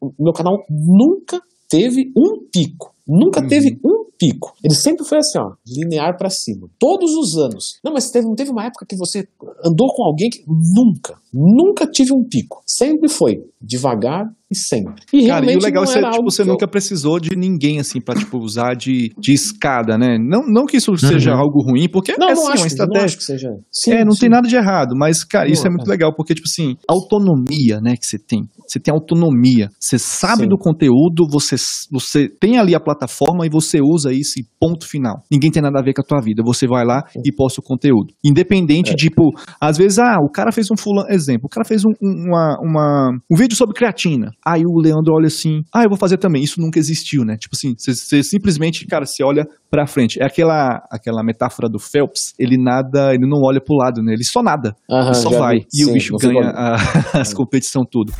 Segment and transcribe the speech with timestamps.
[0.00, 2.94] o meu canal nunca teve um pico.
[3.06, 3.48] Nunca Uhum.
[3.48, 4.52] teve um pico.
[4.62, 6.68] Ele sempre foi assim, ó, linear pra cima.
[6.78, 7.78] Todos os anos.
[7.82, 9.26] Não, mas teve, não teve uma época que você
[9.64, 10.44] andou com alguém que.
[10.46, 11.16] Nunca.
[11.32, 12.62] Nunca tive um pico.
[12.66, 13.42] Sempre foi.
[13.60, 15.02] Devagar e sempre.
[15.12, 17.78] E Cara, e o legal é não que tipo, você eu- nunca precisou de ninguém,
[17.80, 20.16] assim, pra, tipo, usar de, de escada, né?
[20.18, 22.66] Não, não que isso seja algo ruim, porque Não, é, não assim, acho, uma não
[22.66, 23.04] estratégia.
[23.04, 23.48] acho que seja.
[23.72, 24.20] Sim, é, não sim.
[24.20, 25.90] tem nada de errado, mas, cara, isso Não, é muito é.
[25.90, 28.48] legal, porque, tipo assim, autonomia, né, que você tem.
[28.66, 29.70] Você tem autonomia.
[29.80, 30.48] Você sabe Sim.
[30.48, 31.56] do conteúdo, você,
[31.90, 35.22] você tem ali a plataforma e você usa isso e ponto final.
[35.30, 36.42] Ninguém tem nada a ver com a tua vida.
[36.44, 38.12] Você vai lá e posta o conteúdo.
[38.24, 38.94] Independente, É.
[38.94, 42.58] tipo, às vezes, ah, o cara fez um fulano, exemplo, o cara fez um- uma,
[42.62, 44.30] uma- um vídeo sobre creatina.
[44.50, 46.42] Aí o Leandro olha assim, ah, eu vou fazer também.
[46.42, 47.36] Isso nunca existiu, né?
[47.36, 50.18] Tipo assim, você, simplesmente, cara, você olha pra frente.
[50.22, 54.14] É aquela, aquela metáfora do Phelps, ele nada, ele não olha pro lado, né?
[54.14, 54.74] Ele só nada.
[54.90, 55.58] Aham, Ele só vai.
[55.58, 55.66] vi.
[55.74, 56.76] E o Sim, bicho não ganha a-
[57.20, 58.10] as competições tudo.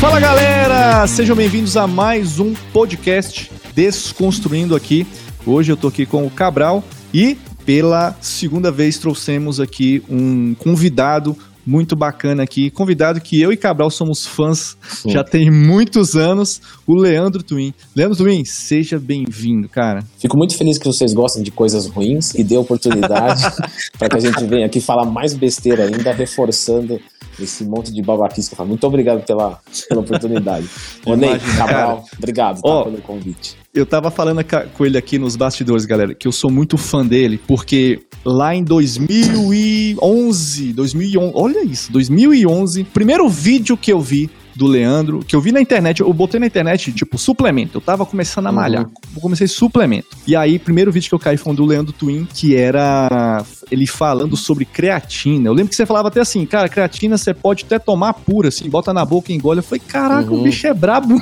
[0.00, 5.06] Fala galera, sejam bem-vindos a mais um podcast Desconstruindo aqui.
[5.46, 11.36] Hoje eu tô aqui com o Cabral e pela segunda vez trouxemos aqui um convidado
[11.66, 14.76] muito bacana aqui, convidado que eu e Cabral somos fãs
[15.06, 17.72] já tem muitos anos, o Leandro Twin.
[17.96, 20.04] Leandro Twin, seja bem-vindo, cara.
[20.18, 23.42] Fico muito feliz que vocês gostam de coisas ruins e dê oportunidade
[23.98, 27.00] para que a gente venha aqui falar mais besteira ainda, reforçando
[27.40, 28.68] esse monte de babaquice que eu falo.
[28.68, 30.68] Muito obrigado pela, pela oportunidade.
[31.06, 33.63] Ô, Ney, Cabral, obrigado tá, Ó, pelo convite.
[33.74, 34.38] Eu tava falando
[34.72, 38.62] com ele aqui nos bastidores, galera, que eu sou muito fã dele, porque lá em
[38.62, 45.50] 2011, 2011, olha isso, 2011, primeiro vídeo que eu vi do Leandro, que eu vi
[45.52, 47.78] na internet, eu botei na internet, tipo, suplemento.
[47.78, 48.56] Eu tava começando a Uhum.
[48.56, 48.86] malhar.
[49.14, 50.08] Eu comecei suplemento.
[50.26, 53.86] E aí, primeiro vídeo que eu caí foi um do Leandro Twin, que era ele
[53.86, 55.48] falando sobre creatina.
[55.48, 58.68] Eu lembro que você falava até assim, cara, creatina você pode até tomar pura, assim,
[58.68, 59.58] bota na boca e engole.
[59.58, 60.42] Eu falei, caraca, o Uhum.
[60.44, 61.14] bicho é brabo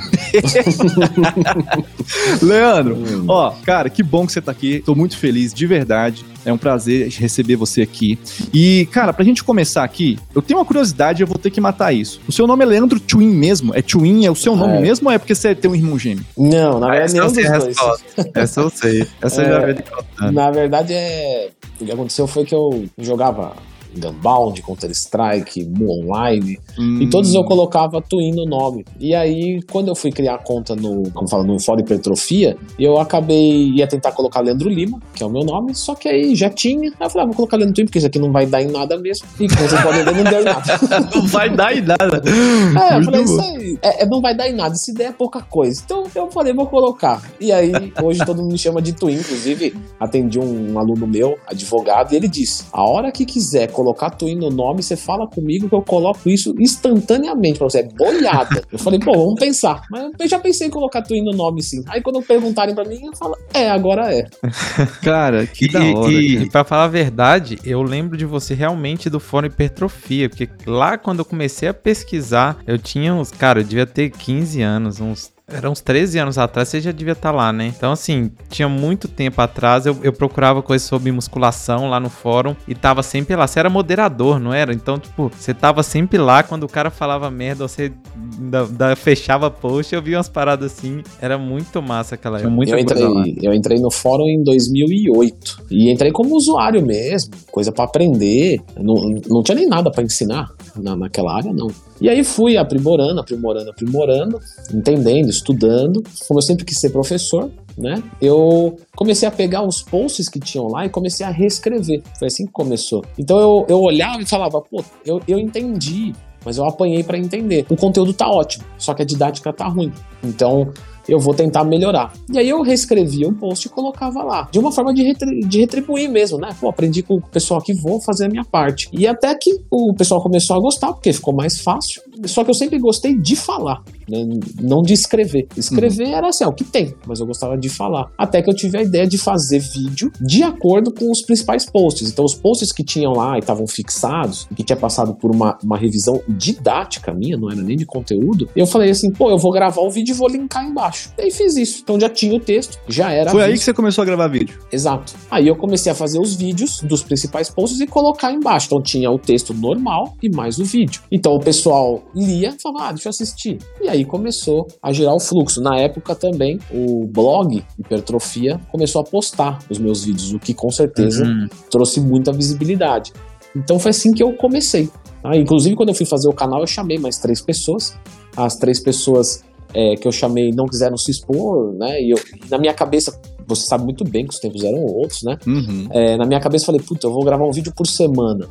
[2.42, 3.24] Leandro, Hum.
[3.28, 4.83] ó, cara, que bom que você tá aqui.
[4.84, 6.24] Tô muito feliz, de verdade.
[6.45, 8.19] É um prazer receber você aqui.
[8.53, 11.92] E, cara, pra gente começar aqui, eu tenho uma curiosidade, eu vou ter que matar
[11.92, 12.20] isso.
[12.27, 13.75] O seu nome é Leandro Twin mesmo?
[13.75, 14.27] É Twin?
[14.27, 14.81] É o seu nome É.
[14.81, 16.25] mesmo ou é porque você tem um irmão gêmeo?
[16.36, 17.75] Não, na verdade, Essa nenhum dos
[18.17, 18.29] dois.
[18.35, 19.07] Essa eu sei.
[19.20, 20.33] Essa eu já vi de contando.
[20.33, 21.51] Na verdade, é.
[21.81, 23.52] O que aconteceu foi que eu jogava
[23.97, 26.58] Gunbound, Counter-Strike, Mu Online.
[26.79, 27.01] Hum.
[27.01, 28.85] E todos eu colocava Twin no nome.
[28.98, 32.98] E aí, quando eu fui criar a conta no, como fala, no Fórum Hipertrofia, eu
[32.98, 36.51] acabei, ia tentar colocar Leandro Lima, que é o meu nome, só que aí já
[36.51, 36.91] tinha.
[36.91, 38.70] Aí eu falei, ah, vou colocar Leandro Twin, porque isso aqui não vai dar em
[38.70, 39.27] nada mesmo.
[39.39, 40.63] E como vocês podem ver, não deu em nada.
[41.14, 42.23] Não vai dar em nada.
[42.27, 43.33] É, eu falei, bom.
[43.33, 45.83] isso aí é, é- não vai dar em nada, se der é pouca coisa.
[45.85, 47.23] Então eu falei, vou colocar.
[47.41, 52.13] E aí, hoje todo mundo me chama de Twin, inclusive atendi um aluno meu, advogado,
[52.13, 53.82] e ele disse: a hora que quiser colocar
[54.19, 57.81] Twin no nome, você fala comigo que eu coloco isso instantaneamente pra você.
[57.81, 58.63] É boiada.
[58.70, 59.83] Eu falei, pô, vamos pensar.
[59.91, 61.83] Mas eu já pensei em colocar Twin no nome sim.
[61.89, 64.27] Aí quando perguntarem pra mim, eu falo, é, agora é.
[65.03, 66.13] Cara, que E, da hora.
[66.13, 66.45] e, cara.
[66.47, 70.97] e pra falar a verdade, eu lembro de você realmente do Fórum Hipertrofia, porque lá
[70.99, 75.32] quando eu comecei a pesquisar, eu tinha uns, cara, eu devia ter 15 anos, uns
[75.48, 77.67] era uns 13 anos atrás, você já devia estar lá, né?
[77.67, 82.57] Então, assim, tinha muito tempo atrás, eu, eu procurava coisas sobre musculação lá no fórum
[82.67, 83.47] e tava sempre lá.
[83.47, 84.73] Você era moderador, não era?
[84.73, 87.92] Então, tipo, você tava sempre lá quando o cara falava merda, você
[88.39, 91.02] da, da- fechava post, eu vi umas paradas assim.
[91.20, 92.51] Era muito massa aquela época.
[92.51, 93.20] muita eu coisa lá.
[93.27, 98.61] entrei, eu entrei no fórum em 2008 e entrei como usuário mesmo, coisa pra aprender.
[98.81, 98.95] Não,
[99.29, 101.69] não tinha nem nada pra ensinar na, naquela área, não.
[102.02, 104.40] E aí fui aprimorando, aprimorando, aprimorando,
[104.74, 106.02] entendendo, estudando.
[106.27, 107.48] Como eu sempre quis ser professor,
[107.79, 108.02] né?
[108.20, 112.02] Eu comecei a pegar os posts que tinham lá e comecei a reescrever.
[112.18, 113.05] Foi assim que começou.
[113.17, 116.13] Então eu, eu olhava e falava, pô, eu, eu entendi,
[116.45, 117.64] mas eu apanhei pra entender.
[117.70, 119.92] O conteúdo tá ótimo, só que a didática tá ruim.
[120.24, 120.73] Então
[121.08, 122.13] eu vou tentar melhorar.
[122.33, 124.48] E aí eu reescrevia o post e colocava lá.
[124.51, 126.55] De uma forma de, retri- de retribuir mesmo, né?
[126.61, 128.88] Pô, aprendi com o pessoal aqui, vou fazer a minha parte.
[128.93, 132.02] E até que o pessoal começou a gostar, porque ficou mais fácil.
[132.26, 134.25] Só que eu sempre gostei de falar, né?
[134.61, 135.47] Não de escrever.
[135.56, 138.11] Escrever era assim, ó, o que tem, mas eu gostava de falar.
[138.17, 142.11] Até que eu tive a ideia de fazer vídeo de acordo com os principais posts.
[142.11, 145.59] Então, os posts que tinham lá e estavam fixados, e que tinha passado por uma,
[145.62, 149.53] uma revisão didática minha, não era nem de conteúdo, eu falei assim, pô, eu vou
[149.53, 151.11] gravar o vídeo e vou linkar embaixo.
[151.19, 151.81] E aí fiz isso.
[151.82, 154.59] Então já tinha o texto, já era Foi aí que você começou a gravar vídeo.
[154.70, 155.14] Exato.
[155.31, 158.67] Aí eu comecei a fazer os vídeos dos principais posts e colocar embaixo.
[158.67, 161.03] Então tinha o texto normal e mais o vídeo.
[161.11, 163.59] Então o pessoal lia, falava, ah, deixa eu assistir.
[163.81, 165.61] E aí começou a girar o fluxo.
[165.61, 170.70] Na época também, o blog Hipertrofia começou a postar os meus vídeos, o que com
[170.70, 171.49] certeza uhum.
[171.70, 173.12] trouxe muita visibilidade.
[173.55, 174.88] Então foi assim que eu comecei.
[175.23, 177.97] Ah, inclusive, quando eu fui fazer o canal, eu chamei mais três pessoas.
[178.37, 179.44] As três pessoas
[179.75, 182.00] é, que eu chamei não quiseram se expor, né?
[182.00, 182.19] E, eu,
[182.50, 185.38] na minha cabeça, você sabe muito bem que os tempos eram outros, né?
[185.47, 185.88] Uhum.
[185.91, 188.49] É, na minha cabeça, eu falei, puta, eu vou gravar um vídeo por semana.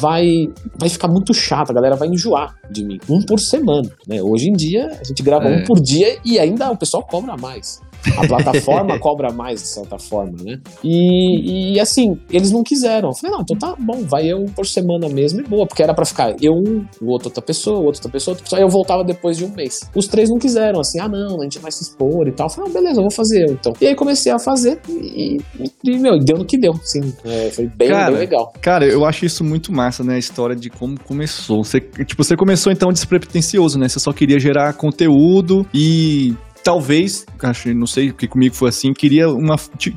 [0.00, 2.98] Vai, vai ficar muito chato, a galera vai enjoar de mim.
[3.08, 4.22] Um por semana, né?
[4.22, 5.56] Hoje em dia, a gente grava é.
[5.58, 7.80] um por dia e ainda o pessoal cobra mais.
[8.16, 10.58] A plataforma cobra mais, de certa forma, né?
[10.82, 13.10] E, e assim, eles não quiseram.
[13.10, 15.94] Eu falei, não, então tá bom, vai eu por semana mesmo e boa, porque era
[15.94, 18.58] para ficar eu um, o outro outra pessoa, o outro outra pessoa, outra pessoa.
[18.58, 19.80] Aí eu voltava depois de um mês.
[19.94, 22.46] Os três não quiseram, assim, ah, não, a gente vai se expor e tal.
[22.46, 23.72] Eu falei, ah, beleza, eu vou fazer eu, então.
[23.80, 27.12] E aí comecei a fazer e, e, e meu, deu no que deu, assim.
[27.24, 28.52] É, foi bem, cara, bem legal.
[28.60, 30.14] Cara, eu acho isso muito massa, né?
[30.14, 31.62] A história de como começou.
[31.64, 33.88] Você, tipo, você começou então despretensioso, né?
[33.88, 39.28] Você só queria gerar conteúdo e talvez, acho, não sei, porque comigo foi assim, queria
[39.28, 39.56] uma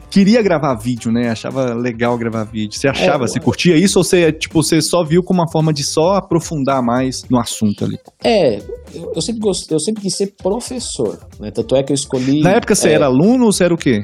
[0.09, 1.29] queria gravar vídeo, né?
[1.29, 2.77] Achava legal gravar vídeo.
[2.77, 5.73] Você achava, é, você curtia isso ou você, tipo, você só viu como uma forma
[5.73, 7.97] de só aprofundar mais no assunto ali?
[8.23, 8.57] É,
[8.93, 11.51] eu, eu sempre gostei, eu sempre quis ser professor, né?
[11.51, 13.77] Tanto é que eu escolhi Na época você é, era aluno ou você era o
[13.77, 14.03] quê?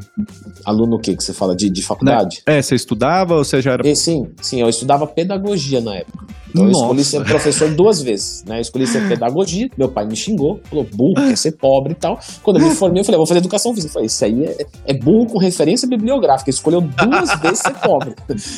[0.65, 2.41] Aluno o quê que você fala de, de faculdade?
[2.45, 6.25] É, você estudava ou você já era e, Sim, sim, eu estudava pedagogia na época.
[6.49, 6.77] Então Nossa.
[6.77, 8.57] eu escolhi ser professor duas vezes, né?
[8.57, 12.19] Eu escolhi ser pedagogia, meu pai me xingou, falou burro, quer ser pobre e tal.
[12.43, 13.89] Quando eu me formei, eu falei, vou fazer educação física.
[13.89, 16.49] Eu falei, isso aí é, é burro com referência bibliográfica.
[16.49, 18.15] Escolheu duas vezes ser pobre.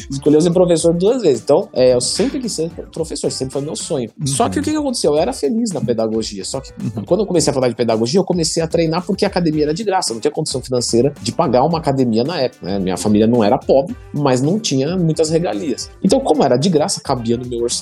[0.10, 1.42] Escolheu ser professor duas vezes.
[1.42, 4.10] Então, é, eu sempre quis ser professor, sempre foi meu sonho.
[4.20, 4.28] Uhum.
[4.28, 5.14] Só que o que aconteceu?
[5.14, 6.44] Eu era feliz na pedagogia.
[6.46, 7.04] Só que uhum.
[7.06, 9.74] quando eu comecei a falar de pedagogia, eu comecei a treinar porque a academia era
[9.74, 10.14] de graça.
[10.14, 12.66] não tinha condição financeira de pagar uma academia na época.
[12.66, 12.80] Né?
[12.80, 15.90] Minha família não era pobre, mas não tinha muitas regalias.
[16.04, 17.81] Então, como era de graça, cabia no meu orçamento,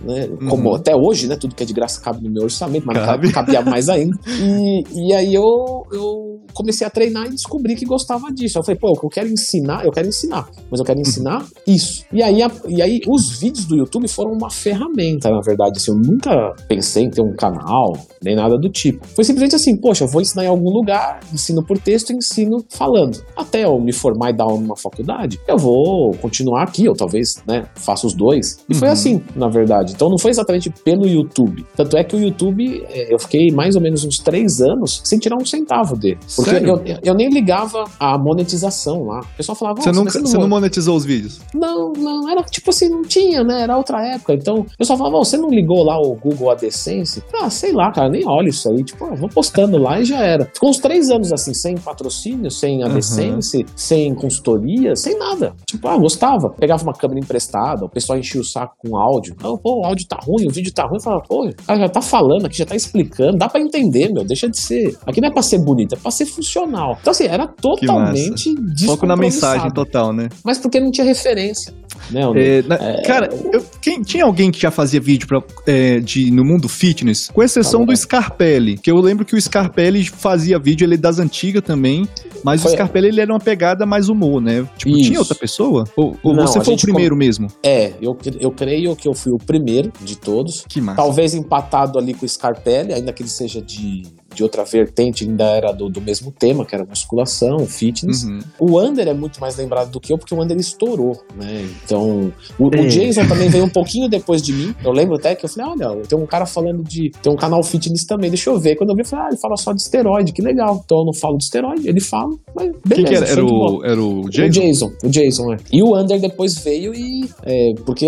[0.00, 0.28] né?
[0.48, 0.76] Como uhum.
[0.76, 1.36] até hoje, né?
[1.36, 3.32] Tudo que é de graça cabe no meu orçamento, mas cabe.
[3.32, 4.18] cabia mais ainda.
[4.40, 8.58] E, e aí eu, eu comecei a treinar e descobri que gostava disso.
[8.58, 12.04] Eu falei, pô, eu quero ensinar, eu quero ensinar, mas eu quero ensinar isso.
[12.12, 15.78] E aí, a, e aí os vídeos do YouTube foram uma ferramenta, na verdade.
[15.78, 19.06] Assim, eu nunca pensei em ter um canal, nem nada do tipo.
[19.08, 22.64] Foi simplesmente assim, poxa, eu vou ensinar em algum lugar, ensino por texto e ensino
[22.68, 23.22] falando.
[23.36, 27.66] Até eu me formar e dar uma faculdade, eu vou continuar aqui, ou talvez, né,
[27.74, 28.58] faça os dois.
[28.68, 28.78] E uhum.
[28.78, 29.92] foi assim, na verdade.
[29.94, 31.66] Então não foi exatamente pelo YouTube.
[31.74, 35.18] Tanto é que o YouTube, é, eu fiquei mais ou menos uns três anos sem
[35.18, 36.18] tirar um centavo dele.
[36.36, 39.20] Porque eu, eu, nem ligava a monetização lá.
[39.20, 41.40] O pessoal falava, você, nunca, você não monetizou os vídeos?
[41.54, 43.62] Não, não, era tipo assim, não tinha, né?
[43.62, 44.34] Era outra época.
[44.34, 47.22] Então, o pessoal falava, você não ligou lá o Google AdSense?
[47.34, 48.84] Ah, sei lá, cara, nem olho isso aí.
[48.84, 50.44] Tipo, ah, vou postando lá e já era.
[50.52, 53.64] Ficou uns três anos assim, sem patrocínio, sem AdSense, uhum.
[53.74, 55.54] sem consultoria, sem nada.
[55.66, 56.50] Tipo, ah, gostava.
[56.50, 59.29] Pegava uma câmera emprestada, o pessoal enchia o saco com áudio.
[59.38, 60.96] Ah, pô, o áudio tá ruim, o vídeo tá ruim.
[60.96, 64.12] Eu falava, pô, o cara já tá falando aqui, já tá explicando, dá para entender,
[64.12, 64.96] meu, deixa de ser.
[65.06, 66.98] Aqui não é pra ser bonito, é pra ser funcional.
[67.00, 68.54] Então, assim, era totalmente
[68.86, 70.28] Foco na mensagem total, né?
[70.44, 71.72] Mas porque não tinha referência.
[72.10, 76.00] Né, é, na, é, cara, eu, quem, tinha alguém que já fazia vídeo pra, é,
[76.00, 80.04] de, no mundo fitness, com exceção tá do Scarpelli, que eu lembro que o Scarpelli
[80.04, 82.08] fazia vídeo, ele é das antigas também,
[82.42, 82.72] mas foi.
[82.72, 84.66] o Scarpelli ele era uma pegada mais humor, né?
[84.76, 85.08] Tipo, Isso.
[85.08, 85.84] tinha outra pessoa?
[85.96, 87.18] Ou, ou Não, você foi o primeiro com...
[87.18, 87.48] mesmo?
[87.62, 90.64] É, eu, eu creio que eu fui o primeiro de todos.
[90.68, 90.96] Que massa.
[90.96, 94.02] Talvez empatado ali com o Scarpelli, ainda que ele seja de
[94.40, 98.24] de outra vertente, ainda era do, do mesmo tema, que era musculação, fitness.
[98.24, 98.38] Uhum.
[98.58, 101.68] O Under é muito mais lembrado do que eu, porque o Under estourou, né?
[101.84, 104.74] Então, o, o, Jason também veio um pouquinho depois de mim.
[104.82, 107.10] Eu lembro até que eu falei, olha, tem um cara falando de.
[107.22, 108.76] Tem um canal fitness também, deixa eu ver.
[108.76, 110.80] Quando eu vi, eu falei, ah, ele fala só de esteroide, que legal.
[110.82, 112.94] Então eu não falo de esteroide, ele fala, mas beleza.
[112.94, 113.28] Quem que era?
[113.28, 114.46] Era o, era o Jason?
[114.46, 115.56] O Jason, o Jason, é.
[115.70, 117.28] E o Under depois veio e.
[117.44, 118.06] É, porque,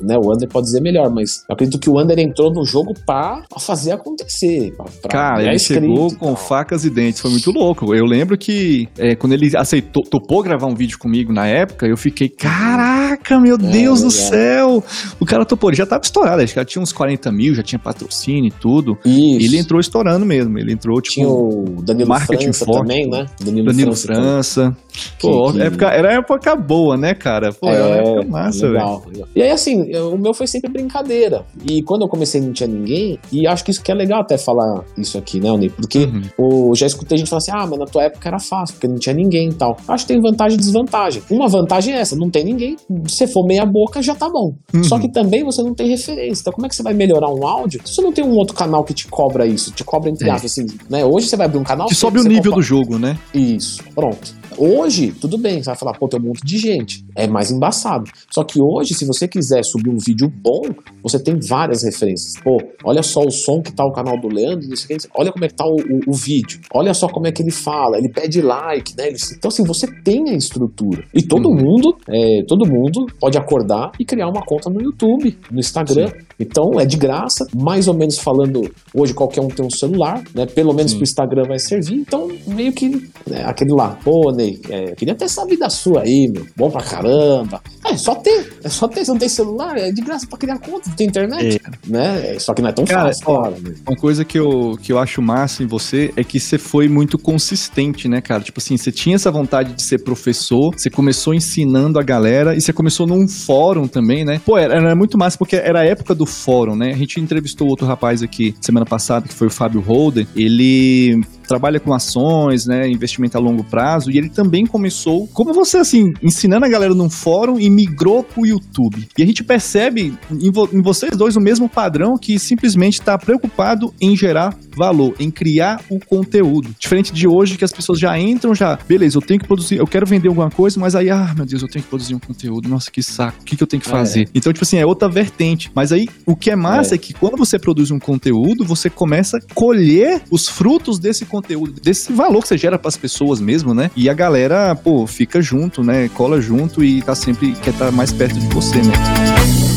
[0.00, 2.94] né, o Under pode dizer melhor, mas eu acredito que o Under entrou no jogo
[3.04, 4.72] pra, pra fazer acontecer.
[4.76, 7.94] Pra, pra cara, ele chegou com facas e dentes, foi muito louco.
[7.94, 11.96] Eu lembro que é, quando ele aceitou, topou gravar um vídeo comigo na época, eu
[11.96, 14.82] fiquei, caraca, meu é, Deus do céu!
[15.18, 17.62] O cara topou, ele já tava estourado, acho que já tinha uns 40 mil, já
[17.62, 18.98] tinha patrocínio e tudo.
[19.04, 19.46] Isso.
[19.46, 22.80] ele entrou estourando mesmo, ele entrou, tipo, tinha o Danilo marketing França forte.
[22.80, 23.26] também, né?
[23.40, 24.20] Danilo, Danilo França.
[24.60, 24.76] França.
[25.20, 27.52] Pô, que, Época, era época boa, né, cara?
[27.52, 29.02] Pô, é, era época massa, velho.
[29.34, 31.44] E aí, assim, o meu foi sempre brincadeira.
[31.68, 34.36] E quando eu comecei não tinha ninguém, e acho que isso que é legal até
[34.38, 35.70] falar isso aqui, né, Oni?
[35.70, 36.70] Porque uhum.
[36.70, 38.96] o, já escutei gente falar assim, ah, mas na tua época era fácil, porque não
[38.96, 39.76] tinha ninguém e tal.
[39.86, 41.22] Acho que tem vantagem e desvantagem.
[41.30, 42.76] Uma vantagem é essa, não tem ninguém.
[43.06, 44.54] Se for meia boca, já tá bom.
[44.74, 44.84] Uhum.
[44.84, 46.40] Só que também você não tem referência.
[46.42, 48.54] Então como é que você vai melhorar um áudio se você não tem um outro
[48.54, 49.70] canal que te cobra isso?
[49.72, 50.32] Te cobra entre é.
[50.32, 51.04] aspas, assim, né?
[51.04, 51.86] Hoje você vai abrir um canal...
[51.86, 53.18] Que sobe o nível do jogo, né?
[53.34, 54.39] Isso, pronto.
[54.60, 57.04] Hoje, tudo bem, você vai falar, pô, tem um monte de gente.
[57.16, 58.10] É mais embaçado.
[58.30, 60.62] Só que hoje, se você quiser subir um vídeo bom,
[61.02, 62.34] você tem várias referências.
[62.42, 64.68] Pô, olha só o som que tá o canal do Leandro,
[65.14, 66.60] olha como é que tá o, o, o vídeo.
[66.72, 69.08] Olha só como é que ele fala, ele pede like, né?
[69.08, 71.04] Ele, então, assim, você tem a estrutura.
[71.14, 71.56] E todo uhum.
[71.56, 76.08] mundo, é, todo mundo pode acordar e criar uma conta no YouTube, no Instagram.
[76.08, 76.29] Sim.
[76.40, 80.46] Então, é de graça, mais ou menos falando, hoje qualquer um tem um celular, né?
[80.46, 80.98] Pelo menos Sim.
[80.98, 81.96] pro Instagram vai servir.
[81.96, 82.88] Então, meio que
[83.26, 86.46] né, aquele lá, pô, Ney, é, queria ter essa vida sua aí, meu.
[86.56, 87.60] Bom pra caramba.
[87.86, 89.04] É só ter, é só ter.
[89.04, 91.90] Você não tem celular, é de graça pra criar conta, tem internet, é.
[91.90, 92.38] né?
[92.38, 93.74] Só que não é tão Cara, fácil, ó, né?
[93.86, 97.18] Uma coisa que eu, que eu acho massa em você é que você foi muito
[97.18, 98.42] consistente, né, cara?
[98.42, 102.60] Tipo assim, você tinha essa vontade de ser professor, você começou ensinando a galera e
[102.60, 104.40] você começou num fórum também, né?
[104.44, 106.92] Pô, era, era muito massa porque era a época do fórum, né?
[106.92, 110.26] A gente entrevistou outro rapaz aqui semana passada, que foi o Fábio Holder.
[110.34, 111.20] Ele
[111.50, 116.12] trabalha com ações, né, investimento a longo prazo, e ele também começou, como você, assim,
[116.22, 119.08] ensinando a galera num fórum e migrou pro YouTube.
[119.18, 123.18] E a gente percebe em, vo em vocês dois o mesmo padrão que simplesmente está
[123.18, 126.70] preocupado em gerar valor, em criar o conteúdo.
[126.78, 129.86] Diferente de hoje, que as pessoas já entram, já, beleza, eu tenho que produzir, eu
[129.88, 132.68] quero vender alguma coisa, mas aí, ah, meu Deus, eu tenho que produzir um conteúdo,
[132.68, 133.90] nossa, que saco, o que, que eu tenho que é.
[133.90, 134.22] fazer?
[134.22, 134.26] É.
[134.36, 135.68] Então, tipo assim, é outra vertente.
[135.74, 136.96] Mas aí, o que é massa é.
[136.96, 141.39] é que quando você produz um conteúdo, você começa a colher os frutos desse conteúdo
[141.40, 143.90] conteúdo, desse valor que você gera para as pessoas mesmo, né?
[143.96, 146.08] E a galera, pô, fica junto, né?
[146.10, 149.69] Cola junto e tá sempre quer estar tá mais perto de você, né?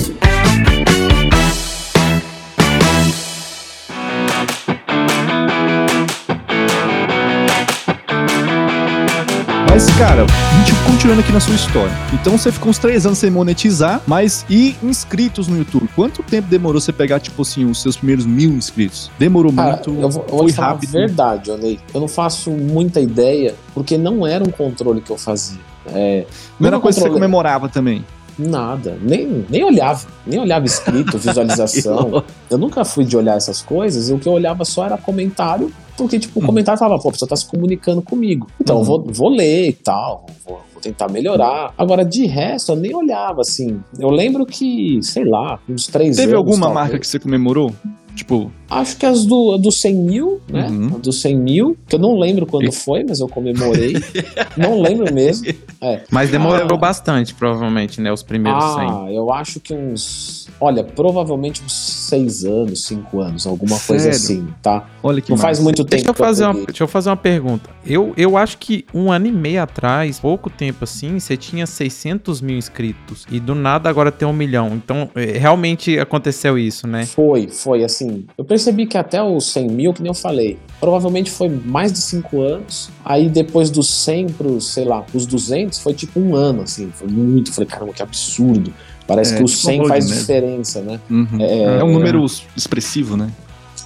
[9.73, 11.91] Mas, cara, a gente continuando aqui na sua história.
[12.13, 15.89] Então você ficou uns três anos sem monetizar, mas e inscritos no YouTube?
[15.95, 19.09] Quanto tempo demorou você pegar, tipo assim, os seus primeiros mil inscritos?
[19.17, 19.89] Demorou cara, muito?
[19.89, 20.91] Eu vou, eu vou foi rápido?
[20.91, 21.79] verdade, Olei.
[21.91, 25.59] Eu não faço muita ideia, porque não era um controle que eu fazia.
[25.87, 26.27] É,
[26.59, 28.05] não era coisa que você comemorava também.
[28.37, 32.23] Nada, nem, nem olhava, nem olhava escrito, visualização.
[32.47, 35.73] eu nunca fui de olhar essas coisas, e o que eu olhava só era comentário
[35.97, 36.47] porque, tipo, o uhum.
[36.47, 38.47] comentário falava, pô, a pessoa tá se comunicando comigo.
[38.59, 38.81] Então, uhum.
[38.81, 41.73] eu vou, vou ler e tal, vou, vou tentar melhorar.
[41.77, 43.79] Agora, de resto, eu nem olhava, assim.
[43.99, 46.75] Eu lembro que, sei lá, uns três Teve anos, alguma talvez.
[46.75, 47.71] marca que você comemorou?
[48.15, 48.51] Tipo.
[48.79, 50.67] Acho que as do, do 100 mil, né?
[50.67, 50.99] Uhum.
[50.99, 53.93] Do 100 mil, que eu não lembro quando foi, mas eu comemorei.
[54.55, 55.47] não lembro mesmo.
[55.81, 56.01] É.
[56.11, 58.11] Mas demorou ah, bastante, provavelmente, né?
[58.11, 58.89] Os primeiros ah, 100.
[58.89, 60.47] Ah, eu acho que uns.
[60.59, 64.03] Olha, provavelmente uns 6 anos, 5 anos, alguma Sério?
[64.03, 64.87] coisa assim, tá?
[65.01, 65.47] Olha que Não massa.
[65.47, 66.03] faz muito tempo.
[66.03, 67.69] Deixa eu, fazer uma, deixa eu fazer uma pergunta.
[67.85, 72.41] Eu, eu acho que um ano e meio atrás, pouco tempo assim, você tinha 600
[72.41, 73.25] mil inscritos.
[73.31, 74.69] E do nada agora tem um milhão.
[74.73, 77.05] Então, é, realmente aconteceu isso, né?
[77.05, 80.57] Foi, foi assim assim, eu percebi que até os 100 mil, que nem eu falei,
[80.79, 82.89] provavelmente foi mais de 5 anos.
[83.03, 87.07] Aí depois dos 100 pros, sei lá, os 200, foi tipo um ano, assim, foi
[87.07, 87.51] muito.
[87.51, 88.73] Falei, caramba, que absurdo.
[89.05, 90.19] Parece é, que o 100 tipo faz mesmo.
[90.19, 90.99] diferença, né?
[91.09, 91.37] Uhum.
[91.39, 93.29] É, é, um número expressivo, né?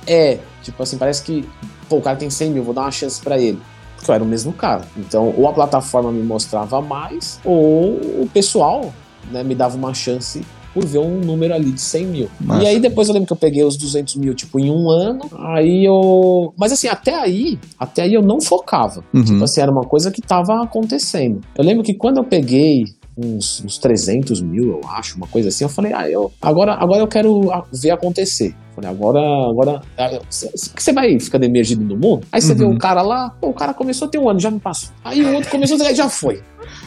[0.05, 1.43] É, tipo assim, parece que,
[1.89, 3.59] pô, o cara tem 100 mil, vou dar uma chance para ele
[3.95, 4.83] porque eu era o mesmo cara.
[4.95, 8.93] Então, ou a plataforma me mostrava mais, ou o pessoal
[9.31, 10.45] né, me dava uma chance
[10.77, 12.29] por ver um número ali de 100 mil.
[12.61, 15.21] E aí depois eu lembro que eu peguei os 200 mil, tipo, em um ano,
[15.39, 16.53] aí eu...
[16.55, 19.03] Mas assim, até aí, até aí eu não focava.
[19.11, 19.23] Uhum.
[19.23, 21.41] Tipo assim, era uma coisa que tava acontecendo.
[21.57, 22.83] Eu lembro que quando eu peguei
[23.17, 25.63] uns, uns 300 mil, eu acho, uma coisa assim.
[25.63, 27.41] Eu falei, ah, eu, agora, agora eu quero
[27.73, 28.55] ver acontecer.
[28.75, 29.19] Falei, agora,
[29.49, 29.81] agora,
[30.29, 32.27] você vai ficando emergido no mundo?
[32.31, 32.57] Aí você uhum.
[32.57, 34.91] vê um cara lá, pô, o cara começou a ter um ano, já me passou.
[35.03, 36.43] Aí o outro começou, já foi.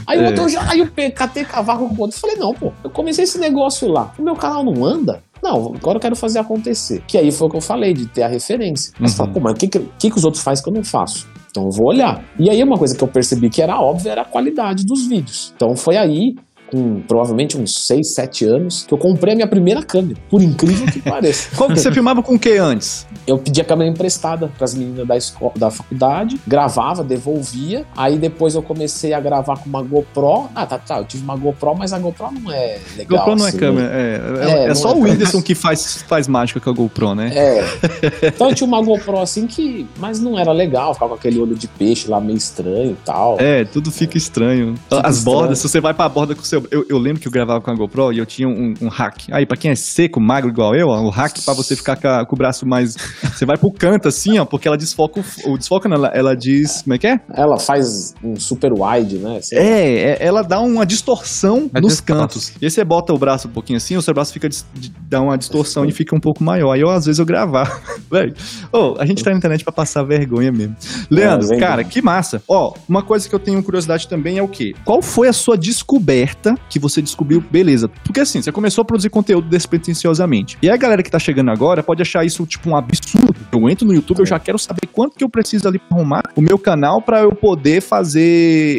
[0.06, 0.26] Aí o é.
[0.28, 2.16] outro, já, aí eu catei cavaco com o outro.
[2.16, 4.14] Falei, não, pô, eu comecei esse negócio lá.
[4.16, 5.20] O meu canal não anda?
[5.42, 7.02] Não, agora eu quero fazer acontecer.
[7.08, 8.92] Que aí foi o que eu falei, de ter a referência.
[9.00, 9.16] Mas uhum.
[9.16, 11.26] fala, pô, mas o que, que, que os outros fazem que eu não faço?
[11.50, 12.24] Então eu vou olhar.
[12.38, 15.52] E aí uma coisa que eu percebi que era óbvia era a qualidade dos vídeos.
[15.56, 16.36] Então foi aí
[16.70, 20.86] com provavelmente uns 6, 7 anos, que eu comprei a minha primeira câmera, por incrível
[20.86, 21.54] que pareça.
[21.56, 23.06] Como que você filmava com o que antes?
[23.26, 27.84] Eu pedia a câmera emprestada para as meninas da escola, da faculdade, gravava, devolvia.
[27.96, 30.48] Aí depois eu comecei a gravar com uma GoPro.
[30.54, 33.18] Ah, tá, tá, eu tive uma GoPro, mas a GoPro não é legal.
[33.18, 35.54] GoPro não é assim, é câmera, é, é, é, é só é o Whindersson que
[35.54, 37.30] faz, faz mágica com a GoPro, né?
[37.34, 37.64] É.
[38.28, 41.54] Então eu tinha uma GoPro assim que, mas não era legal, ficava com aquele olho
[41.54, 43.36] de peixe lá meio estranho e tal.
[43.40, 44.76] É, tudo fica estranho.
[44.76, 45.38] Fica As estranho.
[45.38, 47.28] bordas, se você vai para a borda com o seu eu, eu, eu lembro que
[47.28, 49.28] eu gravava com a GoPro e eu tinha um, um hack.
[49.32, 52.08] Aí, pra quem é seco, magro igual eu, ó, o hack pra você ficar com,
[52.08, 52.96] a- com o braço mais.
[53.40, 55.52] Você vai pro canto assim, ó, porque ela desfoca o.
[55.52, 56.82] o desfoca, não, ela, ela diz.
[56.82, 57.20] Como é que é?
[57.32, 59.40] Ela faz um super wide, né?
[59.40, 59.58] Sei.
[59.58, 62.52] É, é, ela dá uma distorção Uma nos cantos.
[62.60, 64.48] E aí você bota o braço um pouquinho assim, o seu braço fica
[65.08, 66.72] dá uma distorção e fica um pouco maior.
[66.72, 67.80] Aí eu, às vezes, eu gravava.
[68.10, 68.34] Velho,
[68.72, 70.76] ô, a gente tá na internet pra passar vergonha mesmo.
[71.10, 71.66] Leandro, lembro.
[71.66, 72.42] cara, que massa.
[72.48, 74.74] Ó, uma coisa que eu tenho curiosidade também é o quê?
[74.84, 77.88] Qual foi a sua descoberta que você descobriu, beleza?
[78.04, 80.56] Porque assim, você começou a produzir conteúdo despretensiosamente.
[80.62, 83.34] E a galera que tá chegando agora pode achar isso, tipo, um absurdo.
[83.52, 86.22] Eu entro no YouTube, eu já quero saber quanto que eu preciso ali pra arrumar
[86.36, 88.20] o meu canal pra eu poder fazer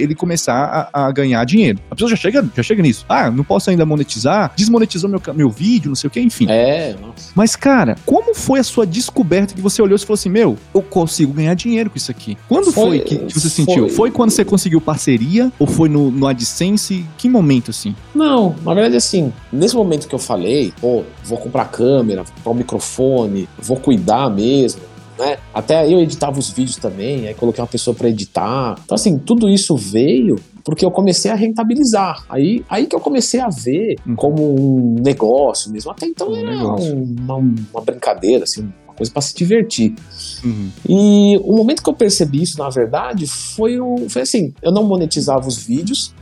[0.02, 1.80] ele começar a, a ganhar dinheiro.
[1.90, 3.06] A pessoa já chega, já chega nisso.
[3.10, 6.46] Ah, não posso ainda monetizar, desmonetizou meu, meu vídeo, não sei o que, enfim.
[6.50, 7.32] É, nossa.
[7.36, 10.82] Mas, cara, como foi a sua descoberta que você olhou e falou assim: Meu, eu
[10.82, 12.38] consigo ganhar dinheiro com isso aqui?
[12.48, 13.90] Quando foi, Foi- que, que você foi- sentiu?
[13.90, 15.52] Foi quando você conseguiu parceria?
[15.60, 17.06] Ou foi no, no AdSense?
[17.18, 17.96] Que momento assim?
[18.16, 22.52] Não, na verdade, assim, nesse momento que eu falei, pô, vou comprar câmera, vou comprar
[22.52, 24.82] um microfone, vou cuidar mesmo,
[25.20, 25.38] né?
[25.54, 28.76] Até eu editava os vídeos também, aí coloquei uma pessoa pra editar.
[28.84, 32.24] Então, assim, tudo isso veio porque eu comecei a rentabilizar.
[32.30, 34.16] Aí, aí que eu comecei a ver Hum.
[34.16, 35.92] como um negócio mesmo.
[35.92, 39.96] Até então Um era uma, uma brincadeira, assim, uma coisa pra se divertir.
[40.44, 40.70] Uhum.
[40.88, 44.84] E o momento que eu percebi isso, na verdade, foi, o, foi assim: eu não
[44.84, 46.14] monetizava os vídeos.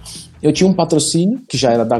[0.42, 2.00] Eu tinha um patrocínio, que já era da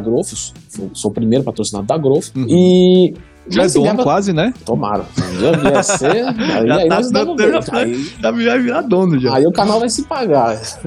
[0.80, 2.46] eu sou o primeiro patrocinado da Growth, Uhum.
[2.50, 3.14] e.
[3.52, 4.54] Já é dono quase, né?
[4.64, 5.06] Tomara.
[5.40, 6.26] Já ia ser.
[6.54, 7.80] Aí, Já aí tá nós damos dando- bem.
[7.82, 9.36] Aí, Já vai virar dono já.
[9.36, 10.56] aí o canal vai se pagar.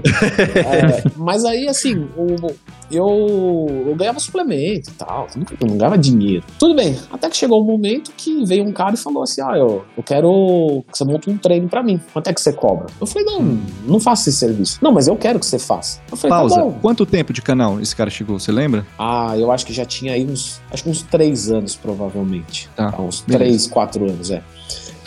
[0.56, 2.54] É, mas aí, assim, o-
[2.92, 5.26] eu, eu ganhava suplemento e tal.
[5.61, 6.44] Eu não ganhava dinheiro.
[6.58, 6.99] Tudo bem.
[7.11, 10.02] Até que chegou um momento que veio um cara e falou assim: Ah, eu, eu
[10.02, 12.00] quero que você monte um treino pra mim.
[12.12, 12.87] Quanto é que você cobra?
[13.00, 13.42] Eu falei: Não,
[13.87, 14.78] não faço esse serviço.
[14.82, 16.00] Não, mas eu quero que você faça.
[16.11, 16.54] Eu falei: Pausa.
[16.56, 16.78] Tá bom.
[16.80, 18.38] Quanto tempo de canal esse cara chegou?
[18.38, 18.87] Você lembra?
[18.99, 20.61] Ah, eu acho que já tinha aí uns.
[20.70, 22.68] Acho que uns três anos, provavelmente.
[22.76, 23.44] Tá, Ah, uns beleza.
[23.44, 24.42] três, quatro anos, é.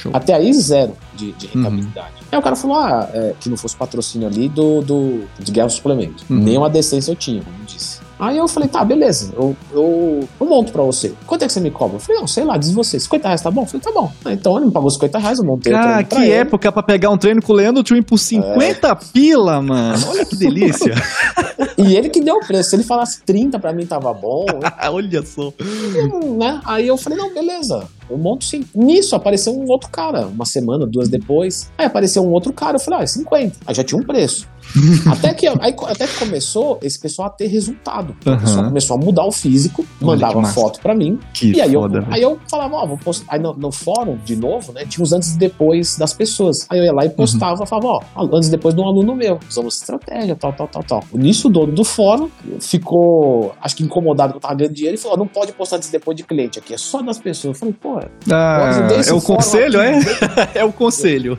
[0.05, 0.12] Show.
[0.15, 1.51] Até aí, zero de, de Uhum.
[1.63, 2.13] rentabilidade.
[2.31, 5.69] Aí o cara falou ah, é, que não fosse patrocínio ali do, do, de Guerra
[5.69, 6.24] Suplemento.
[6.29, 6.38] Uhum.
[6.38, 8.03] Nem uma decência eu tinha, como disse.
[8.17, 11.13] Aí eu falei, tá, beleza, eu, eu, eu monto pra você.
[11.27, 11.97] Quanto é que você me cobra?
[11.97, 12.97] Eu falei, não, sei lá, diz você.
[12.97, 13.63] 50 reais tá bom?
[13.63, 14.09] Eu falei, tá bom.
[14.24, 16.31] Ah, Então ele me pagou 50 reais, eu montei o Cara, pra que ele.
[16.31, 20.01] época pra pegar um treino com o Leandro Twin por 50 pila, mano.
[20.09, 20.93] Olha que delícia.
[21.77, 22.69] E ele que deu o preço.
[22.69, 24.45] Se ele falasse 30 pra mim tava bom,
[24.91, 25.51] Olha só.
[25.93, 26.62] eu, né?
[26.63, 28.65] Aí eu falei, não, beleza, eu monto sim.
[28.74, 31.71] Nisso apareceu um outro cara, uma semana, duas depois.
[31.77, 33.57] Aí apareceu um outro cara, eu falei, ah, é 50.
[33.65, 34.47] Aí já tinha um preço.
[35.12, 38.15] até, que, aí, até que começou esse pessoal a ter resultado.
[38.25, 38.39] O Aham.
[38.39, 41.20] pessoal começou a mudar o físico, Olha mandava foto pra mim.
[41.34, 42.00] Que e aí foda.
[42.00, 43.25] eu, aí eu falava, ó, vou postar.
[43.34, 44.85] Aí no, no fórum, de novo, né?
[44.85, 46.66] Tinha os antes e depois das pessoas.
[46.70, 49.40] Aí eu ia lá e postava, falava, ó, antes e depois de um aluno meu.
[49.50, 51.03] Usamos estratégia, tal, tal, tal, tal.
[51.14, 55.00] Nisso, o dono do fórum ficou, acho que incomodado que eu tava ganhando dinheiro e
[55.00, 57.55] falou: não pode postar antes e depois de cliente aqui, é só das pessoas.
[57.55, 59.98] Eu falei, pô, eu Ah, esse é o conselho, é?
[60.00, 60.09] aqui,
[60.59, 61.38] É o conselho.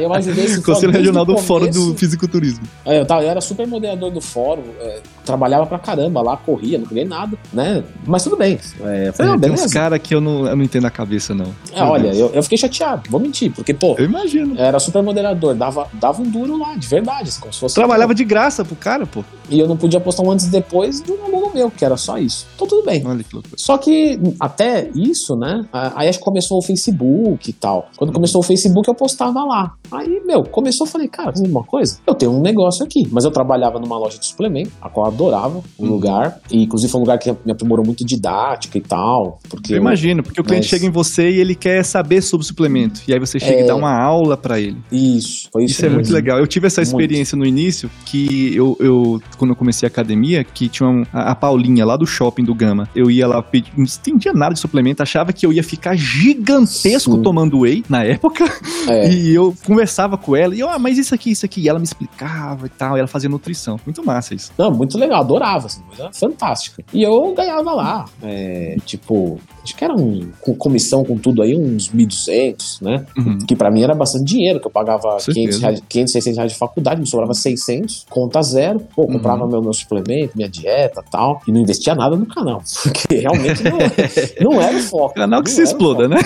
[0.00, 0.62] Eu ajudei esse.
[0.68, 1.94] Conselho Regional do Fórum do.
[1.94, 2.67] Fisiculturismo.
[2.84, 6.78] É, eu, tava, eu era super moderador do fórum, é, trabalhava pra caramba lá, corria,
[6.78, 7.84] não ganhei nada, né?
[8.06, 8.58] Mas tudo bem.
[8.80, 11.34] É, falei, É, não, tem uns caras que eu não, eu não entendo a cabeça,
[11.34, 11.54] não.
[11.72, 14.58] É, olha, eu, eu fiquei chateado, vou mentir, porque, pô, Eu imagino.
[14.58, 17.74] era super moderador, dava, dava um duro lá, de verdade, como se fosse.
[17.74, 19.22] Trabalhava de graça pro cara, pô.
[19.50, 21.96] E eu não podia postar um antes e depois de um aluno meu, que era
[21.96, 22.46] só isso.
[22.54, 23.02] Então tudo bem.
[23.06, 23.54] Olha que loucura.
[23.56, 25.64] Só que até isso, né?
[25.72, 27.88] Aí acho que começou o Facebook e tal.
[27.96, 29.72] Quando começou o Facebook, eu postava lá.
[29.90, 31.98] Aí, meu, começou, eu falei, cara, uma coisa?
[32.06, 33.06] Eu tenho um negócio aqui.
[33.10, 35.88] Mas eu trabalhava numa loja de suplemento, a qual eu adorava o Uhum.
[35.90, 36.40] lugar.
[36.50, 39.38] E inclusive foi um lugar que me aprimorou muito didática e tal.
[39.48, 42.46] Porque Eu imagino, porque o cliente Mas- chega em você e ele quer saber sobre
[42.46, 43.00] suplemento.
[43.06, 43.64] E aí você chega É.
[43.64, 44.76] e dá uma aula pra ele.
[44.90, 45.74] Isso, foi isso.
[45.74, 46.14] Isso é muito mesmo.
[46.14, 46.38] legal.
[46.38, 46.88] Eu tive essa Muito.
[46.90, 51.32] experiência no início, que eu, eu quando eu comecei a academia, que tinha um- a,
[51.32, 52.88] a Paulinha lá do shopping do Gama.
[52.94, 57.16] Eu ia lá pedir, não entendia nada de suplemento, achava que eu ia ficar gigantesco
[57.16, 57.22] Sim.
[57.22, 58.44] tomando whey na época.
[58.88, 59.08] É.
[59.18, 61.60] E eu conversava com ela, e eu, ah, mas isso aqui, isso aqui.
[61.62, 63.78] E ela me explicava e tal, e ela fazia nutrição.
[63.84, 64.52] Muito massa isso.
[64.56, 66.84] Não, muito legal, adorava, assim, coisa fantástica.
[66.92, 71.54] E eu ganhava lá, é, tipo, acho que era um, com comissão com tudo aí,
[71.56, 73.04] uns 1.200, né?
[73.16, 73.38] Uhum.
[73.46, 75.34] Que pra mim era bastante dinheiro, que eu pagava Certeza.
[75.34, 78.80] 500, reais, 500, 600 reais de faculdade, me sobrava 600, conta zero.
[78.94, 79.12] Pô, Uhum.
[79.14, 83.62] comprava meu, meu suplemento, minha dieta tal, e não investia nada no canal, porque realmente
[83.64, 85.14] não, não era o foco.
[85.14, 86.18] Canal que se exploda, né?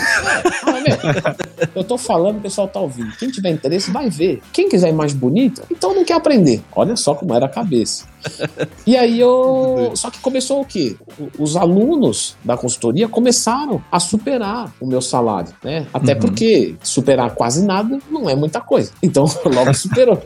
[0.64, 3.11] Ah, meu, eu tô falando, o pessoal tá ouvindo.
[3.18, 4.40] Quem tiver interesse, vai ver.
[4.52, 6.62] Quem quiser ir mais bonito, então não quer aprender.
[6.74, 8.05] Olha só como era a cabeça.
[8.87, 9.93] E aí eu.
[9.95, 10.97] Só que começou o quê?
[11.39, 15.87] Os alunos da consultoria começaram a superar o meu salário, né?
[15.95, 16.21] Até Uhum.
[16.21, 18.93] porque superar quase nada não é muita coisa.
[19.03, 20.21] Então logo superou.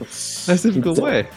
[0.49, 1.29] Aí você ficou, Então- ué.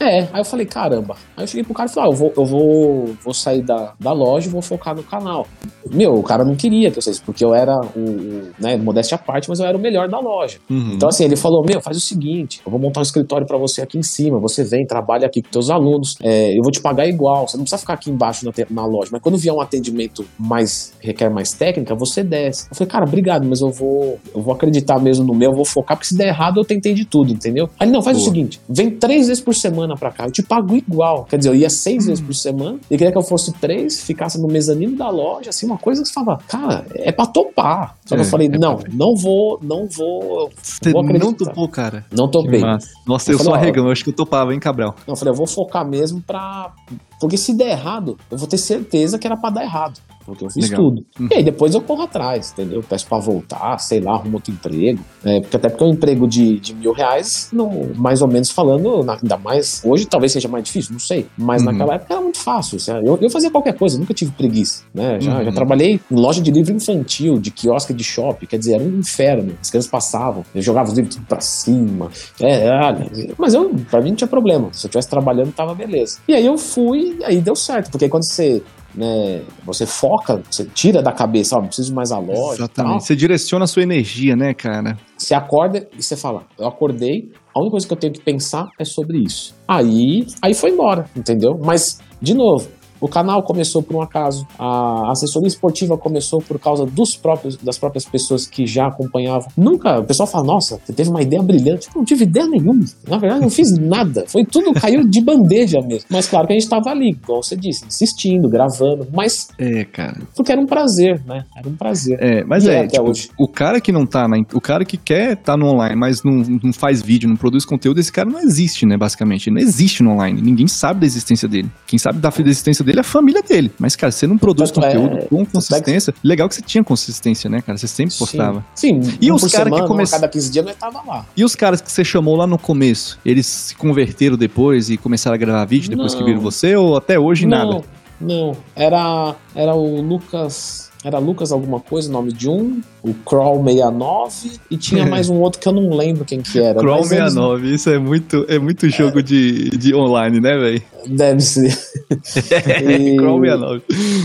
[0.00, 1.14] É, aí eu falei, caramba.
[1.36, 3.92] Aí eu cheguei pro cara e falei, ah, eu vou, eu vou, vou sair da,
[4.00, 5.46] da loja e vou focar no canal.
[5.92, 9.16] Meu, o cara não queria que eu saísse, porque eu era o, o né, modéstia
[9.16, 10.58] à parte, mas eu era o melhor da loja.
[10.70, 10.92] Uhum.
[10.94, 13.82] Então, assim, ele falou: Meu, faz o seguinte, eu vou montar um escritório pra você
[13.82, 17.06] aqui em cima, você vem, trabalha aqui com teus alunos, é, eu vou te pagar
[17.06, 20.24] igual, você não precisa ficar aqui embaixo na, na loja, mas quando vier um atendimento
[20.38, 22.68] mais, requer mais técnica, você desce.
[22.70, 25.64] Eu falei, cara, obrigado, mas eu vou, eu vou acreditar mesmo no meu, eu vou
[25.64, 27.68] focar, porque se der errado eu tentei de tudo, entendeu?
[27.78, 28.32] Aí, não, faz o Boa.
[28.32, 31.24] seguinte, vem três vezes por semana pra cá, eu te pago igual.
[31.24, 34.40] Quer dizer, eu ia seis vezes por semana, ele queria que eu fosse três, ficasse
[34.40, 37.96] no mezanino da loja, assim, uma coisa que você fala, cara, é pra topar.
[38.04, 41.32] Só que É, eu falei, é não, pra- não vou, não vou, Você vou não
[41.34, 42.04] topou, cara.
[42.10, 42.60] Não topei.
[43.06, 44.94] Nossa, Eu eu, sou falei, arregão, eu acho que eu topava, hein, Cabral?
[45.06, 46.72] Não, eu falei, eu vou focar mesmo pra.
[47.20, 50.00] Porque se der errado, eu vou ter certeza que era pra dar errado.
[50.24, 50.84] Porque eu fiz Legal.
[50.84, 51.06] tudo.
[51.18, 51.28] Uhum.
[51.30, 52.82] E aí depois eu corro atrás, entendeu?
[52.88, 55.00] Peço pra voltar, sei lá, arrumo outro emprego.
[55.24, 59.04] É, porque até porque um emprego de, de mil reais, não, mais ou menos falando,
[59.10, 59.82] ainda mais.
[59.84, 61.26] Hoje talvez seja mais difícil, não sei.
[61.36, 61.72] Mas Uhum.
[61.72, 62.76] naquela época era muito fácil.
[62.76, 64.84] assim, Eu, eu fazia qualquer coisa, nunca tive preguiça.
[64.94, 65.20] Né?
[65.20, 65.44] Já, Uhum.
[65.44, 68.46] já trabalhei em loja de livro infantil, de quiosque de shopping.
[68.46, 69.54] Quer dizer, era um inferno.
[69.60, 72.10] As crianças passavam, eu jogava os livros tudo pra cima.
[72.40, 74.68] É, olha, mas eu, pra mim não tinha problema.
[74.72, 76.18] Se eu estivesse trabalhando, tava beleza.
[76.28, 78.62] E aí eu fui, aí deu certo, porque quando você,
[78.94, 82.62] né, você foca, você tira da cabeça, ó, não preciso mais a loja.
[82.62, 83.04] Exatamente.
[83.04, 84.96] Você direciona a sua energia, né, cara?
[85.16, 88.66] Você acorda e você fala, eu acordei, a única coisa que eu tenho que pensar
[88.78, 89.54] é sobre isso.
[89.66, 91.58] Aí, aí foi embora, entendeu?
[91.62, 92.68] Mas, de novo,
[93.00, 97.78] o canal começou por um acaso, a assessoria esportiva começou por causa dos próprios, das
[97.78, 99.48] próprias pessoas que já acompanhavam.
[99.56, 101.88] Nunca, o pessoal fala, nossa, você teve uma ideia brilhante.
[101.88, 102.84] Eu não tive ideia nenhuma.
[103.08, 104.24] Na verdade, não fiz nada.
[104.26, 106.06] Foi tudo, caiu de bandeja mesmo.
[106.10, 110.18] Mas claro que a gente estava ali, igual você disse, insistindo, gravando, mas É, cara.
[110.36, 111.44] porque era um prazer, né?
[111.56, 112.18] Era um prazer.
[112.20, 113.30] É, mas E é é, até tipo, hoje.
[113.38, 116.32] o cara que não tá na, o cara que quer tá no online, mas não,
[116.62, 119.48] não faz vídeo, não produz conteúdo, esse cara não existe, né, basicamente.
[119.48, 120.40] Ele não existe no online.
[120.40, 121.70] Ninguém sabe da existência dele.
[121.86, 123.70] Quem sabe da existência dele é a família dele.
[123.78, 126.14] Mas, cara, você não produz Tanto é- conteúdo com é que- consistência.
[126.24, 127.78] Legal que você tinha consistência, né, cara?
[127.78, 128.64] Você sempre postava.
[128.74, 130.64] Sim, sim E um os por cara que semana, um a come- cada 15 dias
[130.64, 131.26] nós tava lá.
[131.36, 135.34] E os caras que você chamou lá no começo, eles se converteram depois e começaram
[135.34, 136.18] a gravar vídeo depois Não.
[136.20, 137.84] que viram você ou até hoje não, nada?
[138.20, 140.89] Não, era, era o Lucas.
[141.02, 145.40] Era Lucas alguma coisa, o nome de um, o Crawl 69, e tinha mais um
[145.40, 146.78] outro que eu não lembro quem que era.
[146.78, 150.82] Crawl mas eles- 69, isso é muito, é muito jogo de, de online, né, velho?
[151.06, 151.74] Deve ser.
[152.84, 153.82] E- Crawl 69.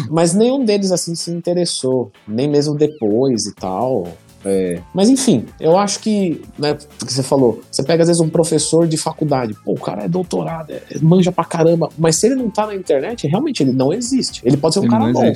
[0.09, 4.09] Mas nenhum deles assim se interessou, nem mesmo depois e tal.
[4.45, 8.29] É, Mas enfim, eu acho que, né, porque você falou, você pega às vezes um
[8.29, 12.35] professor de faculdade, pô, o cara é doutorado, é, manja pra caramba, mas se ele
[12.35, 14.41] não tá na internet, realmente ele não existe.
[14.45, 15.33] Ele pode ser um Ele cara não bom,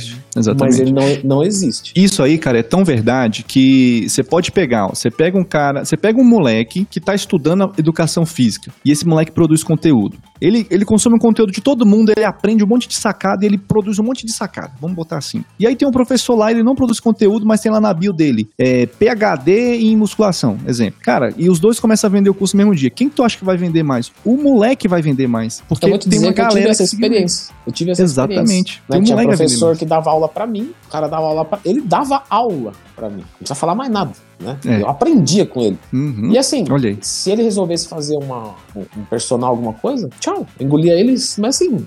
[0.59, 1.93] mas ele não, não existe.
[1.95, 5.83] Isso aí, cara, é tão verdade que você pode pegar, ó, você pega um cara,
[5.83, 10.17] você pega um moleque que tá estudando educação física e esse moleque produz conteúdo.
[10.41, 13.47] Ele, ele consome o conteúdo de todo mundo, ele aprende um monte de sacada e
[13.47, 14.71] ele produz um monte de sacada.
[14.79, 15.43] Vamos botar assim.
[15.59, 18.13] E aí tem um professor lá, ele não produz conteúdo, mas tem lá na bio
[18.13, 20.99] dele é, PHD em musculação, exemplo.
[21.01, 22.89] Cara, e os dois começam a vender o curso no mesmo dia.
[22.89, 24.11] Quem que tu acha que vai vender mais?
[24.25, 25.63] O moleque vai vender mais.
[25.69, 27.53] Porque eu vou te tem uma que eu tive galera essa experiência.
[27.65, 28.41] Eu tive essa Exatamente.
[28.41, 28.81] experiência.
[28.89, 29.01] Tem Né?
[29.01, 31.81] um Tinha moleque professor que dava aula pra mim, o cara dava aula pra ele
[31.81, 33.17] dava aula pra mim.
[33.21, 34.57] Não precisa falar mais nada, né?
[34.65, 34.81] É.
[34.81, 35.77] Eu aprendia com ele.
[35.93, 36.31] Uhum.
[36.31, 36.97] E assim, Olha aí.
[37.01, 40.45] se ele resolvesse fazer uma, um personal, alguma coisa, tchau.
[40.59, 41.85] Engolia eles, mas assim,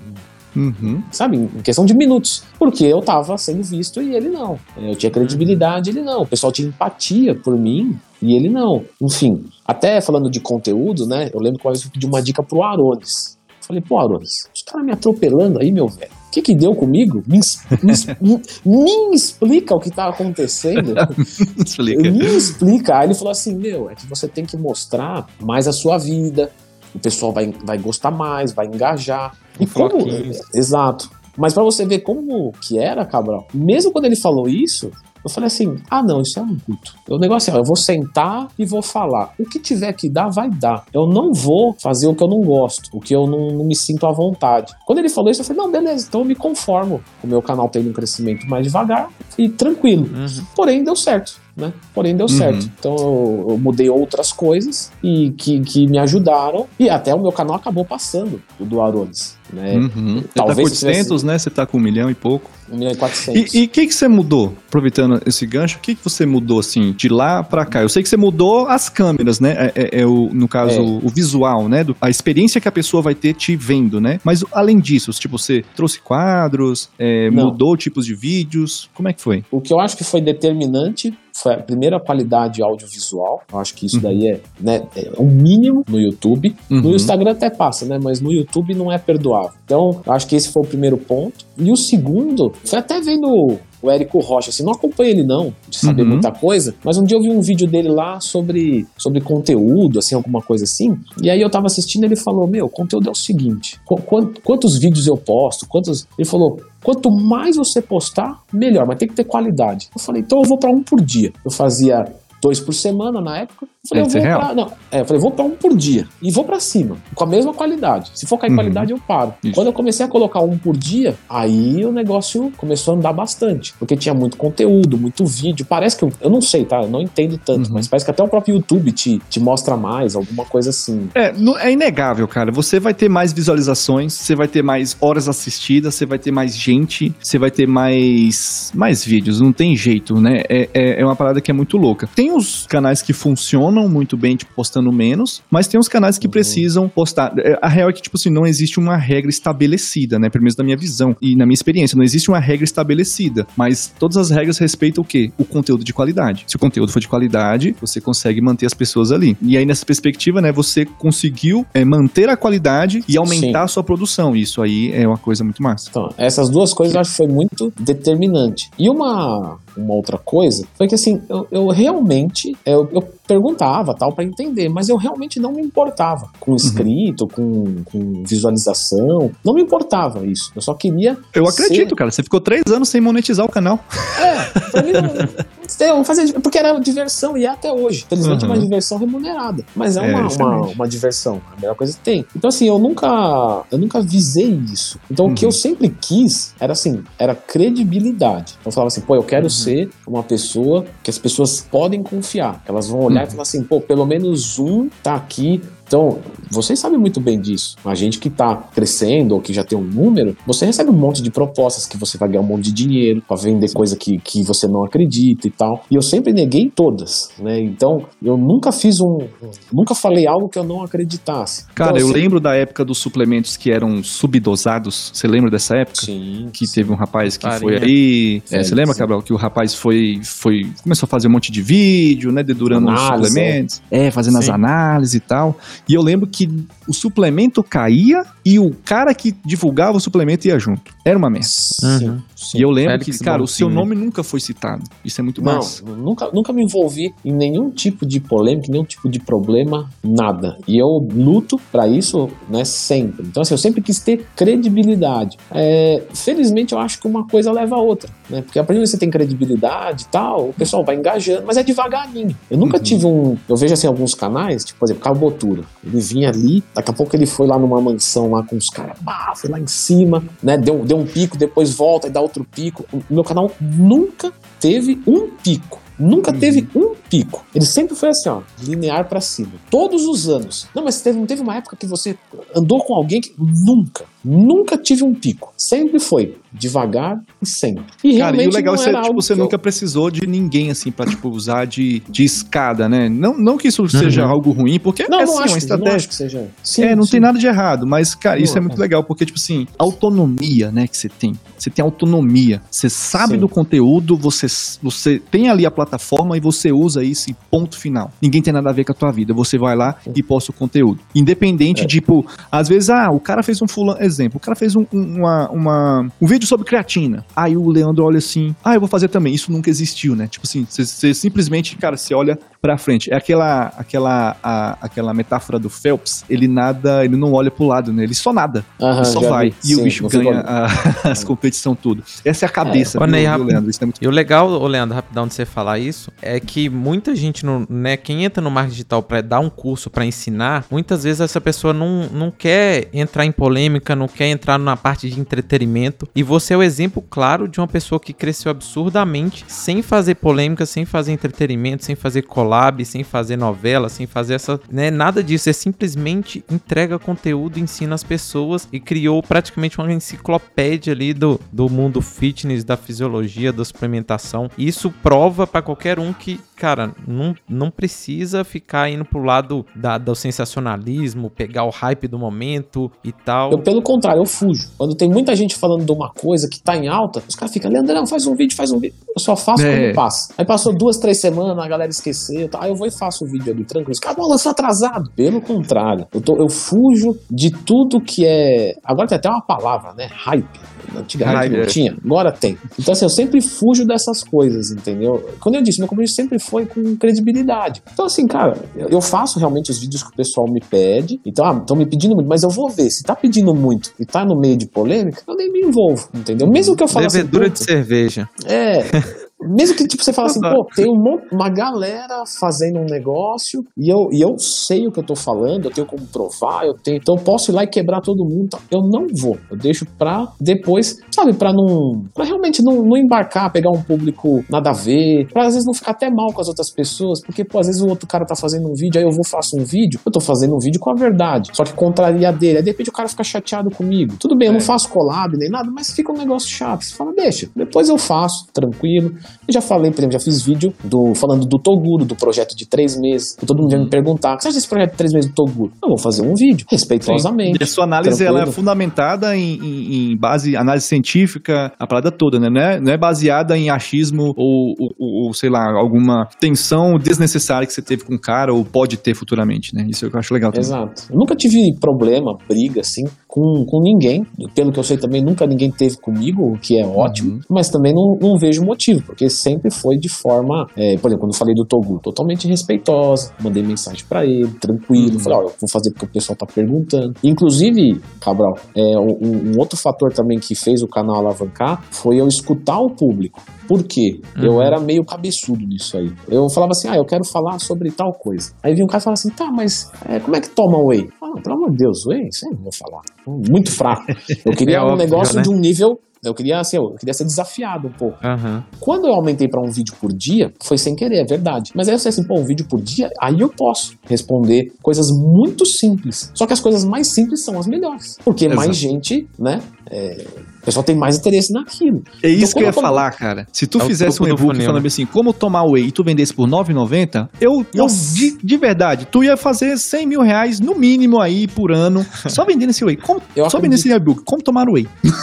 [0.55, 1.01] Uhum.
[1.11, 2.43] sabe, em questão de minutos.
[2.59, 4.59] Porque eu tava sendo visto e ele não.
[4.77, 6.21] Eu tinha credibilidade, ele não.
[6.23, 8.83] O pessoal tinha empatia por mim e ele não.
[9.01, 11.29] Enfim, até falando de conteúdo, né?
[11.33, 13.37] Eu lembro que uma vez eu pedi uma dica pro Arones.
[13.61, 16.11] Falei, pô, Arones, os caras me atropelando aí, meu velho.
[16.27, 17.23] O que que deu comigo?
[17.27, 17.39] Me,
[18.19, 20.93] me- me explica o que tá acontecendo.
[21.63, 22.11] Explica.
[22.11, 22.97] Me explica.
[22.97, 26.51] Aí ele falou assim: Meu, é que você tem que mostrar mais a sua vida.
[26.93, 29.35] O pessoal vai, vai gostar mais, vai engajar.
[29.59, 30.05] E como.
[30.53, 31.09] Exato.
[31.37, 34.91] Mas pra você ver como que era, Cabral, mesmo quando ele falou isso,
[35.23, 36.93] eu falei assim: ah, não, isso é um culto.
[37.09, 39.33] O negócio é: eu vou sentar e vou falar.
[39.39, 40.85] O que tiver que dar, vai dar.
[40.93, 43.75] Eu não vou fazer o que eu não gosto, o que eu não, não me
[43.75, 44.73] sinto à vontade.
[44.85, 47.01] Quando ele falou isso, eu falei: não, beleza, então eu me conformo.
[47.23, 50.09] O meu canal tendo um crescimento mais devagar e tranquilo.
[50.13, 50.45] Uhum.
[50.55, 51.41] Porém, deu certo.
[51.55, 51.71] Né?
[51.93, 52.29] Porém, deu Uhum.
[52.29, 52.65] certo.
[52.79, 56.65] Então, eu, eu mudei outras coisas e que, que me ajudaram.
[56.79, 59.37] E até o meu canal acabou passando, o do Arones.
[59.53, 59.75] Né?
[59.75, 60.21] Uhum.
[60.21, 61.37] Você Talvez tá com se tivesse- 800, né?
[61.37, 62.49] Você tá com um milhão e pouco.
[62.71, 63.53] 1 milhão e 400.
[63.53, 66.91] E o que, que você mudou aproveitando esse gancho, o que, que você mudou assim
[66.93, 67.81] de lá para cá?
[67.81, 69.71] Eu sei que você mudou as câmeras, né?
[69.75, 70.81] É, é, é o, no caso, é.
[70.81, 71.85] o visual, né?
[72.01, 74.19] A experiência que a pessoa vai ter te vendo, né?
[74.23, 79.21] Mas além disso, tipo, você trouxe quadros, é, mudou tipos de vídeos, como é que
[79.21, 79.43] foi?
[79.51, 83.41] O que eu acho que foi determinante foi a primeira qualidade audiovisual.
[83.51, 84.03] Eu acho que isso uhum.
[84.03, 86.55] daí é, né, é o mínimo no YouTube.
[86.69, 86.81] Uhum.
[86.81, 87.99] No Instagram até passa, né?
[88.01, 89.57] Mas no YouTube não é perdoável.
[89.65, 91.45] Então, eu acho que esse foi o primeiro ponto.
[91.57, 95.77] E o segundo, foi até vendo o Érico Rocha, assim, não acompanho ele não, de
[95.77, 96.09] saber uhum.
[96.09, 100.15] muita coisa, mas um dia eu vi um vídeo dele lá sobre, sobre conteúdo, assim,
[100.15, 103.79] alguma coisa assim, e aí eu tava assistindo ele falou, meu, conteúdo é o seguinte,
[103.85, 104.01] qu
[104.43, 106.07] quantos vídeos eu posto, quantos...
[106.17, 109.89] Ele falou, quanto mais você postar, melhor, mas tem que ter qualidade.
[109.95, 111.33] Eu falei, então eu vou para um por dia.
[111.43, 112.05] Eu fazia
[112.41, 113.67] dois por semana na época.
[113.91, 116.31] Eu falei, eu vou pra, não, é, eu falei, vou para um por dia e
[116.31, 118.11] vou para cima, com a mesma qualidade.
[118.13, 118.55] Se for cair uhum.
[118.55, 119.33] qualidade, eu paro.
[119.43, 119.53] Isso.
[119.53, 123.73] Quando eu comecei a colocar um por dia, aí o negócio começou a andar bastante,
[123.77, 125.65] porque tinha muito conteúdo, muito vídeo.
[125.65, 126.81] Parece que eu, eu não sei, tá?
[126.81, 127.73] Eu não entendo tanto, uhum.
[127.73, 131.09] mas parece que até o próprio YouTube te, te mostra mais, alguma coisa assim.
[131.13, 132.53] É, é inegável, cara.
[132.53, 136.55] Você vai ter mais visualizações, você vai ter mais horas assistidas, você vai ter mais
[136.55, 139.41] gente, você vai ter mais mais vídeos.
[139.41, 140.41] Não tem jeito, né?
[140.47, 142.07] É, é, é uma parada que é muito louca.
[142.15, 146.27] Tem os canais que funcionam muito bem, tipo, postando menos, mas tem os canais que
[146.27, 146.31] uhum.
[146.31, 147.33] precisam postar.
[147.37, 150.29] É, a real é que, tipo assim, não existe uma regra estabelecida, né?
[150.29, 153.93] Pelo menos na minha visão e na minha experiência, não existe uma regra estabelecida, mas
[153.99, 155.31] todas as regras respeitam o quê?
[155.37, 156.43] O conteúdo de qualidade.
[156.47, 159.37] Se o conteúdo for de qualidade, você consegue manter as pessoas ali.
[159.41, 163.65] E aí, nessa perspectiva, né, você conseguiu é, manter a qualidade e aumentar Sim.
[163.65, 164.35] a sua produção.
[164.35, 165.87] Isso aí é uma coisa muito massa.
[165.89, 168.69] Então, essas duas coisas eu acho que foi muito determinante.
[168.77, 174.13] E uma uma outra coisa, foi que assim, eu, eu realmente, eu, eu perguntava tal
[174.13, 177.27] para entender, mas eu realmente não me importava com escrito, uhum.
[177.27, 180.51] com, com, visualização, não me importava isso.
[180.55, 181.17] Eu só queria.
[181.33, 181.95] Eu acredito, ser...
[181.95, 182.11] cara.
[182.11, 183.79] Você ficou três anos sem monetizar o canal.
[184.19, 185.01] É, pra mim não,
[185.79, 188.05] não fazia, porque era diversão e é até hoje.
[188.07, 188.51] Felizmente uhum.
[188.51, 191.99] é uma diversão remunerada, mas é, é uma, uma, uma, diversão, a melhor coisa que
[191.99, 192.25] tem.
[192.35, 194.99] Então assim, eu nunca, eu nunca visei isso.
[195.09, 195.31] Então uhum.
[195.31, 195.53] o que eu uhum.
[195.53, 198.53] sempre quis era assim, era credibilidade.
[198.59, 199.49] Então eu falava assim, pô, eu quero uhum.
[199.49, 203.63] ser uma pessoa que as pessoas podem confiar, elas vão olhar olhar e falar assim,
[203.63, 206.19] pô, pelo menos um tá aqui então,
[206.49, 207.75] vocês sabem muito bem disso.
[207.85, 211.21] A gente que está crescendo ou que já tem um número, você recebe um monte
[211.21, 214.43] de propostas que você vai ganhar um monte de dinheiro para vender coisa que, que
[214.43, 215.83] você não acredita e tal.
[215.91, 217.59] E eu sempre neguei todas, né?
[217.59, 219.27] Então, eu nunca fiz um.
[219.71, 221.65] Nunca falei algo que eu não acreditasse.
[221.75, 225.11] Cara, então, eu assim, lembro da época dos suplementos que eram subdosados.
[225.13, 226.01] Você lembra dessa época?
[226.05, 226.49] Sim.
[226.53, 226.73] Que sim.
[226.73, 228.41] teve um rapaz que foi aí.
[228.51, 230.71] É, você lembra, Cabral, que o rapaz foi, foi.
[230.81, 232.43] começou a fazer um monte de vídeo, né?
[232.43, 233.81] Dedurando os suplementos.
[233.91, 234.39] É, é fazendo sim.
[234.39, 235.57] as análises e tal.
[235.87, 236.49] E eu lembro que
[236.87, 240.93] o suplemento caía e o cara que divulgava o suplemento ia junto.
[241.05, 241.47] Era uma merda.
[241.83, 242.21] Uhum.
[242.55, 244.83] E eu lembro Félix que, cara, o seu nome nunca foi citado.
[245.03, 245.83] Isso é muito Não, massa.
[245.85, 250.57] Nunca, nunca me envolvi em nenhum tipo de polêmica, nenhum tipo de problema, nada.
[250.67, 253.25] E eu luto para isso, né, sempre.
[253.27, 255.37] Então, assim, eu sempre quis ter credibilidade.
[255.51, 258.41] É, felizmente, eu acho que uma coisa leva a outra, né?
[258.41, 261.63] Porque a partir que você tem credibilidade e tal, o pessoal vai engajando, mas é
[261.63, 262.35] devagarinho.
[262.49, 262.83] Eu nunca uhum.
[262.83, 263.37] tive um.
[263.47, 265.63] Eu vejo assim alguns canais, tipo, por exemplo, Carbotura.
[265.85, 268.97] Ele vinha ali, daqui a pouco ele foi lá numa mansão lá com os caras,
[269.35, 270.57] foi lá em cima, né?
[270.57, 272.85] Deu, deu um pico, depois volta e dá outro pico.
[272.91, 275.79] O meu canal nunca teve um pico.
[275.97, 276.39] Nunca uhum.
[276.39, 277.45] teve um pico.
[277.53, 279.51] Ele sempre foi assim, ó, linear para cima.
[279.69, 280.67] Todos os anos.
[280.73, 282.17] Não, mas teve, não teve uma época que você
[282.55, 283.35] andou com alguém que.
[283.37, 284.05] Nunca.
[284.25, 285.53] Nunca tive um pico.
[285.55, 287.83] Sempre foi devagar e sempre.
[288.03, 289.59] E Cara, e o legal é que tipo, você nunca eu...
[289.59, 293.09] precisou de ninguém, assim, pra, tipo, usar de, de escada, né?
[293.09, 293.89] Não, não que isso uhum.
[293.89, 295.89] seja algo ruim, porque não, é não assim, acho, uma estratégia.
[295.89, 296.47] Não acho que seja.
[296.63, 297.11] Sim, é, não sim.
[297.11, 300.71] tem nada de errado, mas, cara, não, isso é muito legal, porque, tipo assim, autonomia,
[300.71, 301.33] né, que você tem.
[301.57, 302.61] Você tem autonomia.
[302.71, 303.39] Você sabe sim.
[303.39, 304.47] do conteúdo, você,
[304.81, 308.11] você tem ali a plataforma e você usa isso e ponto final.
[308.21, 309.33] Ninguém tem nada a ver com a tua vida.
[309.33, 310.99] Você vai lá e posta o conteúdo.
[311.13, 311.87] Independente, é.
[311.87, 315.49] tipo, às vezes, ah, o cara fez um fulano, exemplo, o cara fez um, uma,
[315.49, 317.25] uma, um vídeo sobre creatina.
[317.35, 319.33] Aí o Leandro olha assim, ah, eu vou fazer também.
[319.33, 320.27] Isso nunca existiu, né?
[320.27, 323.11] Tipo assim, você simplesmente, cara, você olha pra frente.
[323.11, 327.91] É aquela, aquela, a, aquela metáfora do Phelps, ele nada, ele não olha pro lado,
[327.91, 328.05] né?
[328.05, 328.63] Ele só nada.
[328.79, 329.49] ele só vai.
[329.49, 329.55] Vi.
[329.73, 330.67] E Sim, o bicho ganha a,
[331.11, 332.01] as competições tudo.
[332.23, 333.05] Essa é a cabeça, é.
[333.05, 333.69] Ney, Leandro?
[333.69, 334.01] Isso é muito...
[334.01, 337.67] E o legal, ô Leandro, rapidão de você falar isso, é que muita gente, no,
[337.69, 341.41] né, quem entra no marketing digital para dar um curso para ensinar, muitas vezes essa
[341.41, 346.07] pessoa não, não quer entrar em polêmica, não quer entrar na parte de entretenimento.
[346.15, 350.65] E você é o exemplo claro de uma pessoa que cresceu absurdamente sem fazer polêmica,
[350.65, 355.23] sem fazer entretenimento, sem fazer colar collab, sem fazer novela, sem fazer essa, né, nada
[355.23, 361.39] disso, é simplesmente entrega conteúdo, ensina as pessoas e criou praticamente uma enciclopédia ali do,
[361.51, 364.49] do mundo fitness, da fisiologia, da suplementação.
[364.57, 369.97] Isso prova para qualquer um que, cara, não, não precisa ficar indo pro lado da,
[369.97, 373.51] do sensacionalismo, pegar o hype do momento e tal.
[373.51, 374.69] Eu, pelo contrário, eu fujo.
[374.77, 377.71] Quando tem muita gente falando de uma coisa que tá em alta, os caras ficam,
[377.71, 378.95] Leandrão, faz um vídeo, faz um vídeo.
[379.15, 379.87] Eu só faço é.
[379.87, 380.33] quando passa.
[380.37, 382.59] Aí passou duas, três semanas, a galera esqueceu, tá?
[382.61, 383.91] aí eu vou e faço o vídeo ali tranquilo.
[383.91, 385.11] Os caras, lançou atrasado.
[385.15, 388.75] Pelo contrário, eu, tô, eu fujo de tudo que é.
[388.83, 390.07] Agora tem até uma palavra, né?
[390.11, 390.73] Hype.
[390.95, 391.65] Antigamente não é.
[391.65, 392.57] tinha, agora tem.
[392.77, 395.27] Então, assim, eu sempre fujo dessas coisas, entendeu?
[395.39, 397.81] Quando eu disse, meu compromisso sempre foi com credibilidade.
[397.91, 401.19] Então, assim, cara, eu faço realmente os vídeos que o pessoal me pede.
[401.25, 402.89] Então, ah, estão me pedindo muito, mas eu vou ver.
[402.89, 406.47] Se tá pedindo muito e tá no meio de polêmica, eu nem me envolvo, entendeu?
[406.47, 407.53] Mesmo que eu fale Bevedura assim.
[407.53, 408.29] de cerveja.
[408.45, 408.83] É.
[409.47, 413.91] Mesmo que tipo, você fala assim, pô, tem um, uma galera fazendo um negócio e
[413.91, 416.97] eu, e eu sei o que eu tô falando, eu tenho como provar, eu tenho.
[416.97, 418.57] Então eu posso ir lá e quebrar todo mundo.
[418.69, 419.37] Eu não vou.
[419.49, 422.03] Eu deixo pra depois, sabe, pra não.
[422.13, 425.73] pra realmente não, não embarcar, pegar um público nada a ver, pra às vezes não
[425.73, 428.35] ficar até mal com as outras pessoas, porque, pô, às vezes o outro cara tá
[428.35, 430.91] fazendo um vídeo, aí eu vou faço um vídeo, eu tô fazendo um vídeo com
[430.91, 432.57] a verdade, só que contraria dele.
[432.57, 434.15] Aí de repente o cara fica chateado comigo.
[434.19, 434.63] Tudo bem, eu não é.
[434.63, 436.83] faço collab nem nada, mas fica um negócio chato.
[436.83, 439.15] Você fala, deixa, depois eu faço, tranquilo.
[439.47, 442.65] Eu já falei, por exemplo, já fiz vídeo do, falando do Toguro, do projeto de
[442.65, 444.97] três meses, que todo mundo vem me perguntar, o que você acha desse projeto de
[444.97, 445.71] três meses do Toguro?
[445.83, 447.57] Eu vou fazer um vídeo, respeitosamente.
[447.57, 447.57] Sim.
[447.59, 452.11] E a sua análise ela é fundamentada em, em, em, base, análise científica, a parada
[452.11, 452.49] toda, né?
[452.49, 457.67] Não é, não é baseada em achismo ou, ou, ou, sei lá, alguma tensão desnecessária
[457.67, 459.85] que você teve com o cara ou pode ter futuramente, né?
[459.89, 460.67] Isso é o que eu acho legal também.
[460.67, 461.03] Exato.
[461.11, 464.25] Eu nunca tive problema, briga, assim, com, com ninguém.
[464.55, 467.39] Pelo que eu sei também, nunca ninguém teve comigo, o que é ótimo, uhum.
[467.49, 471.33] mas também não, não vejo motivo, porque sempre foi de forma, é, por exemplo, quando
[471.33, 475.19] eu falei do Togu, totalmente respeitosa, mandei mensagem para ele, tranquilo, uhum.
[475.19, 477.13] falei, ó, eu vou fazer porque o pessoal tá perguntando.
[477.23, 482.27] Inclusive, Cabral, é, um, um, outro fator também que fez o canal alavancar foi eu
[482.27, 483.41] escutar o público.
[483.67, 484.19] Por quê?
[484.37, 484.43] Uhum.
[484.43, 486.11] Eu era meio cabeçudo nisso aí.
[486.27, 488.53] Eu falava assim, ah, eu quero falar sobre tal coisa.
[488.61, 491.09] Aí vinha um cara e falava assim, tá, mas é, como é que toma whey?
[491.21, 492.27] Ah, pelo amor de Deus, whey?
[492.27, 493.01] Isso aí não vou falar.
[493.27, 494.03] Muito fraco.
[494.45, 495.41] Eu queria é um óbvio, negócio né?
[495.41, 498.17] de um nível eu queria, assim, eu queria ser desafiado um pouco.
[498.25, 498.63] Uhum.
[498.79, 501.71] Quando eu aumentei para um vídeo por dia, foi sem querer, é verdade.
[501.75, 505.11] Mas aí eu sei assim, pô, um vídeo por dia, aí eu posso responder coisas
[505.11, 506.31] muito simples.
[506.33, 508.17] Só que as coisas mais simples são as melhores.
[508.23, 508.59] Porque Exato.
[508.59, 510.25] mais gente, né, é,
[510.63, 512.03] o pessoal tem mais interesse naquilo.
[512.23, 513.45] É isso então, que eu ia falar, cara.
[513.51, 516.47] Se tu é fizesse um e-book falando assim, como tomar whey e tu vendesse por
[516.47, 521.49] 9,90, eu, eu de, de, verdade, tu ia fazer 100 mil reais no mínimo aí
[521.49, 522.95] por ano, só vendendo esse whey.
[522.95, 523.61] Como, só acredito.
[523.61, 524.23] vendendo esse e-book.
[524.23, 524.87] Como tomar whey.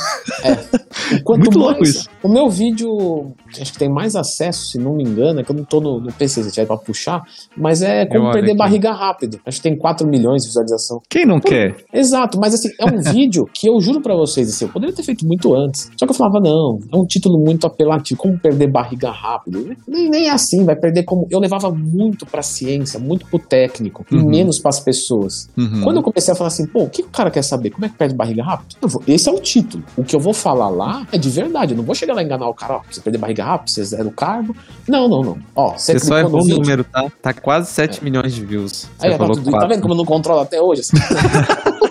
[0.45, 0.57] É.
[1.25, 2.09] Quanto Muito mais, louco isso.
[2.23, 5.57] O meu vídeo, acho que tem mais acesso, se não me engano, é que eu
[5.57, 7.23] não tô no, no PC, se tiver pra puxar,
[7.57, 9.41] mas é como eu perder barriga rápido.
[9.45, 11.01] Acho que tem 4 milhões de visualização.
[11.09, 11.77] Quem não Pô, quer?
[11.93, 15.03] Exato, mas assim, é um vídeo que eu juro pra vocês, assim, eu poderia ter
[15.03, 15.91] feito muito antes.
[15.97, 18.21] Só que eu falava, não, é um título muito apelativo.
[18.21, 19.77] Como perder barriga rápido?
[19.87, 21.27] Nem, nem é assim, vai perder como.
[21.31, 24.21] Eu levava muito pra ciência, muito pro técnico, uhum.
[24.21, 25.49] e menos pras pessoas.
[25.57, 25.83] Uhum.
[25.83, 27.71] Quando eu comecei a falar assim, pô, o que o cara quer saber?
[27.71, 28.77] Como é que perde barriga rápido?
[28.83, 29.85] Vou, esse é o título.
[29.97, 31.73] O que eu vou falar lá é de verdade.
[31.73, 33.85] Eu não vou chegar lá e enganar o cara, ó, você perder barriga rápido, você
[33.85, 34.57] zero carbo.
[34.89, 35.39] Não, não, não.
[35.55, 37.11] Ó, você só é bom número, tá?
[37.23, 38.05] Tá quase 7 é.
[38.05, 38.89] milhões de views.
[38.99, 40.81] Aí, tá, tá vendo como eu não controlo até hoje?
[40.81, 40.97] Assim?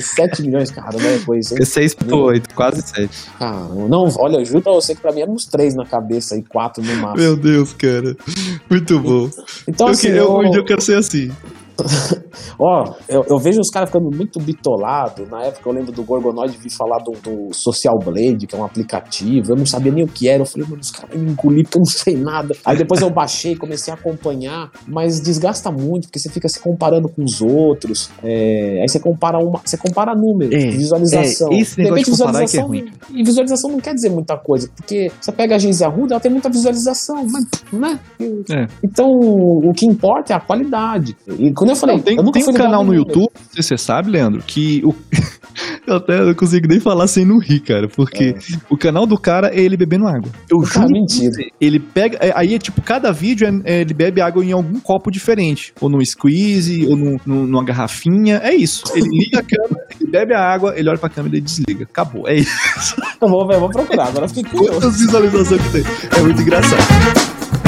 [0.00, 1.18] 7 milhões, cara, né?
[1.18, 1.54] Foi isso.
[1.54, 3.08] 6,8, quase 7.
[3.40, 6.36] Ah, não, olha, eu juro pra você que pra mim eram uns 3 na cabeça
[6.36, 7.22] e 4 no máximo.
[7.22, 8.16] Meu Deus, cara.
[8.68, 9.30] Muito bom.
[9.66, 11.30] Então, eu, assim, eu, eu, eu quero ser assim.
[12.58, 15.28] Ó, eu, eu, vejo os caras ficando muito bitolados.
[15.28, 18.64] Na época eu lembro do Gorgonoid vir falar do, do, Social Blade, que é um
[18.64, 19.52] aplicativo.
[19.52, 20.42] Eu não sabia nem o que era.
[20.42, 22.54] Eu falei, mano, os caras me engoliram porque eu não sei nada.
[22.64, 27.08] Aí depois eu baixei, comecei a acompanhar, mas desgasta muito, porque você fica se comparando
[27.08, 28.10] com os outros.
[28.22, 29.60] É, aí você compara uma.
[29.64, 31.52] Você compara números, é, visualização.
[31.52, 32.74] É, esse de repente, de é visualização.
[32.74, 36.20] É e visualização não quer dizer muita coisa, porque você pega a Geise Arruda, ela
[36.20, 38.00] tem muita visualização, mas, né?
[38.50, 38.66] É.
[38.82, 41.16] Então, o que importa é a qualidade.
[41.38, 43.78] E quando falei, não, tem, eu tem um canal no YouTube, não sei se você
[43.78, 44.94] sabe, Leandro, que o.
[45.86, 48.58] eu até não consigo nem falar sem não rir, cara, porque é.
[48.70, 50.30] o canal do cara é ele bebendo água.
[50.50, 50.90] Eu ah, juro.
[50.90, 51.32] mentira.
[51.60, 52.18] Ele pega.
[52.20, 55.72] É, aí é tipo, cada vídeo é, é, ele bebe água em algum copo diferente.
[55.80, 58.40] Ou num squeeze, ou num, num, numa garrafinha.
[58.42, 58.84] É isso.
[58.94, 61.84] Ele liga a câmera, ele bebe a água, ele olha pra câmera e desliga.
[61.84, 62.28] Acabou.
[62.28, 62.96] É isso.
[63.20, 64.72] Vou, eu vou procurar, agora fiquei curioso.
[64.72, 65.82] Quantas visualizações que tem?
[66.18, 67.61] É muito engraçado.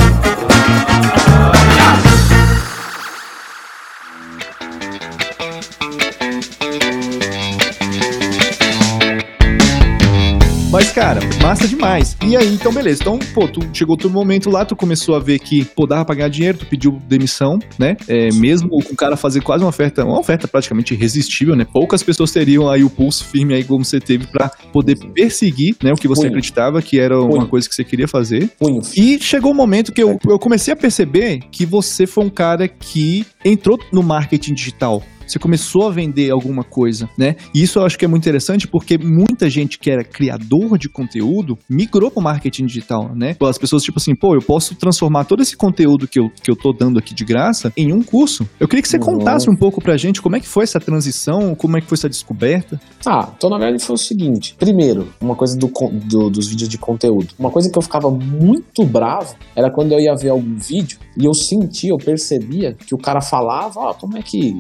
[10.74, 12.16] Mas, cara, massa demais.
[12.20, 13.00] E aí, então, beleza.
[13.00, 16.16] Então, pô, tu chegou todo momento lá, tu começou a ver que, pô, dava pra
[16.16, 17.96] ganhar dinheiro, tu pediu demissão, né?
[18.08, 21.64] É, mesmo com o cara fazer quase uma oferta, uma oferta praticamente irresistível, né?
[21.64, 25.92] Poucas pessoas teriam aí o pulso firme aí como você teve pra poder perseguir, né?
[25.92, 26.30] O que você Punho.
[26.30, 27.46] acreditava que era uma Punho.
[27.46, 28.50] coisa que você queria fazer.
[28.58, 28.82] Punho.
[28.96, 32.66] E chegou um momento que eu, eu comecei a perceber que você foi um cara
[32.66, 35.04] que entrou no marketing digital.
[35.26, 37.36] Você começou a vender alguma coisa, né?
[37.54, 40.88] E isso eu acho que é muito interessante porque muita gente que era criador de
[40.88, 43.36] conteúdo migrou para o marketing digital, né?
[43.40, 46.56] As pessoas, tipo assim, pô, eu posso transformar todo esse conteúdo que eu, que eu
[46.56, 48.48] tô dando aqui de graça em um curso.
[48.58, 51.54] Eu queria que você contasse um pouco pra gente como é que foi essa transição,
[51.54, 52.80] como é que foi essa descoberta.
[53.06, 54.54] Ah, então na verdade foi o seguinte.
[54.58, 55.70] Primeiro, uma coisa do,
[56.04, 57.28] do- dos vídeos de conteúdo.
[57.38, 61.24] Uma coisa que eu ficava muito bravo era quando eu ia ver algum vídeo e
[61.24, 64.58] eu sentia, eu percebia que o cara falava, ó, como é que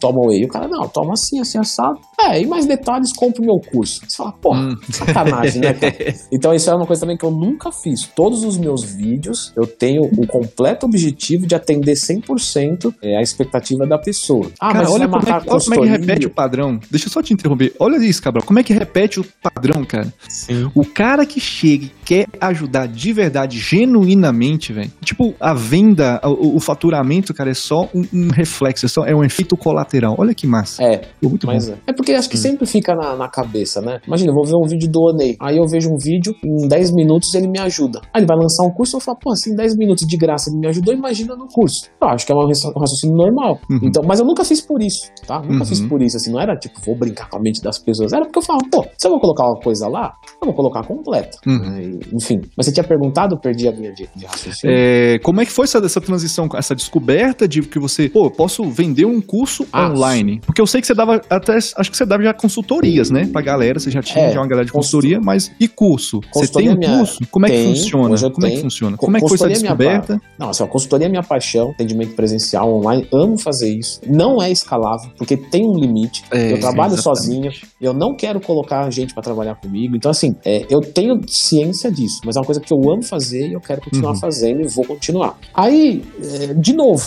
[0.00, 0.42] toma whey?
[0.42, 1.98] E o cara, não, toma assim, assim, assado.
[2.20, 4.00] É, e mais detalhes, compra o meu curso.
[4.06, 4.76] Você fala, porra, Hum.
[4.90, 5.96] sacanagem, né, cara?
[6.32, 8.06] Então isso é uma coisa também que eu nunca fiz.
[8.14, 13.86] Todos os meus vídeos, eu tenho o completo objetivo de atender 100% é, a expectativa
[13.86, 14.50] da pessoa.
[14.60, 16.78] Ah, Cara, mas olha como, é que, olha como é que repete o padrão.
[16.90, 17.74] Deixa eu só te interromper.
[17.78, 18.44] Olha isso, Cabral.
[18.44, 20.12] Como é que repete o padrão, cara?
[20.28, 20.70] Sim.
[20.74, 24.90] O cara que chega e quer ajudar de verdade, genuinamente, velho.
[25.02, 29.14] Tipo, a venda, o, o faturamento, cara, é só um, um reflexo, é, só, é
[29.14, 29.85] um efeito colateral.
[30.18, 30.82] Olha que massa.
[30.82, 31.74] É, Pô, muito Mas bom.
[31.86, 31.90] é.
[31.90, 32.30] É porque acho Hum.
[32.30, 34.00] que sempre fica na, na cabeça, né?
[34.06, 35.36] Imagina, eu vou ver um vídeo do Onei.
[35.40, 38.00] Aí eu vejo um vídeo, em 10 minutos ele me ajuda.
[38.12, 40.58] Aí ele vai lançar um curso, eu falo, pô, assim, 10 minutos de graça ele
[40.58, 41.88] me ajudou, imagina no curso.
[42.00, 43.58] Eu acho que é um raci- raciocínio normal.
[43.70, 43.80] Uhum.
[43.82, 45.40] Então, mas eu nunca fiz por isso, tá?
[45.40, 45.64] Nunca Uhum.
[45.64, 48.12] fiz por isso, assim, não era tipo, vou brincar com a mente das pessoas.
[48.12, 50.12] Era porque eu falava, pô, se eu vou colocar uma coisa lá,
[50.42, 51.38] eu vou colocar completa.
[51.46, 51.78] Uhum.
[51.78, 52.40] E, enfim.
[52.56, 54.74] Mas você tinha perguntado, eu perdi a linha de, de raciocínio.
[54.76, 58.30] É, como é que foi essa, essa transição, essa descoberta de que você, pô, eu
[58.30, 60.40] posso vender um curso Ah, online?
[60.44, 63.42] Porque eu sei que você dava até, acho que você dava já consultorias, né, pra
[63.42, 65.20] galera, você já tinha É, já uma galera de consultoria.
[65.20, 66.20] mas e curso?
[66.34, 67.18] Você tem um minha- curso?
[67.30, 68.16] Como é que Tem, funciona?
[68.16, 68.60] Como é que tenho.
[68.62, 68.96] funciona?
[68.96, 70.20] Co- Como é que foi essa é minha descoberta?
[70.38, 74.00] Não, assim, consultoria é minha paixão, atendimento presencial online, amo fazer isso.
[74.06, 76.24] Não é escalável, porque tem um limite.
[76.30, 77.02] É, eu trabalho exatamente.
[77.02, 77.50] sozinho,
[77.80, 79.96] eu não quero colocar gente pra trabalhar comigo.
[79.96, 83.48] Então, assim, é, eu tenho ciência disso, mas é uma coisa que eu amo fazer
[83.48, 84.20] e eu quero continuar Uhum.
[84.20, 85.36] fazendo e vou continuar.
[85.54, 87.04] Aí, é, de novo.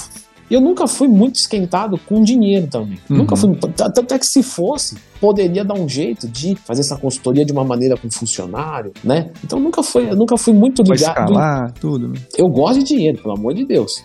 [0.49, 2.99] Eu nunca fui muito esquentado com dinheiro também.
[3.09, 3.17] Uhum.
[3.17, 3.55] Nunca fui.
[3.55, 7.63] Tanto é que se fosse, poderia dar um jeito de fazer essa consultoria de uma
[7.63, 9.31] maneira com funcionário, né?
[9.43, 11.29] Então nunca foi, eu nunca fui muito Vai ligado.
[11.29, 12.07] escalar, tudo.
[12.07, 12.19] né?
[12.37, 14.03] Eu gosto de dinheiro, pelo amor de Deus.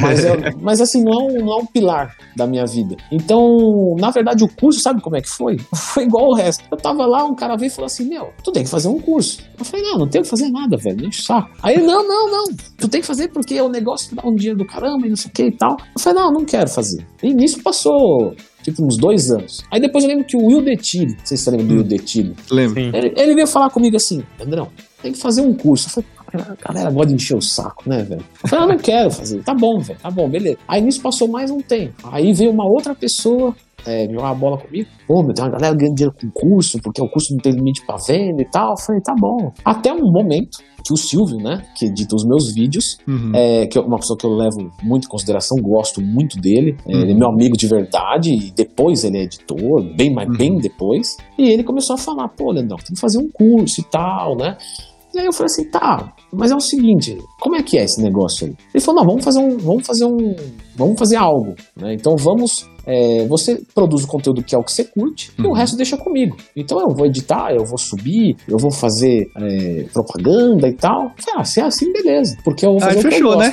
[0.00, 0.20] Mas,
[0.60, 2.96] mas assim, não é, um, não é um pilar da minha vida.
[3.10, 5.56] Então, na verdade, o curso, sabe como é que foi?
[5.92, 6.64] Foi igual o resto.
[6.70, 8.98] Eu tava lá, um cara veio e falou assim: Meu, tu tem que fazer um
[8.98, 9.42] curso.
[9.58, 11.50] Eu falei: Não, não tenho que fazer nada, velho, enche o saco.
[11.62, 12.44] Aí ele: Não, não, não.
[12.78, 15.30] Tu tem que fazer porque o negócio dá um dinheiro do caramba e não sei
[15.30, 15.76] o que e tal.
[15.94, 17.06] Eu falei: Não, não quero fazer.
[17.22, 18.34] E nisso passou.
[18.62, 19.62] Tipo, uns dois anos.
[19.70, 22.34] Aí depois eu lembro que o Will Detile, sei se você lembra do Will Detile,
[22.50, 22.82] Lembra?
[22.82, 22.90] Sim.
[22.94, 24.68] ele, ele veio falar comigo assim, Andrão,
[25.02, 25.88] tem que fazer um curso.
[25.88, 28.24] Eu falei, a galera gosta de encher o saco, né, velho?
[28.42, 29.42] Eu falei, eu não quero fazer.
[29.42, 30.58] Tá bom, velho, tá bom, beleza.
[30.68, 32.08] Aí nisso passou mais um tempo.
[32.10, 33.54] Aí veio uma outra pessoa
[33.86, 34.88] é, jogar a bola comigo.
[35.06, 37.84] Pô, meu, tem uma galera ganhando dinheiro com curso, porque o curso não tem limite
[37.84, 38.70] pra venda e tal.
[38.70, 39.52] Eu falei, tá bom.
[39.64, 43.30] Até um momento que o Silvio, né, que edita os meus vídeos, Uhum.
[43.34, 46.76] é, que é uma pessoa que eu levo muito em consideração, gosto muito dele.
[46.84, 47.00] Uhum.
[47.02, 50.36] Ele é meu amigo de verdade, e depois ele é editor, bem, mais Uhum.
[50.36, 51.16] bem depois.
[51.38, 54.56] E ele começou a falar, pô, Leandrão, tem que fazer um curso e tal, né?
[55.14, 58.00] E aí eu falei assim, tá, mas é o seguinte, como é que é esse
[58.00, 58.54] negócio aí?
[58.74, 60.34] Ele falou, não, vamos fazer um, vamos fazer um,
[60.74, 61.92] vamos fazer algo, né?
[61.92, 65.48] Então vamos, é, você produz o conteúdo que é o que você curte e o
[65.48, 65.52] Uhum.
[65.52, 66.36] resto deixa comigo.
[66.56, 71.12] Então eu vou editar, eu vou subir, eu vou fazer é, propaganda e tal.
[71.36, 73.52] Ah, se é assim, beleza, porque eu vou fazer Aí o que fechou, eu né?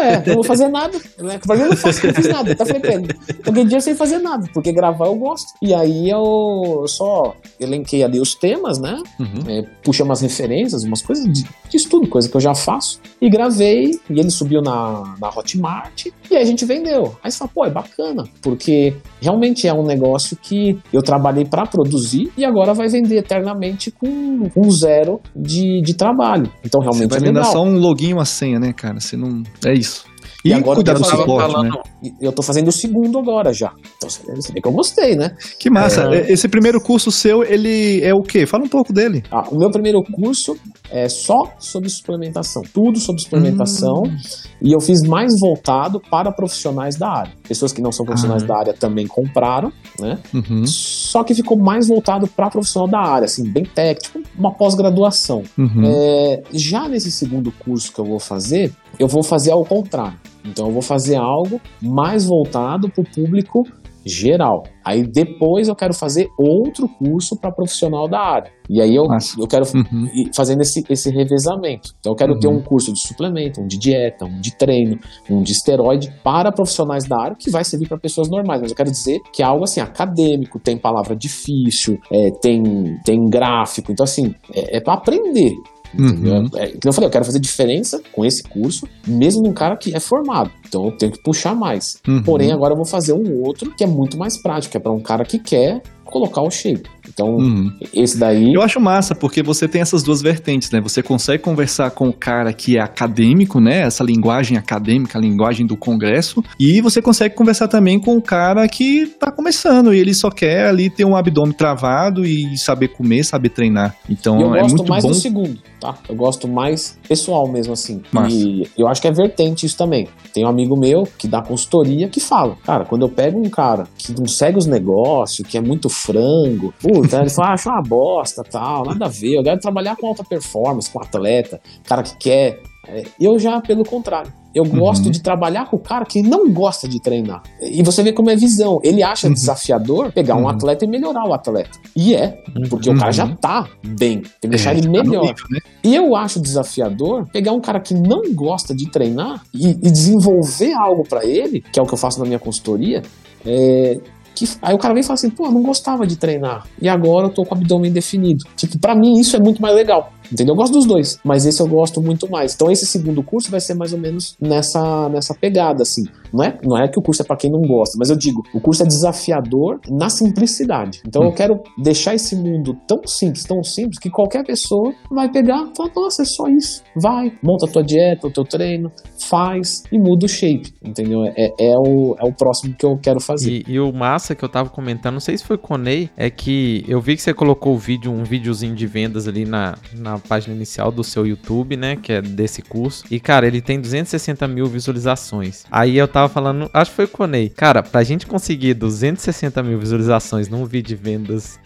[0.00, 0.98] É, não vou fazer nada.
[1.18, 1.38] Né?
[1.38, 2.52] Pra mim eu não faço, eu não fiz nada.
[2.52, 3.08] Até falei pra ele,
[3.44, 5.52] eu dinheiro sem fazer nada, porque gravar eu gosto.
[5.62, 9.00] E aí eu só elenquei ali os temas, né?
[9.18, 9.44] Uhum.
[9.48, 13.00] É, puxei umas referências, umas coisas de, de estudo, coisa que eu já faço.
[13.20, 17.16] E gravei, e ele subiu na, na Hotmart, e aí a gente vendeu.
[17.22, 21.66] Aí você fala, pô, é bacana, porque realmente é um negócio que eu trabalhei pra
[21.66, 26.50] produzir e agora vai vender eternamente com, com zero de, de trabalho.
[26.64, 27.52] Então Você realmente vai é vender legal.
[27.52, 29.00] só um login e uma senha, né, cara?
[29.00, 29.42] Você não.
[29.66, 30.07] É isso.
[30.48, 31.70] E, E agora cuidar eu do suporte, falando-
[32.02, 32.12] né?
[32.20, 33.72] Eu tô fazendo o segundo agora já.
[33.96, 35.36] Então você você vê que eu gostei, né?
[35.58, 36.02] Que massa.
[36.14, 38.46] É, Esse primeiro curso seu, ele é o quê?
[38.46, 39.22] Fala um pouco dele.
[39.30, 40.56] Ah, o meu primeiro curso
[40.90, 42.62] é só sobre suplementação.
[42.72, 44.02] Tudo sobre suplementação.
[44.06, 44.16] Hum.
[44.62, 47.32] E eu fiz mais voltado para profissionais da área.
[47.46, 48.46] Pessoas que não são profissionais Ah.
[48.46, 50.18] da área também compraram, né?
[50.32, 50.64] Uhum.
[50.66, 55.42] Só que ficou mais voltado para profissional da área, assim, bem técnico, uma pós-graduação.
[55.58, 55.82] Uhum.
[55.84, 60.18] É, já nesse segundo curso que eu vou fazer, eu vou fazer ao contrário.
[60.44, 63.64] Então eu vou fazer algo mais voltado para o público
[64.08, 64.64] geral.
[64.84, 68.50] Aí depois eu quero fazer outro curso para profissional da área.
[68.68, 69.06] E aí eu,
[69.38, 70.06] eu quero uhum.
[70.14, 71.90] ir fazendo esse, esse revezamento.
[71.98, 72.38] Então eu quero uhum.
[72.38, 76.50] ter um curso de suplemento, um de dieta, um de treino, um de esteroide para
[76.50, 78.60] profissionais da área que vai servir para pessoas normais.
[78.62, 82.62] Mas eu quero dizer que é algo assim acadêmico, tem palavra difícil, é, tem,
[83.04, 83.92] tem gráfico.
[83.92, 85.52] Então assim, é, é para aprender.
[85.96, 86.48] Uhum.
[86.54, 90.00] É, eu falei, eu quero fazer diferença com esse curso, mesmo num cara que é
[90.00, 90.50] formado.
[90.66, 92.00] Então eu tenho que puxar mais.
[92.06, 92.22] Uhum.
[92.22, 95.00] Porém, agora eu vou fazer um outro que é muito mais prático, é para um
[95.00, 96.88] cara que quer colocar o shape.
[97.06, 97.70] Então, uhum.
[97.92, 98.52] esse daí.
[98.52, 100.80] Eu acho massa, porque você tem essas duas vertentes, né?
[100.80, 103.80] Você consegue conversar com o cara que é acadêmico, né?
[103.80, 106.42] Essa linguagem acadêmica, a linguagem do congresso.
[106.58, 110.66] E você consegue conversar também com o cara que tá começando e ele só quer
[110.66, 113.94] ali ter um abdômen travado e saber comer, saber treinar.
[114.08, 115.10] Então, eu é gosto muito mais bom.
[115.10, 115.96] do segundo, tá?
[116.08, 118.02] Eu gosto mais pessoal mesmo, assim.
[118.12, 118.34] Massa.
[118.34, 120.08] E eu acho que é vertente isso também.
[120.32, 123.86] Tem um amigo meu que dá consultoria que fala, cara, quando eu pego um cara
[123.96, 127.82] que não segue os negócios, que é muito frango, puta, ele fala, ah, acho uma
[127.82, 132.16] bosta, tal, nada a ver, eu quero trabalhar com alta performance, com atleta, cara que
[132.16, 132.60] quer.
[132.86, 134.78] É, eu já, pelo contrário, eu uhum.
[134.78, 137.42] gosto de trabalhar com o cara que não gosta de treinar.
[137.60, 138.80] E você vê como é visão.
[138.82, 139.32] Ele acha uhum.
[139.32, 140.48] desafiador pegar um uhum.
[140.48, 141.78] atleta e melhorar o atleta.
[141.94, 144.20] E é, porque o cara já tá bem.
[144.20, 145.22] Tem que deixar é, ele tá melhor.
[145.22, 145.60] Nível, né?
[145.84, 150.72] E eu acho desafiador pegar um cara que não gosta de treinar e, e desenvolver
[150.72, 153.02] algo para ele, que é o que eu faço na minha consultoria,
[153.46, 154.00] é,
[154.34, 156.66] que, aí o cara vem e fala assim, pô, não gostava de treinar.
[156.80, 158.44] E agora eu tô com o abdômen definido.
[158.56, 160.12] Tipo, pra mim isso é muito mais legal.
[160.30, 160.52] Entendeu?
[160.52, 162.54] Eu gosto dos dois, mas esse eu gosto muito mais.
[162.54, 166.06] Então esse segundo curso vai ser mais ou menos nessa, nessa pegada, assim.
[166.32, 168.42] Não é, não é que o curso é para quem não gosta, mas eu digo,
[168.54, 171.00] o curso é desafiador na simplicidade.
[171.06, 171.26] Então hum.
[171.26, 175.76] eu quero deixar esse mundo tão simples, tão simples, que qualquer pessoa vai pegar e
[175.76, 176.82] falar, nossa, é só isso.
[176.96, 178.90] Vai, monta a tua dieta, o teu treino,
[179.28, 181.24] faz e muda o shape, entendeu?
[181.36, 183.50] É, é, o, é o próximo que eu quero fazer.
[183.50, 186.10] E, e o massa que eu tava comentando, não sei se foi com o Ney,
[186.16, 189.76] é que eu vi que você colocou o vídeo, um videozinho de vendas ali na,
[189.94, 191.96] na página inicial do seu YouTube, né?
[191.96, 193.04] Que é desse curso.
[193.10, 195.64] E, cara, ele tem 260 mil visualizações.
[195.70, 197.50] Aí eu tava falando, acho que foi o Ney.
[197.50, 201.60] Cara, pra gente conseguir 260 mil visualizações num vídeo de vendas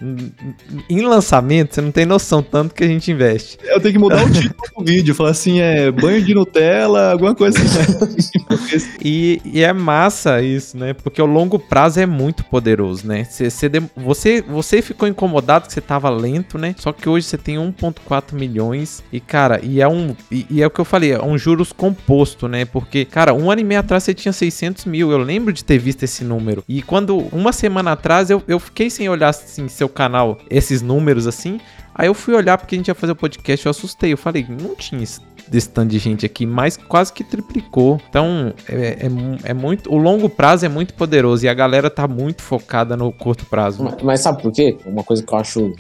[0.91, 3.57] em lançamento, você não tem noção tanto que a gente investe.
[3.65, 7.35] Eu tenho que mudar o título do vídeo, falar assim, é banho de Nutella, alguma
[7.35, 8.89] coisa assim.
[9.01, 10.93] e, e é massa isso, né?
[10.93, 13.25] Porque o longo prazo é muito poderoso, né?
[13.25, 13.49] Você,
[13.97, 16.75] você, você ficou incomodado que você tava lento, né?
[16.79, 19.03] Só que hoje você tem 1.4 milhões.
[19.13, 20.17] E, cara, e é um.
[20.31, 22.65] E, e, é o que eu falei, é um juros composto, né?
[22.65, 25.13] Porque, cara, um ano e meio atrás você tinha 600 mil.
[25.13, 26.65] Eu lembro de ter visto esse número.
[26.69, 31.27] E quando, uma semana atrás, eu, eu fiquei sem olhar, assim, seu canal, esses números
[31.27, 31.61] assim.
[31.95, 34.13] Aí eu fui olhar porque a gente ia fazer o podcast, eu assustei.
[34.13, 38.01] Eu falei, não tinha esse, desse tanto de gente aqui, mas quase que triplicou.
[38.09, 39.93] Então, é, é, é, muito.
[39.93, 43.85] O longo prazo é muito poderoso e a galera tá muito focada no curto prazo.
[43.85, 44.77] Mas, mas sabe por quê?
[44.87, 45.75] Uma coisa que eu acho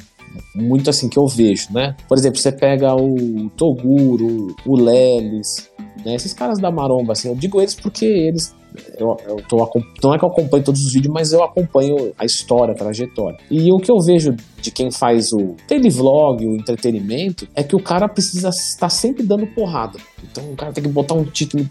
[0.54, 1.96] muito assim que eu vejo, né?
[2.08, 5.70] Por exemplo, você pega o Toguro, o Lelis,
[6.04, 6.14] né?
[6.14, 8.54] Esses caras da maromba, assim, eu digo eles porque eles
[8.98, 9.56] eu, eu tô,
[10.02, 13.38] não é que eu acompanho todos os vídeos, mas eu acompanho a história, a trajetória.
[13.50, 17.82] E o que eu vejo de quem faz o televlog, o entretenimento, é que o
[17.82, 19.98] cara precisa estar sempre dando porrada.
[20.22, 21.68] Então o cara tem que botar um título,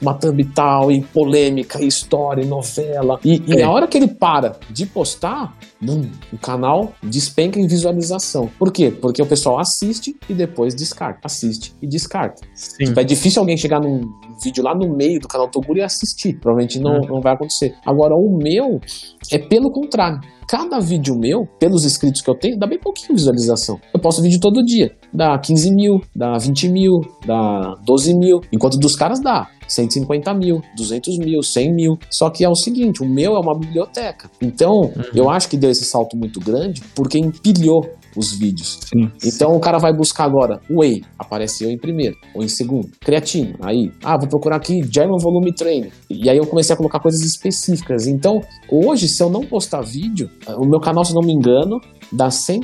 [0.00, 3.18] uma thumb tal, e polêmica, e história, e novela.
[3.24, 3.62] E, e é.
[3.62, 8.50] na hora que ele para de postar, bum, o canal despenca em visualização.
[8.58, 8.90] Por quê?
[8.90, 11.20] Porque o pessoal assiste e depois descarta.
[11.24, 12.46] Assiste e descarta.
[12.78, 14.00] Tipo, é difícil alguém chegar num
[14.42, 16.34] vídeo lá no meio do canal Toguro e assistir.
[16.40, 17.06] Provavelmente não, uhum.
[17.06, 17.74] não vai acontecer.
[17.84, 18.80] Agora, o meu
[19.30, 20.20] é pelo contrário.
[20.48, 23.80] Cada vídeo meu, pelos inscritos que eu tenho, dá bem pouquinho visualização.
[23.92, 24.94] Eu posto vídeo todo dia.
[25.12, 28.40] Dá 15 mil, dá 20 mil, dá 12 mil.
[28.52, 31.98] Enquanto dos caras dá 150 mil, 200 mil, 100 mil.
[32.08, 34.30] Só que é o seguinte, o meu é uma biblioteca.
[34.40, 35.04] Então, uhum.
[35.14, 37.84] eu acho que deu esse salto muito grande porque empilhou
[38.16, 38.78] os vídeos.
[38.82, 39.56] Sim, então sim.
[39.56, 42.88] o cara vai buscar agora whey, apareceu em primeiro ou em segundo.
[43.00, 45.90] Creatina, aí, ah, vou procurar aqui German Volume Training.
[46.10, 48.06] E aí eu comecei a colocar coisas específicas.
[48.06, 48.40] Então,
[48.70, 51.80] hoje, se eu não postar vídeo, o meu canal, se não me engano,
[52.12, 52.60] dá 100,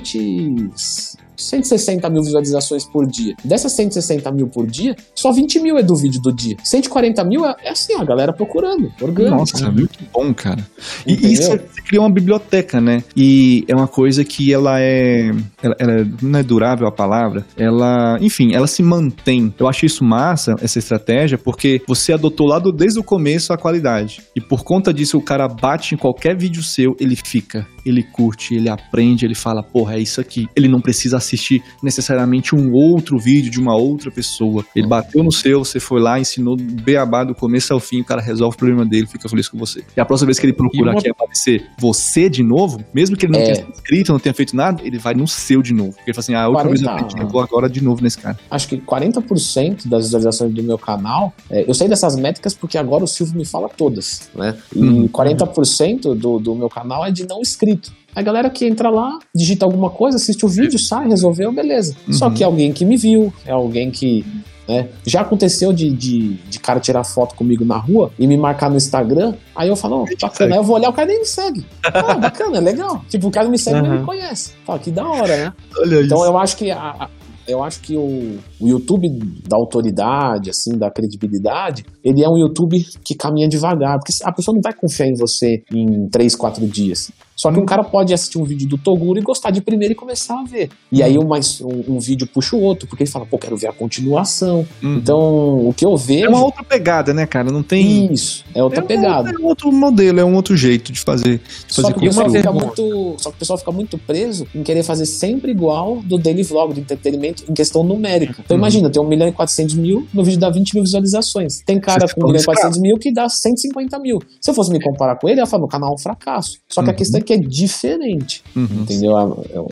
[1.36, 3.34] 160 mil visualizações por dia.
[3.44, 6.56] Dessas 160 mil por dia, só 20 mil é do vídeo do dia.
[6.62, 9.36] 140 mil é, é assim, a galera procurando, orgânico.
[9.36, 10.66] Nossa, muito bom, cara.
[11.06, 13.02] E, e você, você criou uma biblioteca, né?
[13.16, 15.30] E é uma coisa que ela é,
[15.62, 19.52] ela, ela, não é durável a palavra, ela, enfim, ela se mantém.
[19.58, 23.58] Eu acho isso massa, essa estratégia, porque você adotou lá do, desde o começo a
[23.58, 24.22] qualidade.
[24.34, 27.66] E por conta disso, o cara bate em qualquer vídeo seu, ele fica.
[27.84, 30.48] ele curte, ele aprende, ele fala, porra, é isso aqui.
[30.54, 34.64] Ele não precisa assistir necessariamente um outro vídeo de uma outra pessoa.
[34.74, 38.20] Ele bateu no seu, você foi lá, ensinou beabá do começo ao fim, o cara
[38.20, 39.84] resolve o problema dele, fica feliz com você.
[39.96, 40.98] E a próxima vez que ele procura uma...
[40.98, 43.52] aqui aparecer você de novo, mesmo que ele não é.
[43.52, 45.92] tenha escrito, não tenha feito nada, ele vai no seu de novo.
[45.92, 47.82] Porque ele fala assim, ah, a última 40, vez eu aprendi, eu vou agora de
[47.82, 48.38] novo nesse cara.
[48.50, 53.04] Acho que 40% das visualizações do meu canal, é, eu sei dessas métricas porque agora
[53.04, 54.56] o Silvio me fala todas, né?
[54.74, 55.08] E uhum.
[55.08, 57.92] 40% do, do meu canal é de não inscrito.
[58.14, 61.96] A galera que entra lá, digita alguma coisa, assiste o vídeo, sai, resolveu, beleza.
[62.06, 62.12] Uhum.
[62.12, 64.24] Só que é alguém que me viu, é alguém que
[64.68, 64.88] né?
[65.04, 68.76] Já aconteceu de, de, de, cara tirar foto comigo na rua e me marcar no
[68.76, 69.34] Instagram.
[69.56, 70.54] Aí eu falo, oh, bacana.
[70.54, 71.66] Aí eu vou olhar, o cara nem me segue.
[71.84, 73.04] Ah, bacana, é legal.
[73.08, 73.98] Tipo, o cara me segue, uhum.
[73.98, 74.52] me conhece.
[74.64, 75.52] Fala, que da hora, né?
[75.78, 76.26] Olha então isso.
[76.26, 77.08] eu acho que a,
[77.46, 79.08] eu acho que o, o YouTube
[79.48, 84.54] da autoridade, assim, da credibilidade, ele é um YouTube que caminha devagar, porque a pessoa
[84.54, 87.10] não vai confiar em você em 3, 4 dias.
[87.36, 89.94] Só que um cara pode assistir um vídeo do Toguro e gostar de primeiro e
[89.94, 90.70] começar a ver.
[90.90, 93.56] E aí um, mais, um, um vídeo puxa o outro, porque ele fala, pô, quero
[93.56, 94.66] ver a continuação.
[94.82, 94.96] Uhum.
[94.96, 96.26] Então, o que eu vejo.
[96.26, 97.50] É uma outra pegada, né, cara?
[97.50, 98.12] Não tem.
[98.12, 99.30] Isso, é outra é pegada.
[99.30, 101.38] é um outro modelo, é um outro jeito de fazer.
[101.66, 104.46] De fazer só, que o pessoal fica muito, só que o pessoal fica muito preso
[104.54, 108.42] em querer fazer sempre igual do daily vlog, do entretenimento, em questão numérica.
[108.44, 108.62] Então, uhum.
[108.62, 111.62] imagina, tem 1 milhão e 400 mil, no vídeo dá 20 mil visualizações.
[111.64, 114.18] Tem cara com 1 milhão e 400 mil que dá 150 mil.
[114.40, 116.58] Se eu fosse me comparar com ele, eu ia falar, meu canal é um fracasso.
[116.68, 116.94] Só que uhum.
[116.94, 118.42] a questão é que é diferente.
[118.54, 118.82] Uhum.
[118.82, 119.12] Entendeu?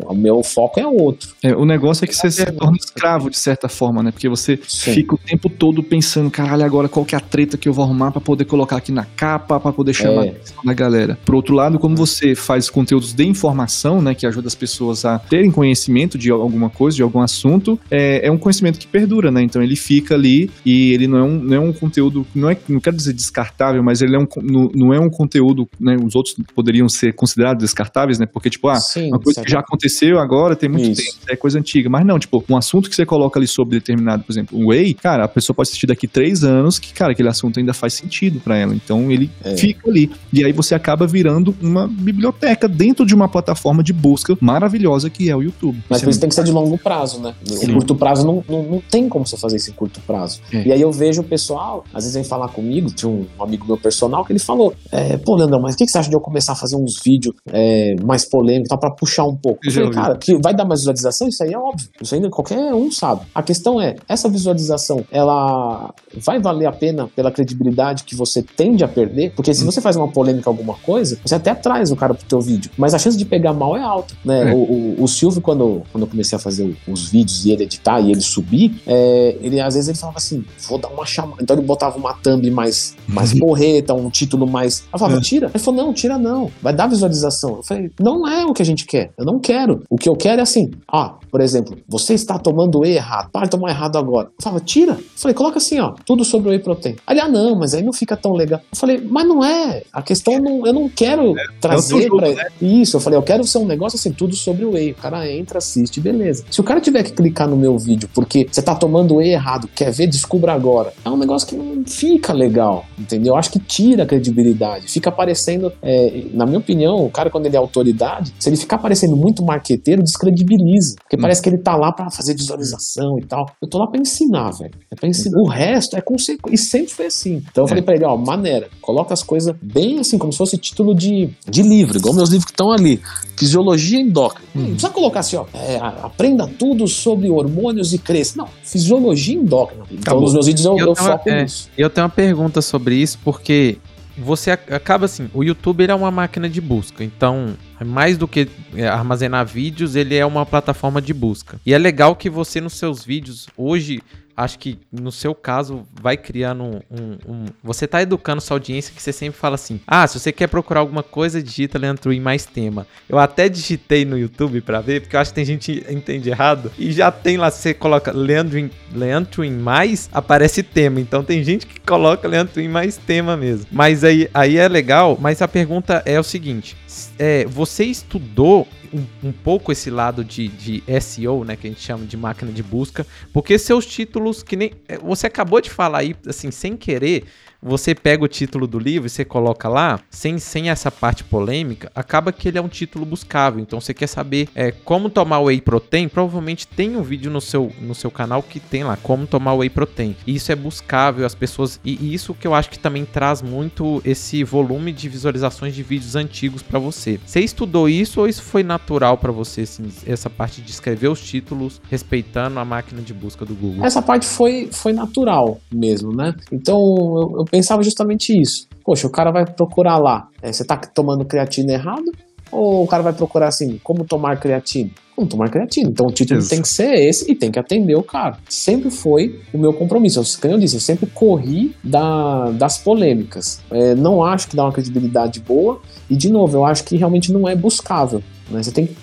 [0.06, 1.30] O meu foco é outro.
[1.42, 4.10] É, o negócio é que você se torna escravo de certa forma, né?
[4.10, 4.92] Porque você Sim.
[4.92, 7.84] fica o tempo todo pensando, caralho, agora qual que é a treta que eu vou
[7.84, 10.34] arrumar para poder colocar aqui na capa, para poder chamar é.
[10.66, 11.18] a galera.
[11.24, 15.18] Por outro lado, como você faz conteúdos de informação, né, que ajuda as pessoas a
[15.18, 19.42] terem conhecimento de alguma coisa, de algum assunto, é, é um conhecimento que perdura, né?
[19.42, 22.56] Então ele fica ali e ele não é um, não é um conteúdo, não é,
[22.68, 25.96] não quero dizer descartável, mas ele é um, não, não é um conteúdo, né?
[26.02, 28.26] Os outros poderiam ser considerados descartáveis, né?
[28.26, 31.02] Porque, tipo, ah, Sim, uma coisa que já aconteceu agora tem muito Isso.
[31.02, 31.88] tempo, é coisa antiga.
[31.88, 34.94] Mas não, tipo, um assunto que você coloca ali sobre determinado, por exemplo, um whey,
[34.94, 38.40] cara, a pessoa pode assistir daqui três anos que, cara, aquele assunto ainda faz sentido
[38.40, 38.74] para ela.
[38.74, 39.56] Então ele é.
[39.56, 40.10] fica ali.
[40.32, 45.30] E aí você acaba virando uma biblioteca dentro de uma plataforma de busca maravilhosa que
[45.30, 45.82] é o YouTube.
[45.88, 47.34] Mas por isso tem que ser de longo prazo, né?
[47.44, 47.72] Sim.
[47.72, 50.40] curto prazo não, não, não tem como você fazer isso em curto prazo.
[50.52, 50.68] É.
[50.68, 53.76] E aí eu vejo o pessoal, às vezes vem falar comigo, tinha um amigo meu
[53.76, 56.20] personal que ele falou: é, pô, Leandrão, mas o que, que você acha de eu
[56.20, 59.60] começar a fazer uns vídeos é, mais polêmico, tá, para puxar um pouco.
[59.64, 61.88] Eu falei, cara, que vai dar mais visualização, isso aí é óbvio.
[62.00, 63.22] Isso ainda qualquer um sabe.
[63.34, 68.84] A questão é, essa visualização, ela vai valer a pena pela credibilidade que você tende
[68.84, 69.32] a perder?
[69.34, 69.66] Porque se hum.
[69.66, 72.94] você faz uma polêmica alguma coisa, você até traz o cara pro teu vídeo, mas
[72.94, 74.50] a chance de pegar mal é alta, né?
[74.50, 74.54] É.
[74.54, 78.00] O, o, o, Silvio, quando, quando eu comecei a fazer os vídeos e ele editar
[78.00, 81.42] e ele subir, é, ele às vezes ele falava assim, vou dar uma chamada.
[81.42, 84.84] Então ele botava uma thumb mais, mais porreta, um título mais...
[84.92, 85.20] Eu falava, é.
[85.20, 85.50] tira.
[85.52, 87.19] Ele falou, não, tira não, vai dar visualização.
[87.28, 89.12] Eu falei, não é o que a gente quer.
[89.18, 89.82] Eu não quero.
[89.88, 93.44] O que eu quero é assim, ah, por exemplo, você está tomando whey errado, para
[93.44, 94.28] de tomar errado agora.
[94.28, 94.92] Eu falava, tira.
[94.92, 96.96] Eu falei, coloca assim, ó, tudo sobre o whey protein.
[97.06, 98.60] Ali, ah, não, mas aí não fica tão legal.
[98.72, 99.82] Eu falei, mas não é.
[99.92, 102.46] A questão não, eu não quero é, trazer é para né?
[102.60, 102.96] isso.
[102.96, 104.92] Eu falei, eu quero ser um negócio assim, tudo sobre o whey.
[104.92, 106.44] O cara entra, assiste, beleza.
[106.50, 109.68] Se o cara tiver que clicar no meu vídeo porque você tá tomando whey errado,
[109.74, 110.92] quer ver, descubra agora.
[111.04, 113.34] É um negócio que não fica legal, entendeu?
[113.34, 114.88] Eu acho que tira a credibilidade.
[114.88, 118.78] Fica parecendo, é, na minha opinião, o cara quando ele é autoridade, se ele ficar
[118.78, 120.96] parecendo muito marqueteiro, descredibiliza.
[121.00, 121.20] Porque hum.
[121.20, 123.46] parece que ele tá lá para fazer visualização e tal.
[123.60, 124.72] Eu tô lá pra ensinar, velho.
[124.90, 125.38] É pra ensinar.
[125.40, 126.54] O resto é consequência.
[126.54, 127.42] E sempre foi assim.
[127.50, 127.68] Então eu é.
[127.68, 131.30] falei pra ele, ó, maneira, coloca as coisas bem assim, como se fosse título de,
[131.48, 133.00] de livro, igual meus livros que estão ali.
[133.36, 134.48] Fisiologia endócrina.
[134.54, 134.60] Hum.
[134.60, 138.36] Não precisa colocar assim, ó, é, aprenda tudo sobre hormônios e cresce.
[138.36, 139.84] Não, fisiologia endócrina.
[139.90, 140.22] Então Acabou.
[140.22, 141.68] nos meus vídeos eu, eu, eu foco uma, é, nisso.
[141.76, 143.78] Eu tenho uma pergunta sobre isso, porque
[144.20, 148.86] você acaba assim, o YouTube é uma máquina de busca, então mais do que é,
[148.86, 151.60] armazenar vídeos, ele é uma plataforma de busca.
[151.64, 154.02] E é legal que você nos seus vídeos hoje
[154.40, 158.92] acho que no seu caso vai criando um, um, um, Você tá educando sua audiência
[158.94, 162.20] que você sempre fala assim: ah, se você quer procurar alguma coisa, digita Leandro em
[162.20, 162.86] mais tema.
[163.08, 166.30] Eu até digitei no YouTube para ver, porque eu acho que tem gente que entende
[166.30, 166.72] errado.
[166.78, 171.00] E já tem lá, você coloca Leandro em, Leandro em mais, aparece tema.
[171.00, 173.66] Então tem gente que coloca Leandro em mais tema mesmo.
[173.70, 176.76] Mas aí, aí é legal, mas a pergunta é o seguinte:
[177.18, 181.80] é, você estudou um, um, pouco esse lado de, de SEO, né, que a gente
[181.80, 185.98] chama de máquina de busca, porque seus títulos que nem é, você acabou de falar
[185.98, 187.24] aí, assim, sem querer,
[187.62, 191.90] você pega o título do livro e você coloca lá, sem, sem essa parte polêmica,
[191.94, 193.60] acaba que ele é um título buscável.
[193.60, 197.72] Então você quer saber é, como tomar whey protein, provavelmente tem um vídeo no seu,
[197.80, 200.16] no seu canal que tem lá como tomar whey protein.
[200.26, 201.80] E isso é buscável, as pessoas.
[201.84, 205.82] E, e isso que eu acho que também traz muito esse volume de visualizações de
[205.82, 207.20] vídeos antigos para você.
[207.24, 211.20] Você estudou isso ou isso foi natural para você, assim, essa parte de escrever os
[211.20, 213.84] títulos respeitando a máquina de busca do Google?
[213.84, 216.34] Essa parte foi, foi natural mesmo, né?
[216.50, 218.68] Então eu, eu pensava justamente isso.
[218.84, 222.10] Poxa, o cara vai procurar lá, é, você tá tomando creatina errado?
[222.52, 224.90] Ou o cara vai procurar assim, como tomar creatina?
[225.14, 225.88] Como tomar creatina.
[225.88, 226.50] Então o título Isso.
[226.50, 228.38] tem que ser esse e tem que atender o cara.
[228.48, 230.18] Sempre foi o meu compromisso.
[230.18, 233.60] Eu, como eu disse, eu sempre corri da, das polêmicas.
[233.70, 235.80] É, não acho que dá uma credibilidade boa.
[236.10, 238.22] E, de novo, eu acho que realmente não é buscável.
[238.50, 238.62] Né?
[238.62, 238.94] Você tem que,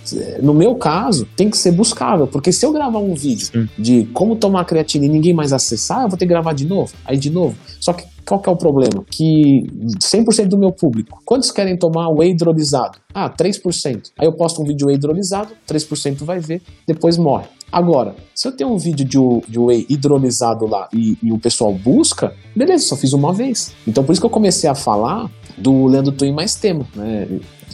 [0.41, 3.69] no meu caso, tem que ser buscável, porque se eu gravar um vídeo Sim.
[3.79, 6.93] de como tomar creatina e ninguém mais acessar, eu vou ter que gravar de novo,
[7.05, 7.55] aí de novo.
[7.79, 9.05] Só que qual que é o problema?
[9.09, 9.63] Que
[10.03, 12.97] 100% do meu público, quantos querem tomar whey hidrolisado?
[13.13, 14.11] Ah, 3%.
[14.19, 17.45] Aí eu posto um vídeo whey hidrolisado, 3% vai ver, depois morre.
[17.71, 21.73] Agora, se eu tenho um vídeo de, de whey hidrolisado lá e, e, o pessoal
[21.73, 23.73] busca, beleza, só fiz uma vez.
[23.85, 27.27] Então por isso que eu comecei a falar do Leandro Twin mais tema, né?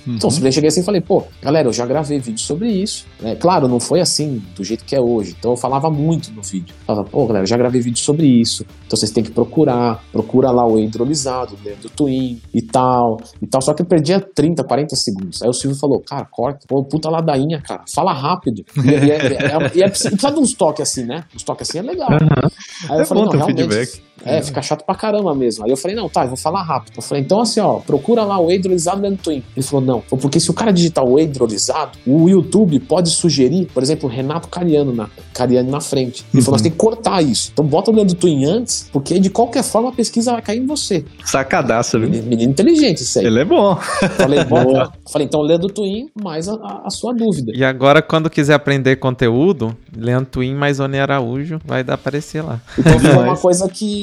[0.05, 0.15] Uhum.
[0.15, 3.05] Então, eu cheguei assim e falei, pô, galera, eu já gravei vídeo sobre isso.
[3.23, 5.35] É, claro, não foi assim, do jeito que é hoje.
[5.37, 6.75] Então eu falava muito no vídeo.
[6.85, 8.65] falava, pô, galera, eu já gravei vídeo sobre isso.
[8.85, 10.03] Então vocês têm que procurar.
[10.11, 13.19] Procura lá o hidrolisado, do Twin e tal.
[13.41, 13.61] E tal.
[13.61, 15.41] Só que eu perdia 30, 40 segundos.
[15.41, 16.65] Aí o Silvio falou, cara, corta.
[16.67, 17.83] Pô, puta ladainha, cara.
[17.93, 18.65] Fala rápido.
[18.83, 21.23] E, e, é, é, é, e é, uns toques assim, né?
[21.33, 22.11] Uns toques assim é legal.
[22.11, 22.49] Uhum.
[22.89, 23.57] Aí eu é falei, não, realmente.
[23.57, 24.01] Feedback.
[24.25, 25.65] É, fica chato pra caramba mesmo.
[25.65, 26.93] Aí eu falei, não, tá, eu vou falar rápido.
[26.97, 29.43] Eu falei, então assim, ó, procura lá o hidrolisado do Twin.
[29.55, 30.01] Ele falou, não.
[30.17, 34.47] Porque se o cara digitar o hidrolisado, o YouTube pode sugerir, por exemplo, o Renato
[34.47, 36.25] Cariano na, Cariano na frente.
[36.31, 36.45] Ele uhum.
[36.45, 37.49] falou, você tem que cortar isso.
[37.53, 40.65] Então bota o Leandro Twin antes, porque de qualquer forma a pesquisa vai cair em
[40.65, 41.03] você.
[41.25, 42.09] Sacadaça, viu?
[42.09, 43.25] Menino, menino inteligente isso aí.
[43.25, 43.75] Ele é bom.
[43.75, 47.51] Falei, bota, falei então Leandro Twin mais a, a, a, sua dúvida.
[47.55, 52.59] E agora, quando quiser aprender conteúdo, Leandro Twin mais Oni Araújo vai dar aparecer lá.
[52.77, 54.02] Então foi uma coisa que.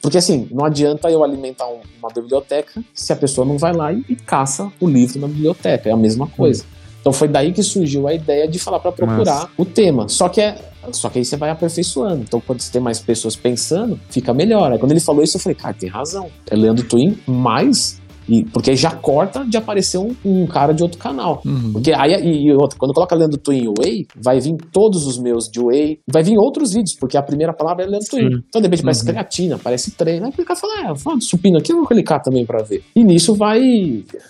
[0.00, 3.92] Porque assim, não adianta eu alimentar um, uma biblioteca se a pessoa não vai lá
[3.92, 5.88] e, e caça o livro na biblioteca.
[5.88, 6.64] É a mesma coisa.
[7.00, 9.50] Então foi daí que surgiu a ideia de falar para procurar Mas...
[9.58, 10.08] o tema.
[10.08, 10.56] Só que é
[10.92, 12.22] só que aí você vai aperfeiçoando.
[12.22, 14.70] Então, quando você tem mais pessoas pensando, fica melhor.
[14.72, 16.30] Aí, quando ele falou isso, eu falei, cara, tem razão.
[16.50, 20.82] É Leandro Twin mais e, porque aí já corta de aparecer um, um cara de
[20.82, 21.42] outro canal.
[21.44, 21.72] Uhum.
[21.72, 25.48] Porque aí, e, e outra, quando coloca Leandro Twin Way, vai vir todos os meus
[25.48, 28.42] de Way, vai vir outros vídeos, porque a primeira palavra é Leandro Twin.
[28.48, 28.84] Então, de repente, uhum.
[28.84, 30.26] parece creatina, parece treino.
[30.26, 32.82] Aí o cara fala, é, fala supino aqui, eu vou clicar também pra ver.
[32.94, 33.60] E nisso vai.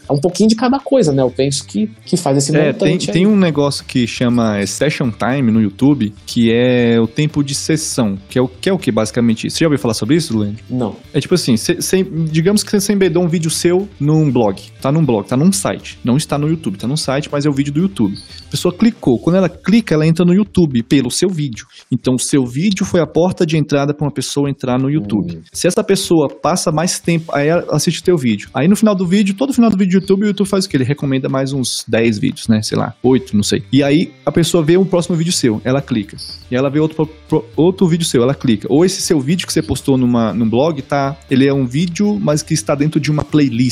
[0.08, 1.22] É um pouquinho de cada coisa, né?
[1.22, 5.50] Eu penso que, que faz esse é, tem, tem, um negócio que chama Session Time
[5.50, 8.92] no YouTube, que é o tempo de sessão, que é o que, é o que
[8.92, 9.50] basicamente.
[9.50, 10.56] Você já ouviu falar sobre isso, Lênin?
[10.68, 10.96] Não.
[11.12, 14.90] É tipo assim, cê, cê, digamos que você embedou um vídeo seu num blog, tá
[14.90, 17.52] num blog, tá num site, não está no YouTube, tá num site, mas é o
[17.52, 18.14] vídeo do YouTube.
[18.46, 21.66] A pessoa clicou, quando ela clica, ela entra no YouTube pelo seu vídeo.
[21.90, 25.36] Então, o seu vídeo foi a porta de entrada para uma pessoa entrar no YouTube.
[25.36, 25.42] Uhum.
[25.52, 28.48] Se essa pessoa passa mais tempo, aí ela assiste o teu vídeo.
[28.54, 30.68] Aí no final do vídeo, todo final do vídeo do YouTube, o YouTube faz o
[30.68, 30.76] que?
[30.76, 32.62] Ele recomenda mais uns 10 vídeos, né?
[32.62, 33.62] Sei lá, 8, não sei.
[33.72, 36.16] E aí a pessoa vê um próximo vídeo seu, ela clica.
[36.50, 37.08] E ela vê outro,
[37.56, 38.66] outro vídeo seu, ela clica.
[38.70, 41.16] Ou esse seu vídeo que você postou numa, num blog, tá?
[41.30, 43.24] Ele é um vídeo, mas que está dentro de uma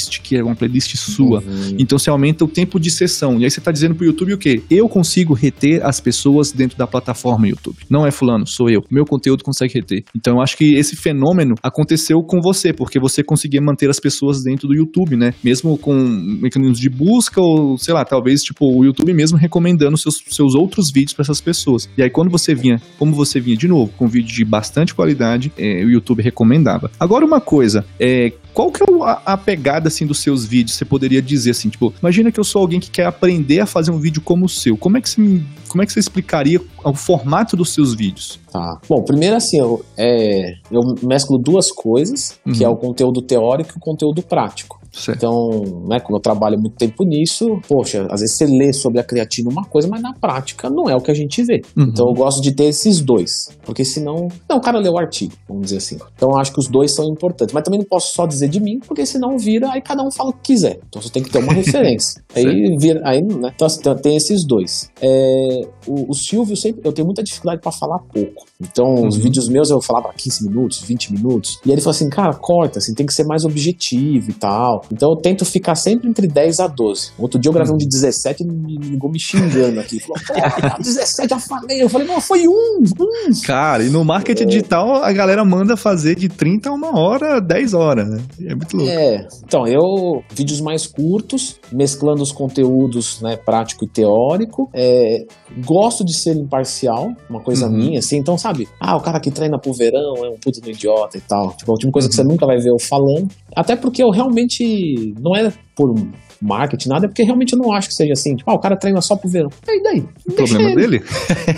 [0.02, 1.40] playlist, que é uma playlist sua.
[1.40, 1.76] Uhum.
[1.78, 3.38] Então você aumenta o tempo de sessão.
[3.38, 4.62] E aí você está dizendo pro YouTube o quê?
[4.70, 7.76] Eu consigo reter as pessoas dentro da plataforma YouTube.
[7.88, 8.84] Não é fulano, sou eu.
[8.90, 10.04] Meu conteúdo consegue reter.
[10.14, 14.42] Então eu acho que esse fenômeno aconteceu com você, porque você conseguia manter as pessoas
[14.42, 15.34] dentro do YouTube, né?
[15.42, 20.22] Mesmo com mecanismos de busca ou, sei lá, talvez tipo o YouTube mesmo recomendando seus,
[20.30, 21.88] seus outros vídeos para essas pessoas.
[21.96, 25.52] E aí quando você vinha, como você vinha de novo, com vídeo de bastante qualidade,
[25.56, 26.90] é, o YouTube recomendava.
[26.98, 30.76] Agora uma coisa, é, qual que é a, a, pegada, assim, dos seus vídeos?
[30.76, 33.90] Você poderia dizer, assim, tipo, imagina que eu sou alguém que quer aprender a fazer
[33.90, 34.76] um vídeo como o seu.
[34.76, 38.38] Como é que você, como é que você explicaria o formato dos seus vídeos?
[38.52, 38.78] Tá.
[38.86, 42.52] Bom, primeiro, assim, eu, é, eu mesclo duas coisas, uhum.
[42.52, 44.82] que é o conteúdo teórico e o conteúdo prático.
[44.92, 45.16] Certo.
[45.16, 49.04] Então, né, como eu trabalho muito tempo nisso, poxa, às vezes você lê sobre a
[49.04, 51.62] creatina uma coisa, mas na prática não é o que a gente vê.
[51.74, 51.84] Uhum.
[51.84, 54.28] Então eu gosto de ter esses dois, porque senão.
[54.48, 55.96] Não, o cara lê o artigo, vamos dizer assim.
[56.14, 58.60] Então eu acho que os dois são importantes, mas também não posso só dizer de
[58.60, 60.78] mim, porque senão vira, aí cada um fala o que quiser.
[60.86, 62.22] Então você tem que ter uma referência.
[62.34, 63.50] aí vira, aí, né?
[63.54, 64.90] Então assim, tem esses dois.
[65.00, 66.80] É, o, o Silvio sempre.
[66.84, 68.46] Eu tenho muita dificuldade para falar pouco.
[68.60, 71.58] Então, os vídeos meus eu falava 15 minutos, 20 minutos.
[71.64, 74.82] E ele falou assim, cara, corta, assim, tem que ser mais objetivo e tal.
[74.92, 77.12] Então eu tento ficar sempre entre 10 a 12.
[77.18, 80.00] Outro dia eu gravei um de 17 e me ligou me xingando aqui.
[80.00, 81.82] Falou, pô, 17 já falei.
[81.82, 83.42] Eu falei, não, foi um, um.
[83.44, 87.74] Cara, e no marketing digital a galera manda fazer de 30 a uma hora, 10
[87.74, 88.22] horas, né?
[88.40, 88.90] É muito louco.
[88.90, 94.68] É, então eu, vídeos mais curtos, mesclando os conteúdos, né, prático e teórico.
[94.74, 95.24] É,
[95.64, 97.72] gosto de ser imparcial, uma coisa Uhum.
[97.72, 98.16] minha, assim.
[98.16, 101.20] Então, sabe, ah, o cara que treina pro verão é um puto do idiota e
[101.20, 101.52] tal.
[101.56, 103.28] Tipo, é o tipo coisa que você nunca vai ver eu falando.
[103.54, 105.94] Até porque eu realmente, não é por
[106.40, 108.34] marketing, nada, é porque realmente eu não acho que seja assim.
[108.36, 109.50] Tipo, ah, o cara treina só pro verão.
[109.68, 110.04] E daí?
[110.28, 110.74] O problema ele.
[110.98, 111.04] dele?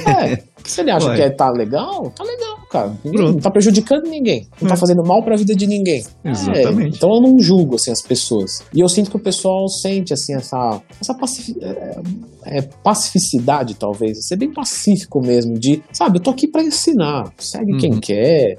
[0.07, 0.43] É.
[0.65, 1.17] Se ele acha Ué.
[1.17, 2.93] que é, tá legal, tá legal, cara.
[3.05, 4.49] Ninguém, não tá prejudicando ninguém.
[4.61, 4.79] Não tá É.
[4.79, 6.05] fazendo mal pra vida de ninguém.
[6.25, 6.95] Exatamente.
[6.95, 8.63] É, então eu não julgo, assim, as pessoas.
[8.73, 12.01] E eu sinto que o pessoal sente, assim, essa, essa pacifi- é,
[12.47, 14.27] é, pacificidade, talvez.
[14.27, 17.33] Ser bem pacífico mesmo, de, sabe, eu tô aqui pra ensinar.
[17.39, 17.79] Segue Uhum.
[17.79, 18.59] quem quer.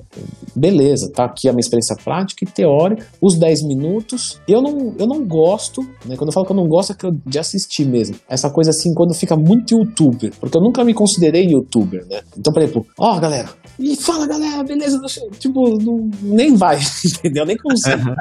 [0.55, 3.05] Beleza, tá aqui a minha experiência prática e teórica.
[3.21, 4.39] Os 10 minutos.
[4.47, 6.15] Eu não, eu não gosto, né?
[6.15, 8.15] Quando eu falo que eu não gosto, é que eu, de assistir mesmo.
[8.29, 10.31] Essa coisa assim, quando fica muito youtuber.
[10.39, 12.21] Porque eu nunca me considerei youtuber, né?
[12.37, 13.49] Então, por exemplo, ó, galera.
[13.77, 14.99] E fala, galera, beleza?
[14.99, 17.45] Deixa eu-" Tipo, não- nem vai, entendeu?
[17.45, 18.15] Nem consigo.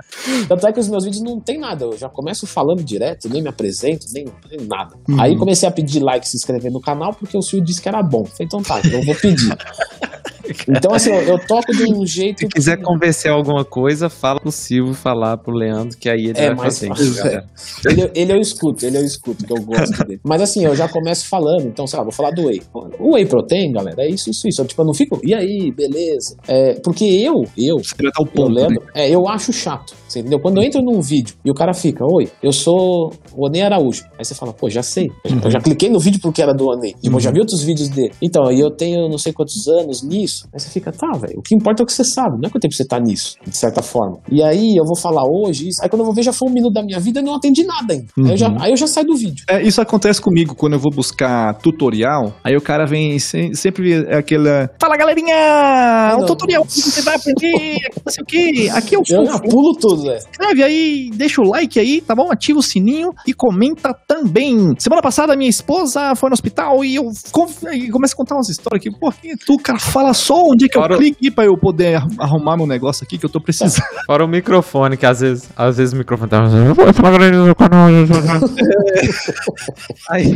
[0.49, 1.85] Tanto é que os meus vídeos não tem nada.
[1.85, 4.95] Eu já começo falando direto, nem me apresento, nem, nem nada.
[5.09, 5.20] Uhum.
[5.20, 8.03] Aí comecei a pedir like se inscrever no canal porque o Silvio disse que era
[8.03, 8.25] bom.
[8.25, 9.57] Falei, então tá, então eu vou pedir.
[10.69, 12.41] Então, assim, eu, eu toco de um jeito.
[12.41, 16.47] Se quiser convencer alguma coisa, fala pro Silvio falar pro Leandro, que aí ele É
[16.49, 16.89] vai mais fazer.
[16.89, 17.15] fácil.
[17.15, 17.45] galera.
[17.87, 20.21] Ele, ele eu escuto, ele eu escuto, que eu gosto dele.
[20.25, 22.63] Mas assim, eu já começo falando, então, sei lá, vou falar do Whey.
[22.99, 24.61] O Whey Protein, galera, é isso, isso, isso.
[24.61, 26.37] Eu, tipo, eu não fico, e aí, beleza.
[26.47, 28.63] É, porque eu, eu, tá eu ponto, né?
[28.69, 29.95] lembro, é, eu acho chato.
[30.15, 30.39] Você entendeu?
[30.39, 34.05] Quando eu entro num vídeo e o cara fica, oi, eu sou o Onei Araújo.
[34.17, 35.11] Aí você fala, pô, já sei.
[35.45, 36.95] Eu já cliquei no vídeo porque era do Onei.
[37.03, 38.12] Tipo, eu já vi outros vídeos dele.
[38.23, 40.47] Então, e eu tenho não sei quantos anos nisso.
[40.55, 42.51] Aí você fica, tá, velho, o que importa é o que você sabe, não é
[42.51, 44.19] quanto tempo você tá nisso, de certa forma.
[44.31, 45.83] E aí eu vou falar hoje isso.
[45.83, 47.65] Aí quando eu vou ver, já foi um minuto da minha vida e não atendi
[47.65, 48.07] nada ainda.
[48.17, 48.57] Aí, eu já, Uhum.
[48.61, 49.45] aí eu já saio do vídeo.
[49.49, 52.33] É, isso acontece comigo quando eu vou buscar tutorial.
[52.45, 54.71] Aí o cara vem se- sempre aquela.
[54.81, 56.15] Fala galerinha!
[56.17, 56.27] Um Não.
[56.27, 58.69] tutorial que você vai aprender, não sei o quê.
[58.73, 60.19] Aqui é o Eu pulo tudo, velho.
[60.31, 62.31] inscreve aí, deixa o like aí, tá bom?
[62.31, 64.75] Ativa o sininho e comenta também.
[64.79, 67.05] Semana passada, minha esposa foi no hospital e eu
[67.93, 68.97] começo a contar umas histórias aqui.
[68.99, 71.97] Por que tu, cara, fala só onde é que Fora- eu clique pra eu poder
[71.97, 73.83] ar- arrumar meu negócio aqui que eu tô precisando.
[74.07, 76.45] Fora o microfone, que às vezes, às vezes o microfone tá.
[76.45, 77.89] "Eu vou falar galera do canal".
[80.11, 80.35] Aí.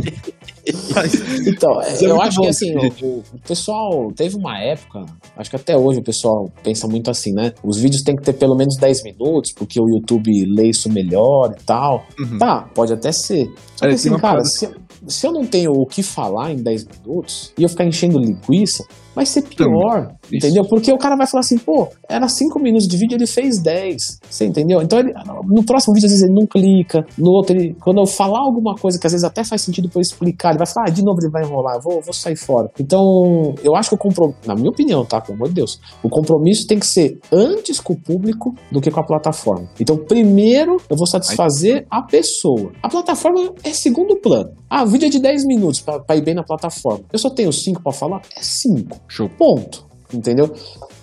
[1.47, 5.05] Então, é, eu acho bom, que assim, o, o- o pessoal teve uma época,
[5.37, 7.53] acho que até hoje o pessoal pensa muito assim, né?
[7.63, 11.53] Os vídeos têm que ter pelo menos 10 minutos, porque o YouTube lê isso melhor
[11.59, 12.05] e tal.
[12.17, 12.37] Uhum.
[12.39, 13.51] Tá, pode até ser.
[13.75, 14.69] Só que É, assim, cara, se,
[15.05, 18.85] se eu não tenho o que falar em 10 minutos e eu ficar enchendo linguiça,
[19.15, 20.35] vai ser pior, Isso.
[20.35, 20.63] entendeu?
[20.65, 24.19] Porque o cara vai falar assim, pô, era 5 minutos de vídeo, ele fez 10,
[24.29, 24.81] você entendeu?
[24.81, 25.13] Então ele,
[25.47, 28.75] no próximo vídeo, às vezes ele não clica, no outro, ele, quando eu falar alguma
[28.75, 31.03] coisa que às vezes até faz sentido pra eu explicar, ele vai falar, ah, de
[31.03, 32.69] novo ele vai enrolar, eu vou, vou sair fora.
[32.79, 36.09] Então, eu acho que o compromisso, na minha opinião, tá, pelo amor de Deus, o
[36.09, 39.67] compromisso tem que ser antes com o público do que com a plataforma.
[39.79, 42.71] Então, primeiro eu vou satisfazer a pessoa.
[42.81, 44.51] A plataforma é segundo plano.
[44.69, 47.03] Ah, o vídeo é de 10 minutos pra, pra ir bem na plataforma.
[47.11, 48.21] Eu só tenho 5 pra falar?
[48.35, 48.98] É 5.
[49.07, 49.29] Show.
[49.29, 49.87] Ponto.
[50.13, 50.53] Entendeu?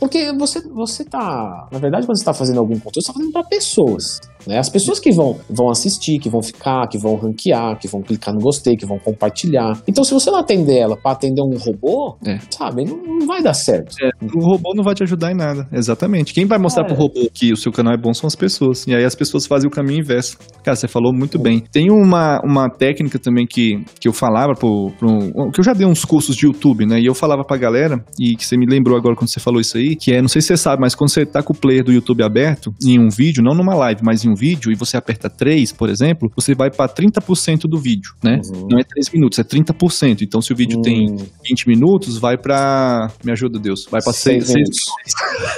[0.01, 1.69] Porque você, você tá.
[1.71, 4.21] Na verdade, quando você tá fazendo algum conteúdo, você tá fazendo pra pessoas.
[4.47, 4.59] Né?
[4.59, 8.35] As pessoas que vão, vão assistir, que vão ficar, que vão ranquear, que vão clicar
[8.35, 9.81] no gostei, que vão compartilhar.
[9.89, 12.39] Então, se você não atender ela pra atender um robô, É.
[12.51, 13.95] sabe, não, não vai dar certo.
[14.35, 15.67] O robô não vai te ajudar em nada.
[15.73, 16.33] Exatamente.
[16.33, 16.87] Quem vai mostrar É.
[16.87, 18.87] pro robô que o seu canal é bom são as pessoas.
[18.87, 20.37] E aí as pessoas fazem o caminho inverso.
[20.63, 21.63] Cara, você falou muito bem.
[21.73, 25.51] Tem uma, uma técnica também que, que eu falava pro, pro.
[25.53, 27.01] Que eu já dei uns cursos de YouTube, né?
[27.01, 29.77] E eu falava pra galera, e que você me lembrou agora quando você falou isso
[29.77, 31.83] aí, que é, não sei se você sabe, mas quando você tá com o player
[31.85, 34.97] do YouTube aberto, em um vídeo, não numa live, mas em um vídeo, e você
[34.97, 38.41] aperta 3, por exemplo, você vai pra 30% do vídeo, né?
[38.55, 38.69] Uhum.
[38.71, 40.23] Não é 3 minutos, é 30%.
[40.23, 41.17] Então, se o vídeo tem Hum,
[41.49, 43.11] 20 minutos, vai pra.
[43.25, 43.87] Me ajuda, Deus.
[43.91, 44.81] Vai pra seis 6 minutos.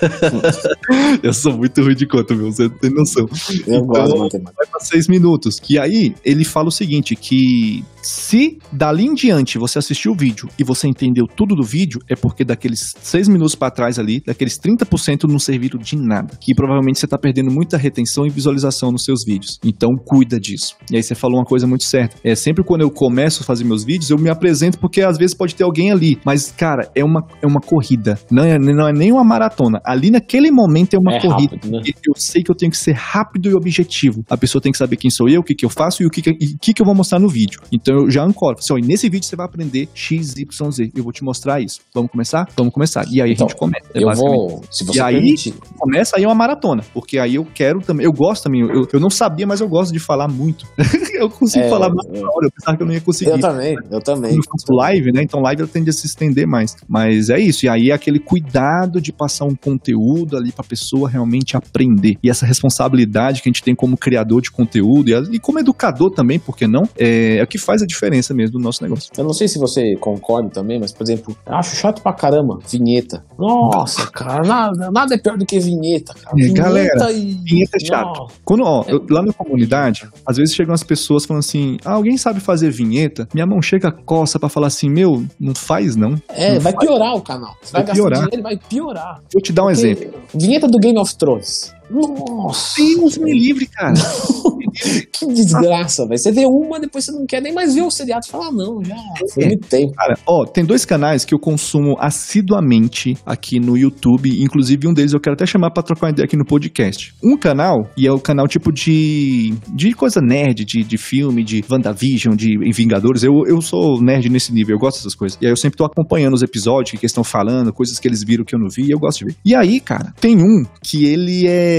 [1.22, 2.50] Eu sou muito ruim de conta, meu.
[2.50, 3.28] Você tem noção.
[3.66, 4.38] Eu Então, gosto.
[4.42, 5.60] Vai pra 6 minutos.
[5.68, 10.48] E aí, ele fala o seguinte: que se dali em diante você assistiu o vídeo
[10.58, 14.58] e você entendeu tudo do vídeo, é porque daqueles 6 minutos pra trás ali, daqueles
[14.58, 16.36] 30% não serviram de nada.
[16.40, 19.58] Que provavelmente você tá perdendo muita retenção e visualização nos seus vídeos.
[19.64, 20.76] Então, cuida disso.
[20.90, 22.16] E aí, você falou uma coisa muito certa.
[22.22, 25.34] É sempre quando eu começo a fazer meus vídeos, eu me apresento porque às vezes
[25.34, 26.18] pode ter alguém ali.
[26.24, 28.18] Mas, cara, é uma, é uma corrida.
[28.30, 29.80] Não é, não é nem uma maratona.
[29.84, 31.56] Ali naquele momento é uma É corrida.
[31.56, 31.82] rápido, né?
[32.06, 34.24] Eu sei que eu tenho que ser rápido e objetivo.
[34.28, 36.10] A pessoa tem que saber quem sou eu, o que, que eu faço e o
[36.10, 37.60] que, que, que, que eu vou mostrar no vídeo.
[37.72, 38.56] Então eu já ancoro.
[38.58, 40.90] Assim, ó, nesse vídeo você vai aprender X, Y, Z.
[40.94, 41.80] Eu vou te mostrar isso.
[41.94, 42.48] Vamos começar?
[42.56, 43.06] Vamos começar.
[43.10, 43.86] E aí então, a gente começa.
[43.94, 44.62] É eu vou.
[44.70, 45.54] Se você e aí permitir.
[45.78, 46.84] começa aí uma maratona.
[46.92, 48.04] Porque aí eu quero também.
[48.04, 48.60] Eu gosto também.
[48.60, 50.66] Eu, eu não sabia, mas eu gosto de falar muito.
[51.14, 52.46] eu consigo é, falar mais hora.
[52.46, 53.30] Eu pensava que eu não ia conseguir.
[53.30, 54.36] Eu também, eu também.
[54.36, 55.22] Eu faço live, né?
[55.22, 56.76] Então live eu tende a se estender mais.
[56.88, 57.66] Mas é isso.
[57.66, 62.16] E aí é aquele cuidado de passar um conteúdo ali pra pessoa realmente aprender.
[62.22, 66.10] E essa responsabilidade que a gente tem como criador de conteúdo e, e como educador
[66.10, 66.88] também, por que não?
[66.98, 69.10] É, é o que faz a diferença mesmo do nosso negócio.
[69.16, 72.58] Eu não sei se você concorda também, mas, por exemplo, eu acho chato pra caramba
[72.68, 73.24] vinheta.
[73.38, 76.36] Nossa, cara, nada, nada é pior do que vinheta, cara.
[76.36, 77.34] É, vinheta galera, e...
[77.44, 78.26] vinheta é chato.
[78.44, 82.16] Quando, ó, eu, lá na comunidade, às vezes chegam as pessoas falando assim: ah, alguém
[82.16, 83.28] sabe fazer vinheta?
[83.32, 86.20] Minha mão chega, coça pra falar assim: meu, não faz não.
[86.28, 86.86] É, não vai faz.
[86.86, 87.56] piorar o canal.
[87.62, 88.10] Você vai, vai piorar.
[88.10, 89.20] gastar dinheiro, vai piorar.
[89.32, 90.14] Vou te dar um Porque exemplo.
[90.34, 91.77] Vinheta do Game of Thrones.
[91.90, 92.74] Nossa!
[92.76, 93.94] Deus me livre, cara.
[95.12, 96.18] que desgraça, velho.
[96.18, 98.52] Você vê uma, depois você não quer nem mais ver o seriado e fala, ah,
[98.52, 98.96] não, já
[99.34, 99.92] foi muito tempo.
[99.94, 104.42] Cara, ó, tem dois canais que eu consumo assiduamente aqui no YouTube.
[104.42, 107.14] Inclusive, um deles eu quero até chamar pra trocar uma ideia aqui no podcast.
[107.22, 109.54] Um canal, e é o canal tipo de.
[109.74, 113.22] de coisa nerd, de, de filme, de WandaVision, de Vingadores.
[113.22, 115.38] Eu, eu sou nerd nesse nível, eu gosto dessas coisas.
[115.40, 118.22] E aí eu sempre tô acompanhando os episódios, que eles estão falando, coisas que eles
[118.22, 119.36] viram que eu não vi, e eu gosto de ver.
[119.44, 121.77] E aí, cara, tem um que ele é.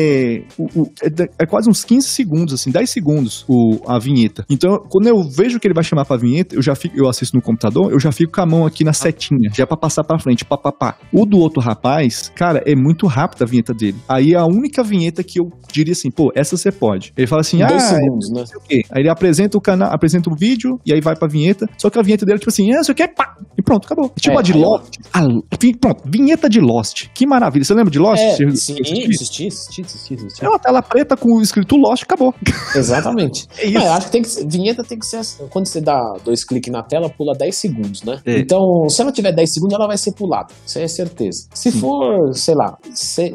[0.58, 4.46] O, o, é, é quase uns 15 segundos, assim, 10 segundos o, a vinheta.
[4.50, 7.36] Então, quando eu vejo que ele vai chamar pra vinheta, eu já fico, eu assisto
[7.36, 10.04] no computador, eu já fico com a mão aqui na setinha, já é pra passar
[10.04, 10.98] pra frente, pá, pá, pá.
[11.14, 13.98] O do outro rapaz, cara, é muito rápido a vinheta dele.
[14.08, 17.14] Aí a única vinheta que eu diria assim, pô, essa você pode.
[17.18, 18.44] Ele fala assim, Dois ah, segundos, né?
[18.56, 18.82] o quê.
[18.92, 22.00] Aí ele apresenta o canal, apresenta o vídeo, e aí vai pra vinheta, só que
[22.00, 24.12] a vinheta dele é tipo assim, ah, isso aqui é pá, e pronto, acabou.
[24.16, 24.96] É tipo é, a de Lost.
[25.14, 25.22] A,
[25.80, 27.08] pronto, vinheta de Lost.
[27.14, 27.64] Que maravilha.
[27.64, 28.22] Você lembra de Lost?
[28.22, 30.46] É, sim, assisti, assisti, assisti, assisti.
[30.46, 32.34] É uma tela preta com escrito Lost, acabou.
[32.76, 33.48] Exatamente.
[33.58, 33.78] é isso.
[33.78, 35.48] eu acho que tem que vinheta tem que ser assim.
[35.50, 38.20] Quando você dá dois cliques na tela, pula 10 segundos, né?
[38.26, 38.40] É.
[38.40, 38.60] Então,
[38.90, 40.54] se ela tiver 10 segundos, ela vai ser pulada.
[40.66, 41.48] Isso é certeza.
[41.54, 42.78] Se for, sei lá,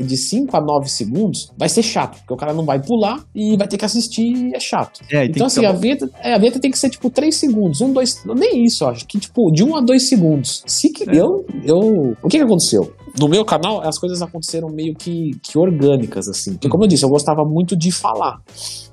[0.01, 3.57] de 5 a 9 segundos, vai ser chato, porque o cara não vai pular e
[3.57, 5.01] vai ter que assistir e é chato.
[5.11, 7.93] É, então, assim, a vinheta, é, a vinheta tem que ser tipo 3 segundos, um,
[7.93, 10.63] dois, nem isso, acho que tipo de 1 a 2 segundos.
[10.67, 11.15] Se que é.
[11.15, 12.93] eu, eu, o que que aconteceu?
[13.19, 16.53] No meu canal, as coisas aconteceram meio que, que orgânicas, assim.
[16.55, 18.41] Porque, como eu disse, eu gostava muito de falar.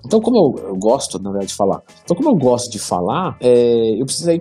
[0.06, 1.82] Então, como eu, eu gosto, na verdade, de falar.
[2.04, 4.40] Então, como eu gosto de falar, é, eu precisei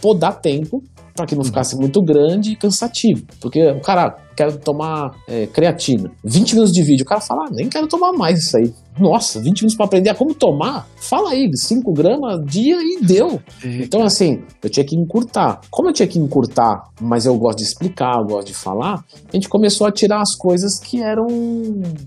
[0.00, 0.82] podar tempo
[1.18, 3.24] para que não ficasse muito grande e cansativo.
[3.40, 6.12] Porque o cara quer tomar é, creatina.
[6.24, 8.72] 20 minutos de vídeo, o cara fala, ah, nem quero tomar mais isso aí.
[8.96, 10.86] Nossa, 20 minutos para aprender a como tomar?
[10.96, 13.40] Fala aí, 5 gramas dia e deu.
[13.64, 15.60] Então, assim, eu tinha que encurtar.
[15.70, 19.36] Como eu tinha que encurtar, mas eu gosto de explicar, eu gosto de falar, a
[19.36, 21.26] gente começou a tirar as coisas que eram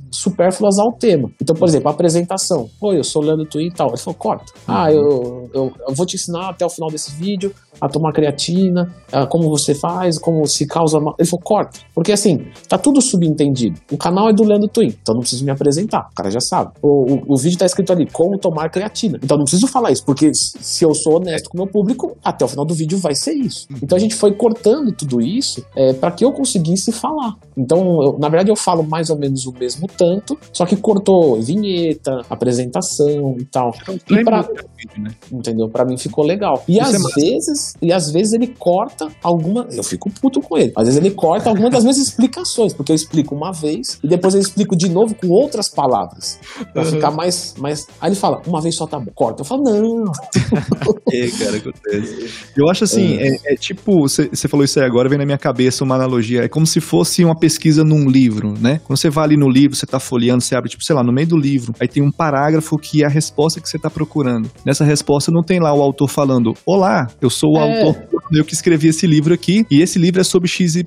[0.09, 1.30] supérfluas ao tema.
[1.41, 2.70] Então, por exemplo, a apresentação.
[2.82, 3.89] Oi, eu sou o Leandro Twin e tal.
[3.89, 4.53] Ele falou, corta.
[4.66, 8.93] Ah, eu, eu, eu vou te ensinar até o final desse vídeo a tomar creatina,
[9.11, 10.97] a como você faz, como se causa.
[11.17, 11.79] Ele falou, corta.
[11.93, 13.79] Porque assim, tá tudo subentendido.
[13.91, 16.07] O canal é do Leandro Twin, então não preciso me apresentar.
[16.11, 16.71] O cara já sabe.
[16.82, 19.19] O, o, o vídeo tá escrito ali, como tomar creatina.
[19.23, 22.45] Então não preciso falar isso, porque se eu sou honesto com o meu público, até
[22.45, 23.67] o final do vídeo vai ser isso.
[23.82, 27.36] Então a gente foi cortando tudo isso é, para que eu conseguisse falar.
[27.57, 31.41] Então, eu, na verdade, eu falo mais ou menos o mesmo tanto, só que cortou
[31.41, 33.73] vinheta, apresentação e tal.
[34.09, 35.11] E pra, vídeo, né?
[35.32, 35.69] Entendeu?
[35.69, 36.63] Para mim ficou legal.
[36.67, 40.57] E Isso às é vezes, e às vezes ele corta alguma, eu fico puto com
[40.57, 40.72] ele.
[40.76, 44.34] Às vezes ele corta alguma das minhas explicações, porque eu explico uma vez e depois
[44.34, 46.39] eu explico de novo com outras palavras,
[46.74, 46.89] para uhum.
[46.89, 49.11] ficar mais mais Aí ele fala: "Uma vez só tá bom".
[49.13, 49.41] Corta.
[49.41, 50.05] Eu falo: "Não".
[51.11, 52.30] é, cara, acontece.
[52.55, 55.38] Eu acho assim, é, é, é tipo, você falou isso aí agora, vem na minha
[55.38, 58.80] cabeça uma analogia, é como se fosse uma pesquisa num livro, né?
[58.86, 61.11] Quando você vai ali no livro, você tá folheando, você abre tipo, sei lá, no
[61.11, 64.49] meio do livro, aí tem um parágrafo que é a resposta que você tá procurando.
[64.65, 67.84] Nessa resposta não tem lá o autor falando: Olá, eu sou o é.
[67.84, 70.86] autor, eu que escrevi esse livro aqui, e esse livro é sobre XYZ.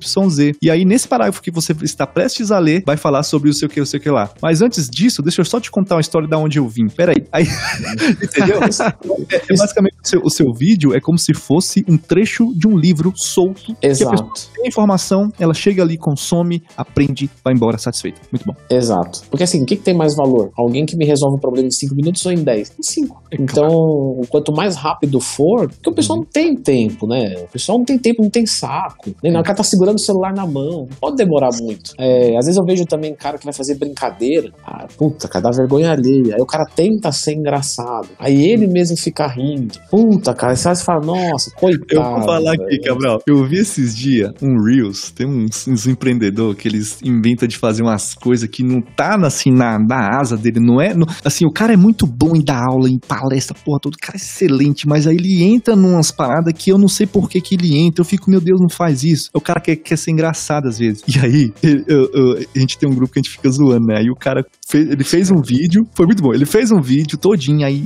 [0.61, 3.69] E aí, nesse parágrafo que você está prestes a ler, vai falar sobre o seu
[3.69, 4.29] que, o seu que lá.
[4.41, 6.87] Mas antes disso, deixa eu só te contar uma história da onde eu vim.
[6.87, 7.25] Peraí.
[7.31, 7.45] Aí,
[8.21, 8.59] entendeu?
[8.61, 12.67] é, é basicamente o seu, o seu, vídeo é como se fosse um trecho de
[12.67, 13.75] um livro solto.
[13.81, 14.15] Exato.
[14.15, 18.21] Que a pessoa tem informação, ela chega ali, consome, aprende, vai embora satisfeita.
[18.31, 18.55] Muito bom.
[18.69, 19.23] Exato.
[19.29, 20.51] Porque assim, o que, que tem mais valor?
[20.57, 22.73] Alguém que me resolve um problema em 5 minutos ou em 10?
[22.79, 23.23] Em 5.
[23.31, 24.21] É então, claro.
[24.29, 26.23] quanto mais rápido for, porque o pessoal uhum.
[26.23, 27.35] não tem tempo, né?
[27.43, 29.15] O pessoal não tem tempo, não tem saco.
[29.23, 30.87] Nem o cara tá segurando o celular na mão.
[30.89, 31.91] Não pode demorar muito.
[31.97, 34.51] É, às vezes eu vejo também cara que vai fazer brincadeira.
[34.65, 36.35] Ah, puta, cara, dá vergonha alheia.
[36.35, 38.09] Aí o cara tenta ser engraçado.
[38.19, 39.79] Aí ele mesmo fica rindo.
[39.89, 41.85] Puta, cara, você fala, nossa, coitado.
[41.91, 43.19] Eu vou falar aqui, Cabral.
[43.27, 47.83] Eu vi esses dias um Reels, tem uns, uns empreendedores que eles inventam de fazer
[47.83, 50.93] umas coisas que não tá assim na, na asa dele, não é?
[51.23, 54.21] Assim, o cara é muito bom em dar aula, em palestra, porra, todo cara é
[54.21, 57.77] excelente, mas aí ele entra numas paradas que eu não sei por que, que ele
[57.77, 58.01] entra.
[58.01, 59.29] Eu fico, meu Deus, não faz isso.
[59.33, 61.03] O cara quer, quer ser engraçado às vezes.
[61.07, 63.99] E aí, eu, eu, a gente tem um grupo que a gente fica zoando, né?
[63.99, 66.33] Aí o cara fez, ele fez um vídeo, foi muito bom.
[66.33, 67.83] Ele fez um vídeo todinho aí,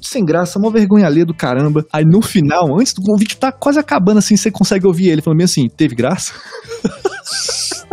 [0.00, 1.84] sem graça, uma vergonha alheia do caramba.
[1.92, 5.22] Aí no final, antes do o vídeo tá quase acabando assim, você consegue ouvir ele
[5.22, 6.32] falando assim: teve graça?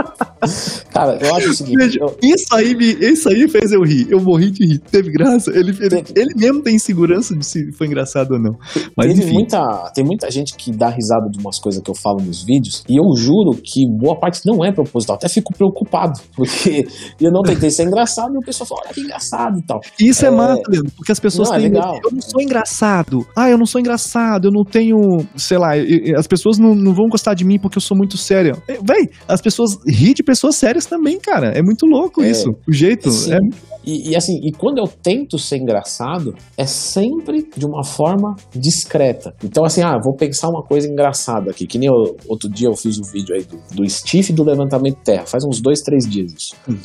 [0.92, 1.98] Cara, eu acho o seguinte.
[2.00, 2.18] Eu...
[2.22, 4.08] Isso, aí me, isso aí fez eu rir.
[4.10, 4.80] Eu morri de rir.
[4.80, 5.52] Teve graça.
[5.52, 8.54] Ele, ele, ele mesmo tem segurança de se foi engraçado ou não.
[8.98, 9.34] Mas, Teve enfim.
[9.34, 12.84] Muita, tem muita gente que dá risada de umas coisas que eu falo nos vídeos.
[12.90, 15.16] E eu juro que boa parte não é proposital.
[15.16, 16.20] Até fico preocupado.
[16.36, 16.86] Porque
[17.20, 19.80] eu não tentei ser engraçado e o pessoal fala, olha que engraçado e tal.
[20.00, 20.92] Isso é, é massa, Leandro.
[20.96, 21.68] Porque as pessoas não, é têm.
[21.68, 22.00] É legal.
[22.04, 23.26] Eu não sou engraçado.
[23.36, 24.48] Ah, eu não sou engraçado.
[24.48, 24.98] Eu não tenho.
[25.36, 25.72] Sei lá.
[26.18, 28.62] As pessoas não, não vão gostar de mim porque eu sou muito sério.
[28.68, 31.50] É, véi, as pessoas ri de pessoas sérias também, cara.
[31.50, 32.50] É muito louco é, isso.
[32.68, 33.10] O jeito.
[33.10, 33.72] É...
[33.84, 39.34] E, e, assim, e quando eu tento ser engraçado, é sempre de uma forma discreta.
[39.44, 41.66] Então, assim, ah, vou pensar uma coisa engraçada aqui.
[41.66, 44.98] Que nem eu, outro dia eu fiz um vídeo aí do, do Stiff do levantamento
[44.98, 45.26] de terra.
[45.26, 46.56] Faz uns dois, três dias isso.
[46.70, 46.78] Hum,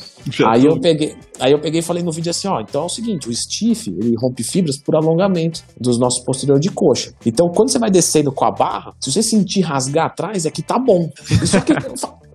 [0.47, 2.89] aí eu peguei, aí eu peguei e falei no vídeo assim, ó, então é o
[2.89, 7.13] seguinte, o Stiff, ele rompe fibras por alongamento dos nossos posteriores de coxa.
[7.25, 10.61] Então, quando você vai descendo com a barra, se você sentir rasgar atrás, é que
[10.61, 11.09] tá bom.
[11.43, 11.73] Isso aqui,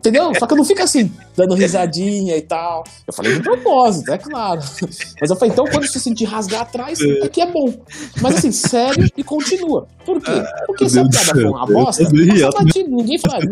[0.02, 0.32] Entendeu?
[0.36, 2.82] Só que eu não fico assim, dando risadinha e tal.
[3.06, 4.60] Eu falei de propósito, é claro.
[4.60, 7.72] Mas eu falei, então quando você sentir rasgar atrás, é que é bom.
[8.20, 9.86] Mas assim, sério e continua.
[10.04, 10.42] Por quê?
[10.66, 13.44] Porque se a piada for uma bosta, passa batido, ninguém faz.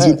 [0.00, 0.16] É.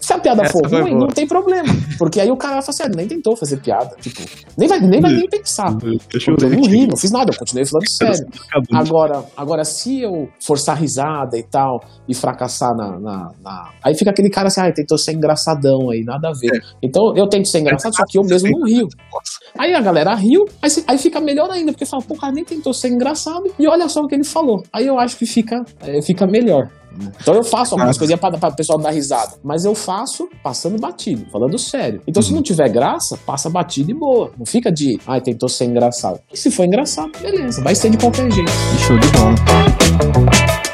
[0.00, 1.68] Se a piada for ruim, não tem problema.
[1.98, 3.94] Porque aí o cara vai falar assim, ah, nem tentou fazer piada.
[4.00, 4.22] Tipo,
[4.56, 5.76] nem vai nem, vai nem pensar.
[5.82, 8.26] Eu não ri, não fiz nada, eu continuei falando sério.
[8.72, 12.98] Agora, agora, se eu forçar risada e tal, e fracassar na.
[12.98, 13.70] na, na...
[13.84, 16.54] Aí fica aquele cara assim, ah, tentou ser engraçadão aí, nada a ver.
[16.54, 16.60] É.
[16.82, 18.88] Então eu tento ser engraçado, só que eu mesmo não rio.
[19.58, 22.44] Aí a galera riu, aí, aí fica melhor ainda, porque fala, pô, o cara nem
[22.44, 24.62] tentou ser engraçado, e olha só o que ele falou.
[24.72, 26.70] Aí eu acho que fica, é, fica melhor.
[27.20, 29.34] Então eu faço algumas coisinhas pra, pra o pessoal dar risada.
[29.42, 32.00] Mas eu faço passando batido, falando sério.
[32.06, 34.30] Então se não tiver graça, passa batido e boa.
[34.38, 36.20] Não fica de, ai, ah, tentou ser engraçado.
[36.32, 37.62] E se for engraçado, beleza.
[37.62, 38.50] Vai ser de qualquer jeito.
[38.78, 40.65] Show de bola.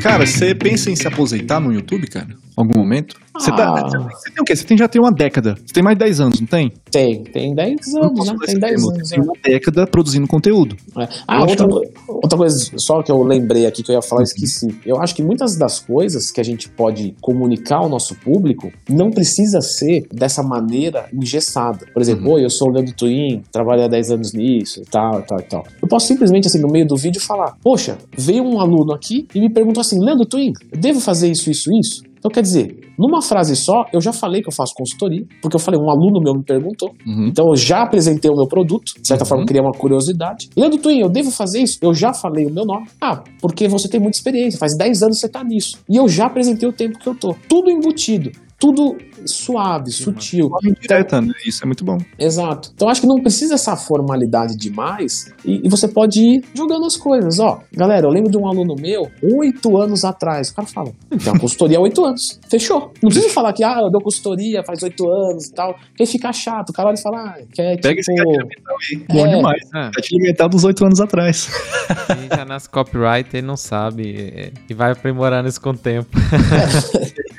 [0.00, 2.28] Cara, você pensa em se aposentar no YouTube, cara?
[2.56, 3.16] Algum momento?
[3.34, 3.88] Você, tá, ah.
[3.88, 4.54] tá, você tem o quê?
[4.54, 5.54] Você tem, já tem uma década.
[5.54, 6.70] Você tem mais de 10 anos, não tem?
[6.90, 8.34] Tem, tem 10 anos, né?
[8.44, 9.08] Tem 10 anos.
[9.08, 10.76] Tem uma década produzindo conteúdo.
[10.98, 11.08] É.
[11.26, 11.74] Ah, outra, que...
[12.08, 14.68] outra coisa só que eu lembrei aqui que eu ia falar, eu esqueci.
[14.84, 19.10] Eu acho que muitas das coisas que a gente pode comunicar ao nosso público não
[19.10, 21.86] precisa ser dessa maneira engessada.
[21.92, 22.38] Por exemplo, uhum.
[22.38, 25.44] eu sou o Leandro Twin, trabalhei há 10 anos nisso e tal, e tal, e
[25.44, 25.64] tal.
[25.80, 29.40] Eu posso simplesmente, assim, no meio do vídeo falar, poxa, veio um aluno aqui e
[29.40, 32.11] me perguntou assim, Leandro Twin, eu devo fazer isso, isso, isso?
[32.22, 35.60] Então, quer dizer, numa frase só, eu já falei que eu faço consultoria, porque eu
[35.60, 36.94] falei, um aluno meu me perguntou.
[37.04, 37.26] Uhum.
[37.26, 39.28] Então, eu já apresentei o meu produto, de certa uhum.
[39.28, 40.48] forma, criei uma curiosidade.
[40.56, 41.78] Leandro Twin, eu devo fazer isso?
[41.82, 42.86] Eu já falei o meu nome.
[43.00, 45.78] Ah, porque você tem muita experiência, faz 10 anos que você tá nisso.
[45.90, 47.34] E eu já apresentei o tempo que eu tô.
[47.48, 48.30] Tudo embutido
[48.62, 48.96] tudo
[49.26, 50.48] suave, sutil.
[50.80, 51.32] Direta, né?
[51.44, 51.98] Isso é muito bom.
[52.16, 52.70] Exato.
[52.72, 56.96] Então acho que não precisa essa formalidade demais e, e, você pode ir jogando as
[56.96, 57.40] coisas.
[57.40, 60.50] Ó, galera, eu lembro de um aluno meu, oito anos atrás.
[60.50, 62.38] O cara fala, tem uma consultoria há oito anos.
[62.48, 62.92] Fechou.
[63.02, 65.74] Não precisa falar que, ah, eu dou consultoria faz oito anos e tal.
[65.88, 66.70] Porque fica chato.
[66.70, 68.12] O cara olha e fala, ah, quer Pega tipo...
[68.12, 69.06] esse mental aí.
[69.08, 69.36] Bom é...
[69.36, 69.62] demais.
[69.74, 69.90] É.
[69.90, 71.50] Gatilho mental dos oito anos atrás.
[72.06, 74.52] Quem já nasce copyright, ele não sabe.
[74.70, 76.10] E vai aprimorando isso com o tempo.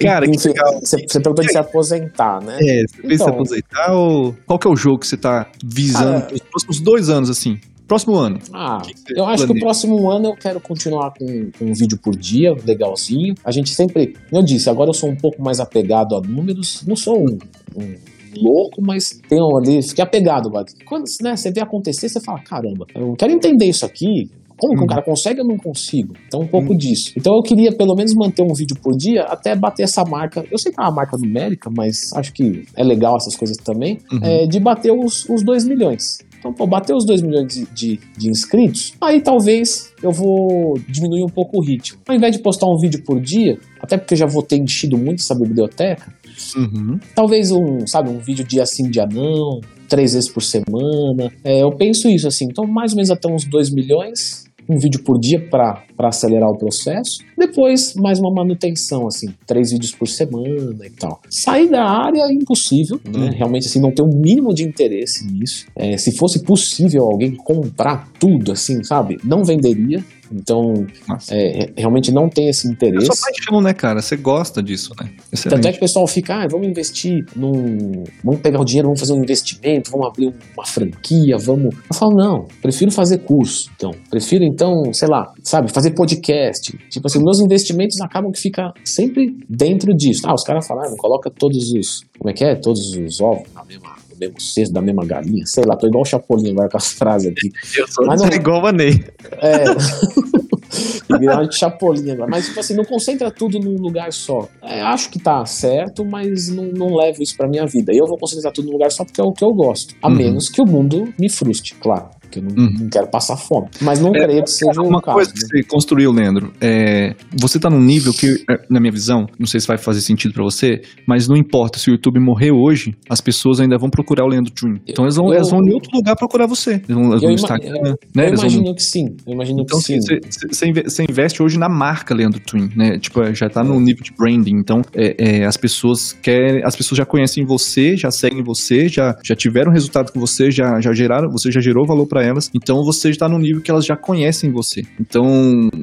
[0.00, 0.80] Cara, que legal.
[0.80, 2.58] Você, você perguntou de se aposentar, né?
[2.60, 5.50] É, você pensa então, se aposentar ou qual que é o jogo que você tá
[5.64, 7.58] visando para os próximos dois anos, assim?
[7.86, 8.38] Próximo ano.
[8.52, 8.80] Ah,
[9.14, 12.54] eu acho que o próximo ano eu quero continuar com, com, um vídeo por dia,
[12.66, 13.34] legalzinho.
[13.44, 16.82] A gente sempre, eu disse, agora eu sou um pouco mais apegado a números.
[16.86, 17.38] Não sou um,
[17.76, 17.94] um
[18.36, 20.50] louco, mas tenho ali, fiquei apegado.
[20.86, 24.30] Quando né, você vê acontecer, você fala: caramba, eu quero entender isso aqui.
[24.64, 24.86] Como que um uhum.
[24.86, 26.14] cara consegue eu não consigo?
[26.26, 26.76] Então, um pouco uhum.
[26.76, 27.12] disso.
[27.16, 30.44] Então, eu queria pelo menos manter um vídeo por dia até bater essa marca.
[30.50, 33.98] Eu sei que é uma marca numérica, mas acho que é legal essas coisas também.
[34.10, 34.20] Uhum.
[34.22, 36.18] É, de bater os, os 2 milhões.
[36.38, 41.24] Então, pô, bater os 2 milhões de, de, de, inscritos, aí talvez eu vou diminuir
[41.24, 41.98] um pouco o ritmo.
[42.06, 44.98] Ao invés de postar um vídeo por dia, até porque eu já vou ter enchido
[44.98, 46.12] muito essa biblioteca,
[46.54, 46.98] uhum.
[47.14, 51.32] talvez um, sabe, um vídeo dia sim, dia não, três vezes por semana.
[51.42, 55.02] É, eu penso isso assim, então mais ou menos até uns 2 milhões um vídeo
[55.02, 57.18] por dia para acelerar o processo.
[57.36, 61.20] Depois, mais uma manutenção, assim, três vídeos por semana e tal.
[61.28, 63.26] Sair da área é impossível, né?
[63.26, 63.30] Uhum.
[63.30, 65.66] Realmente, assim, não ter um mínimo de interesse nisso.
[65.76, 69.18] É, se fosse possível alguém comprar tudo, assim, sabe?
[69.24, 70.04] Não venderia.
[70.32, 70.86] Então,
[71.30, 73.10] é, realmente não tem esse interesse.
[73.10, 74.00] É sua paixão, né, cara?
[74.00, 75.10] Você gosta disso, né?
[75.32, 75.56] Excelente.
[75.56, 78.04] Tanto é que o pessoal fica, ah, vamos investir num.
[78.22, 81.74] Vamos pegar o dinheiro, vamos fazer um investimento, vamos abrir uma franquia, vamos.
[81.74, 83.70] Eu falo, não, prefiro fazer curso.
[83.76, 86.76] Então, prefiro, então, sei lá, sabe, fazer podcast.
[86.88, 90.22] Tipo assim, meus investimentos acabam que fica sempre dentro disso.
[90.26, 92.04] Ah, os caras falam, ah, coloca todos os.
[92.18, 92.54] Como é que é?
[92.54, 96.06] Todos os ovos na mesma mesmo cesto, da mesma galinha, sei lá, tô igual o
[96.06, 97.50] Chapolin agora com as frases aqui.
[97.76, 99.04] Eu sou Mas não, igual a Ney.
[99.40, 99.64] É.
[101.18, 102.30] virar de chapolinha agora.
[102.30, 104.48] Mas, tipo assim, não concentra tudo num lugar só.
[104.62, 107.92] É, acho que tá certo, mas não, não levo isso pra minha vida.
[107.92, 109.94] Eu vou concentrar tudo num lugar só porque é o que eu gosto.
[110.02, 110.14] A uhum.
[110.14, 112.74] menos que o mundo me frustre, claro porque eu não, uhum.
[112.80, 113.68] não, quero passar fome.
[113.80, 115.48] Mas não é, creio que seja uma caso, coisa que né?
[115.48, 116.52] você construiu, Leandro.
[116.60, 120.00] É, você tá num nível que, é, na minha visão, não sei se vai fazer
[120.00, 123.90] sentido para você, mas não importa se o YouTube morrer hoje, as pessoas ainda vão
[123.90, 124.80] procurar o Leandro Twin.
[124.86, 126.72] Então eles vão, eu, elas vão em outro lugar procurar você.
[126.72, 128.28] Eles vão, eles vão no Instagram, eu, né?
[128.28, 128.74] Eu imagino vão...
[128.74, 129.16] que sim.
[129.26, 130.72] Eu imagino então, que sim.
[130.84, 132.98] Você investe hoje na marca Leandro Twin, né?
[132.98, 134.56] Tipo, já tá no nível de branding.
[134.56, 139.16] Então, é, é, as pessoas querem, as pessoas já conhecem você, já seguem você, já,
[139.22, 142.50] já tiveram resultado com você, já, já geraram, você já gerou valor para elas.
[142.54, 144.82] Então você está no nível que elas já conhecem você.
[145.00, 145.24] Então,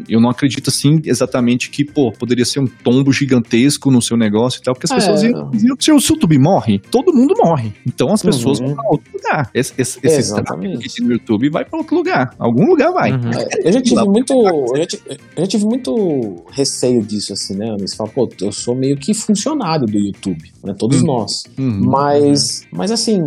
[0.07, 4.59] eu não acredito assim exatamente que, pô, poderia ser um tombo gigantesco no seu negócio
[4.59, 4.95] e tal, porque as é.
[4.95, 7.73] pessoas iam, iam se o YouTube morre, todo mundo morre.
[7.85, 8.68] Então as pessoas uhum.
[8.68, 9.49] vão para outro lugar.
[9.53, 12.34] Esse, esse, esse aqui no YouTube vai para outro lugar.
[12.38, 13.11] Algum lugar vai.
[13.11, 13.31] Uhum.
[13.31, 14.34] É, eu já tive muito.
[14.34, 17.76] Eu já tive, eu já tive muito receio disso, assim, né?
[17.80, 20.73] Você fala, pô, eu sou meio que funcionário do YouTube, né?
[20.77, 21.07] Todos uhum.
[21.07, 21.43] nós.
[21.57, 21.81] Uhum.
[21.85, 23.23] Mas, mas assim,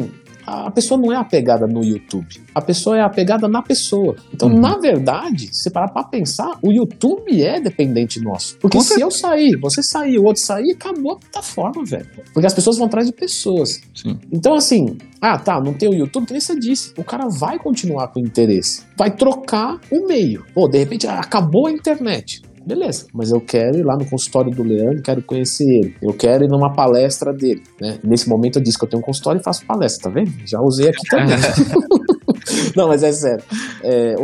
[0.46, 2.42] a pessoa não é apegada no YouTube.
[2.54, 4.16] A pessoa é apegada na pessoa.
[4.32, 4.60] Então, uhum.
[4.60, 8.56] na verdade, se parar pra pensar, o YouTube é dependente nosso.
[8.58, 12.08] Porque se eu sair, você sair, o outro sair, acabou a plataforma, velho.
[12.32, 13.80] Porque as pessoas vão atrás de pessoas.
[13.94, 14.18] Sim.
[14.30, 16.92] Então, assim, ah, tá, não tem o YouTube, que nem você disse.
[16.98, 18.82] O cara vai continuar com interesse.
[18.96, 20.44] Vai trocar o meio.
[20.54, 22.42] Pô, de repente, acabou a internet.
[22.66, 25.94] Beleza, mas eu quero ir lá no consultório do Leandro, quero conhecer ele.
[26.00, 27.98] Eu quero ir numa palestra dele, né?
[28.02, 30.32] Nesse momento eu disse que eu tenho um consultório e faço palestra, tá vendo?
[30.46, 31.36] Já usei aqui também.
[32.74, 33.44] não, mas é sério.
[33.82, 34.14] É,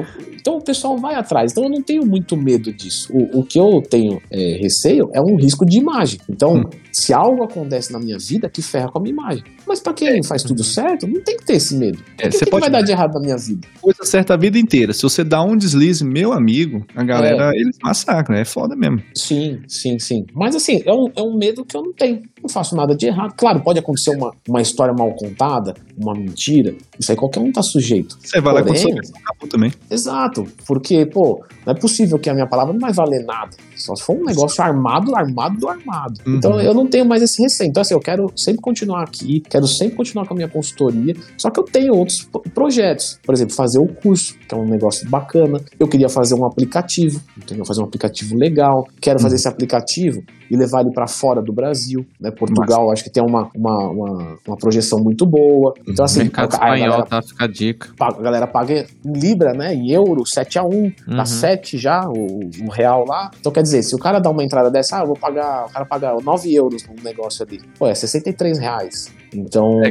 [0.41, 1.53] então o pessoal vai atrás.
[1.53, 3.13] Então eu não tenho muito medo disso.
[3.13, 6.19] O, o que eu tenho é, receio é um risco de imagem.
[6.29, 6.65] Então, hum.
[6.93, 9.45] se algo acontece na minha vida, que ferra com a minha imagem.
[9.67, 10.23] Mas para quem é.
[10.25, 11.99] faz tudo certo, não tem que ter esse medo.
[12.19, 13.67] É, o que, que vai dar de errado na minha vida?
[13.81, 14.93] Coisa certa a vida inteira.
[14.93, 17.61] Se você dá um deslize, meu amigo, a galera, é.
[17.61, 18.37] eles massacram.
[18.37, 19.03] É foda mesmo.
[19.15, 20.25] Sim, sim, sim.
[20.35, 22.23] Mas assim, é um, é um medo que eu não tenho.
[22.43, 23.35] Não faço nada de errado.
[23.37, 26.75] Claro, pode acontecer uma, uma história mal contada, uma mentira.
[26.99, 28.17] Isso aí qualquer um tá sujeito.
[28.21, 29.73] Você vai Porém, lá com também.
[29.91, 30.47] Exato.
[30.67, 33.51] Porque, pô, não é possível que a minha palavra não vai valer nada.
[33.77, 36.15] Só se for um negócio armado, armado do armado.
[36.27, 36.37] Uhum.
[36.37, 37.69] Então eu não tenho mais esse receio.
[37.69, 41.15] Então, assim, eu quero sempre continuar aqui, quero sempre continuar com a minha consultoria.
[41.37, 43.19] Só que eu tenho outros projetos.
[43.25, 45.61] Por exemplo, fazer o curso, que é um negócio bacana.
[45.79, 47.65] Eu queria fazer um aplicativo, entendeu?
[47.65, 48.87] Fazer um aplicativo legal.
[49.01, 49.39] Quero fazer uhum.
[49.39, 52.05] esse aplicativo e levar ele para fora do Brasil.
[52.21, 52.30] Né?
[52.31, 52.93] Portugal, Mas...
[52.95, 55.75] acho que tem uma, uma, uma, uma, projeção muito boa.
[55.87, 57.23] Então, assim, mercado a, a espanhol, galera, tá?
[57.23, 57.89] Fica a dica.
[58.01, 59.75] A galera paga em Libra, né?
[59.75, 60.93] Em euro, 7 a 1 uhum.
[61.17, 63.31] tá 7 já, o, o, real lá.
[63.39, 65.71] Então, quer dizer, se o cara dá uma entrada dessa, ah, eu vou pagar, o
[65.71, 67.61] cara paga 9 euros no negócio ali.
[67.79, 69.13] Pô, é 63 reais.
[69.35, 69.91] Então, é.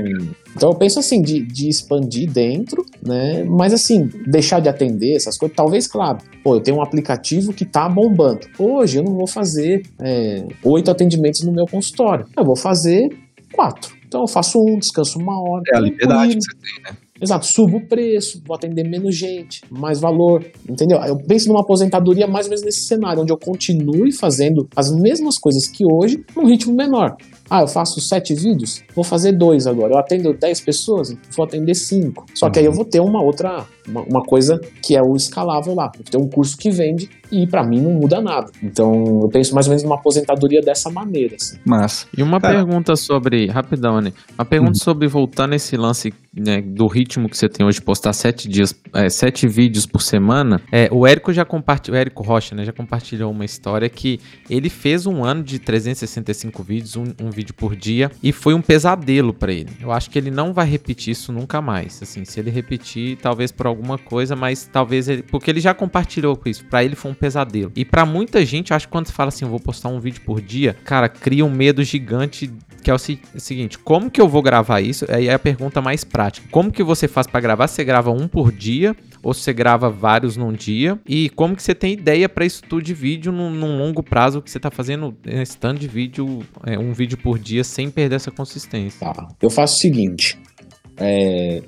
[0.56, 3.44] então eu penso assim, de, de expandir dentro, né?
[3.44, 7.66] Mas assim, deixar de atender essas coisas, talvez, claro, pô, eu tenho um aplicativo que
[7.66, 8.42] tá bombando.
[8.58, 12.26] Hoje eu não vou fazer é, oito atendimentos no meu consultório.
[12.36, 13.10] Eu vou fazer
[13.54, 13.98] quatro.
[14.08, 15.64] Então eu faço um, descanso uma hora.
[15.72, 16.98] É a liberdade que você tem, né?
[17.22, 21.00] Exato, subo o preço, vou atender menos gente, mais valor, entendeu?
[21.00, 25.38] Eu penso numa aposentadoria mais ou menos nesse cenário, onde eu continue fazendo as mesmas
[25.38, 27.18] coisas que hoje, num ritmo menor.
[27.50, 29.94] Ah, eu faço sete vídeos, vou fazer dois agora.
[29.94, 32.26] Eu atendo dez pessoas, vou atender cinco.
[32.34, 35.74] Só que aí eu vou ter uma outra, uma, uma coisa que é o escalável
[35.74, 35.92] lá.
[35.96, 38.52] Vou ter um curso que vende e para mim não muda nada.
[38.62, 41.36] Então eu penso mais ou menos numa aposentadoria dessa maneira.
[41.36, 41.58] Assim.
[41.66, 42.56] Mas e uma Cara.
[42.56, 44.14] pergunta sobre rapidão, né?
[44.38, 44.84] Uma pergunta hum.
[44.84, 49.10] sobre voltando esse lance né, do ritmo que você tem hoje, postar sete dias, é,
[49.10, 50.62] sete vídeos por semana.
[50.72, 54.20] É, o Érico já compartilhou, o Érico Rocha, né, já compartilhou uma história que
[54.50, 58.62] ele fez um ano de 365 vídeos, um, um vídeo por dia, e foi um
[58.62, 59.70] pesadelo para ele.
[59.80, 62.02] Eu acho que ele não vai repetir isso nunca mais.
[62.02, 66.36] Assim, se ele repetir, talvez por alguma coisa, mas talvez ele, porque ele já compartilhou
[66.36, 66.66] com isso.
[66.66, 67.72] Para ele foi um pesadelo.
[67.76, 70.42] E para muita gente, acho que quando fala assim, eu vou postar um vídeo por
[70.42, 72.52] dia, cara, cria um medo gigante
[72.82, 75.06] que é o seguinte: como que eu vou gravar isso?
[75.10, 76.48] Aí é a pergunta mais prática.
[76.52, 77.68] Como que você faz para gravar?
[77.68, 81.00] Você grava um por dia ou você grava vários num dia?
[81.08, 84.42] E como que você tem ideia para isso tudo de vídeo num, num, longo prazo
[84.42, 88.16] que você tá fazendo esse tanto de vídeo, é, um vídeo por dia sem perder
[88.16, 89.00] essa consistência?
[89.00, 89.28] Tá.
[89.42, 90.40] Eu faço o seguinte:
[90.98, 91.62] é,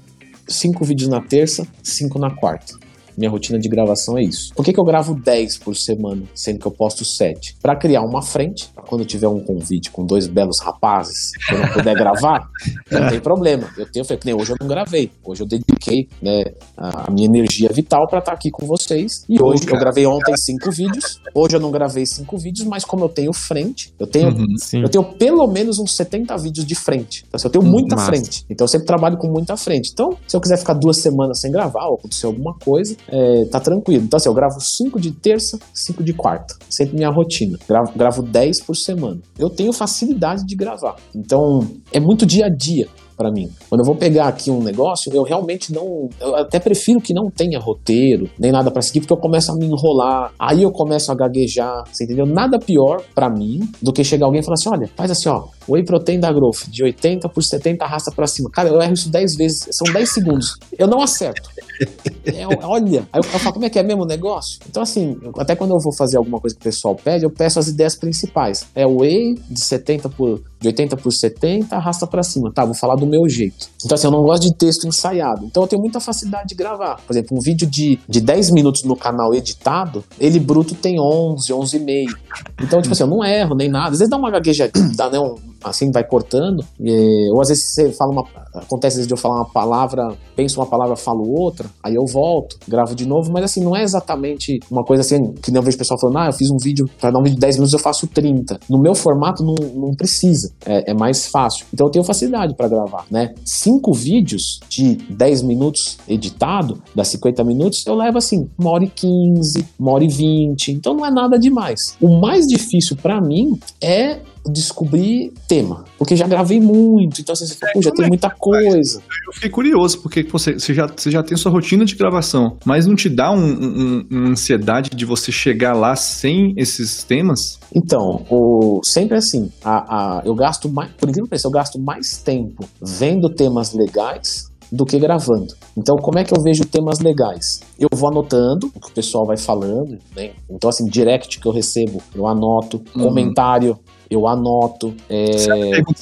[0.48, 2.74] cinco vídeos na terça, cinco na quarta.
[3.18, 4.54] Minha rotina de gravação é isso.
[4.56, 7.58] Por que, que eu gravo 10 por semana, sendo que eu posto 7?
[7.62, 11.68] Para criar uma frente, quando tiver um convite com dois belos rapazes, que eu não
[11.70, 12.48] puder gravar,
[12.92, 13.70] não tem problema.
[13.78, 15.12] Eu tenho, que nem hoje eu não gravei.
[15.24, 16.44] Hoje eu dediquei né,
[16.78, 19.24] a minha energia vital para estar tá aqui com vocês.
[19.30, 21.20] E hoje eu gravei ontem cinco vídeos.
[21.34, 24.90] Hoje eu não gravei cinco vídeos, mas como eu tenho frente, eu tenho, uhum, eu
[24.90, 27.24] tenho pelo menos uns 70 vídeos de frente.
[27.28, 28.08] Então, eu tenho muita Massa.
[28.08, 28.46] frente.
[28.50, 29.90] Então eu sempre trabalho com muita frente.
[29.92, 33.60] Então, se eu quiser ficar duas semanas sem gravar ou acontecer alguma coisa, é, tá
[33.60, 34.04] tranquilo.
[34.04, 36.56] Então, assim, eu gravo 5 de terça, 5 de quarta.
[36.70, 37.58] Sempre minha rotina.
[37.68, 39.20] Gravo, gravo 10 por semana.
[39.38, 40.96] Eu tenho facilidade de gravar.
[41.16, 42.88] Então, é muito dia a dia
[43.22, 43.50] para mim.
[43.70, 46.10] Quando eu vou pegar aqui um negócio, eu realmente não.
[46.20, 49.56] Eu até prefiro que não tenha roteiro, nem nada para seguir, porque eu começo a
[49.56, 52.26] me enrolar, aí eu começo a gaguejar, você entendeu?
[52.26, 55.44] Nada pior para mim do que chegar alguém e falar assim: olha, faz assim, ó,
[55.74, 58.50] whey protein da Growth, de 80 por 70 arrasta para cima.
[58.50, 60.58] Cara, eu erro isso 10 vezes, são 10 segundos.
[60.78, 61.50] Eu não acerto.
[62.24, 64.60] É, olha, aí eu, eu falo, como é que é mesmo o negócio?
[64.70, 67.58] Então, assim, até quando eu vou fazer alguma coisa que o pessoal pede, eu peço
[67.58, 68.68] as ideias principais.
[68.76, 72.52] É o whey de 70 por de 80 por 70, arrasta para cima.
[72.54, 73.68] Tá, vou falar do meu jeito.
[73.84, 75.44] Então, assim, eu não gosto de texto ensaiado.
[75.44, 76.98] Então, eu tenho muita facilidade de gravar.
[76.98, 81.52] Por exemplo, um vídeo de, de 10 minutos no canal editado, ele bruto tem 11,
[81.52, 82.16] 11 e meio.
[82.62, 83.86] Então, tipo assim, eu não erro nem nada.
[83.86, 86.64] Às vezes dá uma gaguejadinha, dá né, um, assim, vai cortando.
[86.80, 88.24] E, ou às vezes você fala uma.
[88.54, 92.06] Acontece às vezes de eu falar uma palavra, penso uma palavra, falo outra, aí eu
[92.06, 95.64] volto, gravo de novo, mas assim, não é exatamente uma coisa assim, que nem eu
[95.64, 97.56] vejo o pessoal falando, ah, eu fiz um vídeo, para dar um vídeo de 10
[97.56, 98.60] minutos eu faço 30.
[98.70, 101.66] No meu formato não, não precisa, é, é mais fácil.
[101.74, 103.34] Então eu tenho facilidade para gravar, né?
[103.46, 108.90] Cinco vídeos de 10 minutos editado, das 50 minutos, eu levo assim, uma hora e
[108.90, 111.96] 15, uma hora e 20, então não é nada demais.
[112.02, 115.84] O mais difícil para mim é descobrir tema.
[115.98, 119.02] Porque já gravei muito, então assim, você fala, já tem muita coisa.
[119.28, 122.86] Eu fiquei curioso, porque você, você, já, você já tem sua rotina de gravação, mas
[122.86, 127.60] não te dá um, um, uma ansiedade de você chegar lá sem esses temas?
[127.76, 131.80] Então, o, sempre assim, a, a, eu gasto mais, por incrível que pareça, eu gasto
[131.80, 135.54] mais tempo vendo temas legais do que gravando.
[135.78, 137.60] Então, como é que eu vejo temas legais?
[137.78, 140.32] Eu vou anotando o que o pessoal vai falando, né?
[140.50, 143.04] Então, assim, direct que eu recebo, eu anoto, uhum.
[143.04, 143.78] comentário,
[144.12, 144.94] eu anoto.
[145.10, 145.32] É...
[145.32, 145.50] Você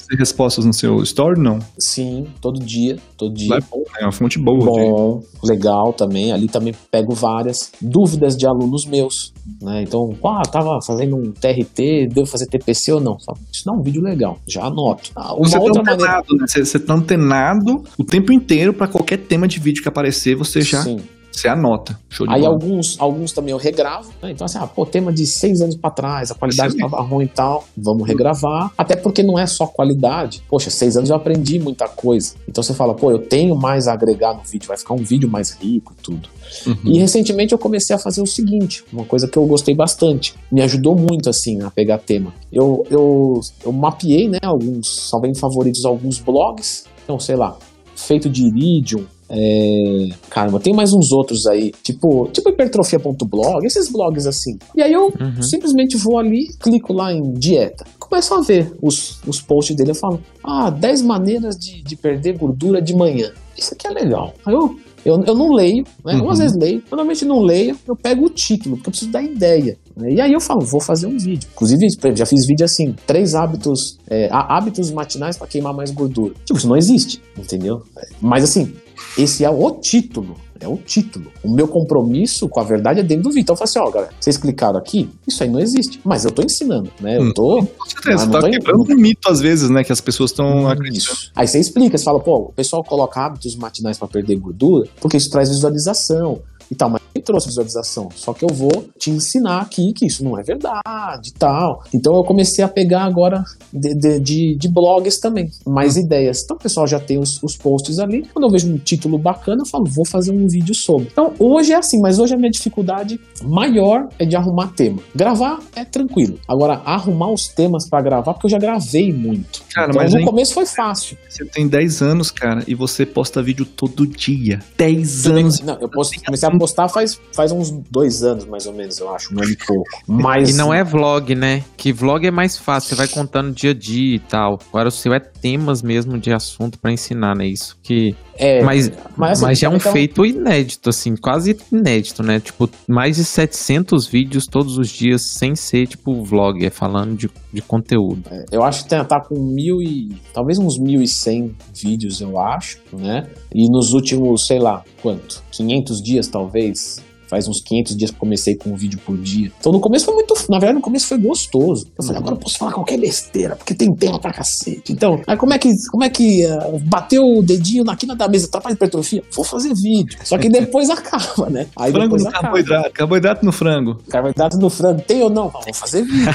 [0.08, 1.60] tem respostas no seu story, não?
[1.78, 3.54] Sim, todo dia, todo dia.
[3.54, 4.64] é bom, é uma fonte boa.
[4.64, 5.48] Bom, de...
[5.48, 6.32] legal também.
[6.32, 9.32] Ali também pego várias dúvidas de alunos meus,
[9.62, 9.82] né?
[9.82, 13.16] Então, ah, tava fazendo um TRT, devo fazer TPC ou não?
[13.52, 15.12] Isso não é um vídeo legal, já anoto.
[15.14, 16.40] Ah, uma você tá outra tá antenado, maneira...
[16.40, 16.46] né?
[16.48, 20.62] Você, você tá antenado o tempo inteiro para qualquer tema de vídeo que aparecer, você
[20.62, 20.82] já...
[20.82, 20.98] Sim.
[21.32, 21.98] Você anota.
[22.28, 24.10] Aí alguns, alguns também eu regravo.
[24.20, 24.32] Né?
[24.32, 27.28] Então, assim, ah, pô, tema de seis anos para trás, a qualidade estava ruim e
[27.28, 27.64] tal.
[27.76, 28.72] Vamos regravar.
[28.76, 30.42] Até porque não é só qualidade.
[30.48, 32.34] Poxa, seis anos eu aprendi muita coisa.
[32.48, 35.28] Então você fala, pô, eu tenho mais a agregar no vídeo, vai ficar um vídeo
[35.28, 36.28] mais rico e tudo.
[36.66, 36.76] Uhum.
[36.84, 40.60] E recentemente eu comecei a fazer o seguinte, uma coisa que eu gostei bastante, me
[40.62, 42.34] ajudou muito assim a pegar tema.
[42.52, 47.56] Eu, eu, eu mapeei, né, alguns, só bem favoritos alguns blogs, então sei lá,
[47.94, 50.08] feito de Iridium, é...
[50.28, 54.58] Caramba, tem mais uns outros aí, tipo, tipo hipertrofia.blog, esses blogs assim.
[54.76, 55.42] E aí eu uhum.
[55.42, 57.84] simplesmente vou ali, clico lá em dieta.
[57.98, 59.92] Começo a ver os, os posts dele.
[59.92, 63.30] Eu falo, ah, 10 maneiras de, de perder gordura de manhã.
[63.56, 64.34] Isso aqui é legal.
[64.44, 66.14] Aí eu eu, eu não leio, né?
[66.14, 66.24] Uhum.
[66.24, 69.22] Ou às vezes leio, normalmente não leio, eu pego o título, porque eu preciso dar
[69.22, 69.76] ideia.
[69.96, 70.14] Né?
[70.14, 71.48] E aí eu falo, vou fazer um vídeo.
[71.52, 76.34] Inclusive, já fiz vídeo assim, três hábitos, é, hábitos matinais para queimar mais gordura.
[76.44, 77.82] Tipo, isso não existe, entendeu?
[78.20, 78.72] Mas assim,
[79.16, 80.36] esse é o título.
[80.60, 81.32] É o título.
[81.42, 83.42] O meu compromisso com a verdade é dentro do vídeo.
[83.42, 85.98] Então eu falo assim, ó, galera, vocês clicaram aqui, isso aí não existe.
[86.04, 87.16] Mas eu tô ensinando, né?
[87.16, 87.60] Eu tô.
[87.60, 89.82] Hum, com certeza, você tá quebrando um mito às vezes, né?
[89.82, 91.18] Que as pessoas estão acreditando.
[91.34, 95.16] Aí você explica, você fala, pô, o pessoal coloca hábitos matinais para perder gordura, porque
[95.16, 98.08] isso traz visualização e tal, mas trouxe visualização.
[98.14, 101.82] Só que eu vou te ensinar aqui que isso não é verdade e tal.
[101.94, 106.42] Então eu comecei a pegar agora de, de, de, de blogs também, mais ideias.
[106.42, 108.26] Então o pessoal já tem os, os posts ali.
[108.32, 111.08] Quando eu vejo um título bacana, eu falo, vou fazer um vídeo sobre.
[111.10, 115.00] Então hoje é assim, mas hoje a minha dificuldade maior é de arrumar tema.
[115.14, 116.38] Gravar é tranquilo.
[116.48, 119.62] Agora, arrumar os temas para gravar, porque eu já gravei muito.
[119.74, 121.16] Cara, então, mas no começo foi fácil.
[121.28, 124.60] Você tem 10 anos, cara, e você posta vídeo todo dia.
[124.76, 125.60] 10 anos.
[125.60, 128.98] Não, eu posto, comecei a postar faz faz, faz uns dois anos, mais ou menos,
[128.98, 129.88] eu acho, um ano e pouco.
[130.06, 130.50] Mas...
[130.50, 131.64] E não é vlog, né?
[131.76, 134.58] Que vlog é mais fácil, você vai contando dia a dia e tal.
[134.68, 137.46] Agora o seu é temas mesmo de assunto para ensinar, né?
[137.46, 138.14] Isso que.
[138.40, 142.40] É, mas, mas, assim, mas já é um então- feito inédito, assim, quase inédito, né?
[142.40, 147.30] Tipo, mais de 700 vídeos todos os dias, sem ser, tipo, vlog, é falando de,
[147.52, 148.22] de conteúdo.
[148.50, 150.16] Eu acho que tem- tá com mil e.
[150.32, 153.26] talvez uns 1.100 vídeos, eu acho, né?
[153.54, 155.42] E nos últimos, sei lá, quanto?
[155.52, 157.02] 500 dias, talvez?
[157.30, 159.52] Faz uns 500 dias que comecei com um vídeo por dia.
[159.60, 160.34] Então no começo foi muito.
[160.50, 161.86] Na verdade, no começo foi gostoso.
[161.96, 164.92] Eu falei, agora eu posso falar qualquer besteira, porque tem tema pra cacete.
[164.92, 165.70] Então, aí como é que.
[165.92, 166.44] Como é que.
[166.46, 169.22] ah, bateu o dedinho na quina da mesa, atrapalha hipertrofia?
[169.32, 170.18] Vou fazer vídeo.
[170.24, 171.66] Só que depois acaba, né?
[171.76, 172.42] Aí frango no acaba.
[172.42, 173.96] carboidrato, carboidrato no frango.
[174.10, 175.48] Carboidrato do frango, tem ou não?
[175.50, 176.26] Vou fazer vídeo.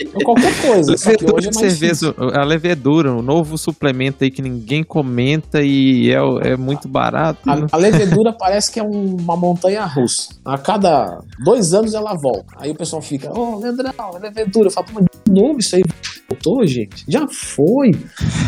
[0.00, 0.96] Então, qualquer coisa.
[0.96, 5.60] Só que hoje é mais cerveja, a levedura, um novo suplemento aí que ninguém comenta
[5.62, 7.40] e é, é muito barato.
[7.50, 10.27] A, a levedura parece que é um- uma montanha russa.
[10.44, 12.54] A cada dois anos ela volta.
[12.56, 14.68] Aí o pessoal fica, ô, Leandrão, a levedura.
[14.68, 15.82] Eu falo, mas de novo isso aí
[16.28, 17.04] voltou, gente?
[17.08, 17.90] Já foi.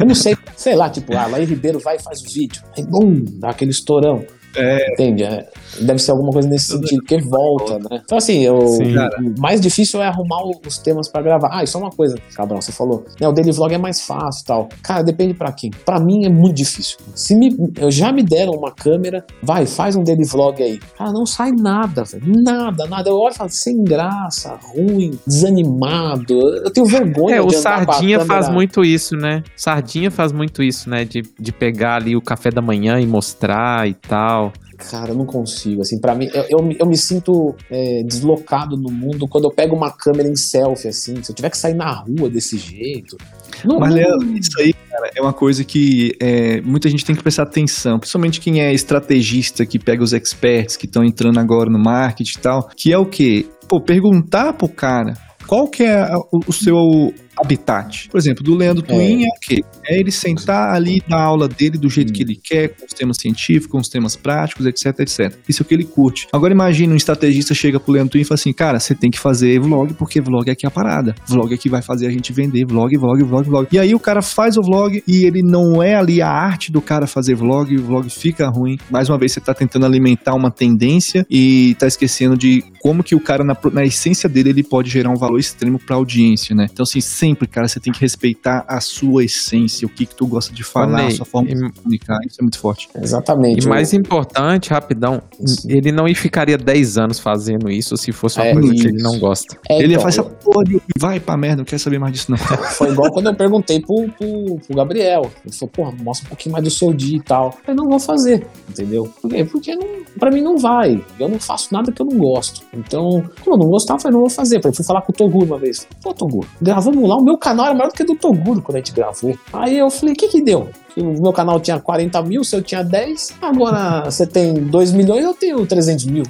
[0.01, 2.62] Eu não sei, sei lá, tipo, a Laí Ribeiro vai e faz o vídeo.
[2.77, 4.24] Aí, bum, dá aquele estourão.
[4.57, 4.93] É.
[4.93, 5.24] Entende?
[5.24, 5.48] É,
[5.81, 8.01] deve ser alguma coisa nesse sentido, porque volta, né?
[8.05, 8.95] Então, assim, eu, Sim.
[8.97, 11.51] o mais difícil é arrumar o- os temas pra gravar.
[11.53, 14.43] Ah, e só uma coisa, Cabral, você falou, né, o daily vlog é mais fácil
[14.43, 14.69] e tal.
[14.83, 15.71] Cara, depende pra quem.
[15.85, 16.99] Pra mim é muito difícil.
[17.15, 20.79] Se me, eu já me deram uma câmera, vai, faz um daily vlog aí.
[20.97, 22.23] Cara, não sai nada, velho.
[22.43, 23.09] Nada, nada.
[23.11, 26.35] Eu olho e falo, sem graça, ruim, desanimado.
[26.65, 29.43] Eu tenho vergonha É, o de a Sardinha faz muito isso, né?
[29.57, 31.05] Sardinha faz muito isso, né?
[31.05, 34.53] De, de pegar ali o café da manhã e mostrar e tal.
[34.90, 35.82] Cara, eu não consigo.
[35.82, 39.51] Assim, para mim, eu, eu, me- eu me sinto é, deslocado no mundo quando eu
[39.51, 41.23] pego uma câmera em selfie, assim.
[41.23, 43.16] Se eu tiver que sair na rua desse jeito.
[43.65, 47.15] Não, Mas, não- Léo, isso aí, cara, é uma coisa que é, muita gente tem
[47.15, 51.69] que prestar atenção, principalmente quem é estrategista, que pega os experts que estão entrando agora
[51.69, 53.47] no marketing e tal, que é o quê?
[53.69, 55.15] Pô, perguntar pro cara
[55.47, 58.09] qual que é o, o seu habitat.
[58.11, 58.95] Por exemplo, do Leandro É.
[58.95, 59.62] Twin é o quê?
[59.87, 62.12] É ele sentar ali e dar a aula dele do jeito Hum.
[62.12, 65.35] que ele quer, com os temas científicos, com os temas práticos, etc, etc.
[65.49, 66.27] Isso é o que ele curte.
[66.33, 69.19] Agora imagina um estrategista chega pro Leandro Twin e fala assim, cara, você tem que
[69.19, 71.15] fazer vlog, porque vlog é é a parada.
[71.27, 73.69] Vlog é que vai fazer a gente vender, vlog, vlog, vlog, vlog.
[73.73, 76.83] E aí o cara faz o vlog e ele não é ali a arte do
[76.83, 78.79] cara fazer vlog, e o vlog fica ruim.
[78.91, 83.15] Mais uma vez você tá tentando alimentar uma tendência e tá esquecendo de como que
[83.15, 86.67] o cara, na, na essência dele, ele pode gerar um valor extremo pra audiência, né?
[86.71, 87.01] Então, assim,
[87.31, 90.62] sempre, cara, você tem que respeitar a sua essência, o que que tu gosta de
[90.65, 92.19] falar, a Ney, sua forma de e- comunicar.
[92.27, 92.89] Isso é muito forte.
[93.01, 93.65] Exatamente.
[93.65, 95.23] E mais importante, rapidão,
[95.66, 98.89] ele não ficaria 10 anos fazendo isso se fosse uma É, coisa que isso.
[98.89, 99.57] ele não gosta.
[99.69, 102.12] É, ele ia então, fazer essa porra de vai pra merda, não quero saber mais
[102.12, 102.39] disso, não.
[102.77, 105.31] Foi igual quando eu perguntei pro, pro, pro Gabriel.
[105.44, 107.57] Ele falou, porra, mostra um pouquinho mais do seu dia e tal.
[107.66, 109.05] Eu não vou fazer, entendeu?
[109.20, 109.44] Por quê?
[109.44, 109.86] Porque não,
[110.19, 111.02] pra mim não vai.
[111.19, 112.62] Eu não faço nada que eu não gosto.
[112.74, 114.61] Então, como eu não gostava, eu falei, não vou fazer.
[114.65, 115.86] Eu fui falar com o Toguro uma vez.
[116.02, 118.78] Pô, Toguro, gravamos lá, o meu canal era maior do que do Toguro quando a
[118.78, 119.37] gente gravou.
[119.53, 120.69] Aí eu falei, o que que deu?
[120.97, 123.35] O meu canal tinha 40 mil, seu tinha 10.
[123.43, 126.24] Agora você tem 2 milhões, eu tenho 300 mil.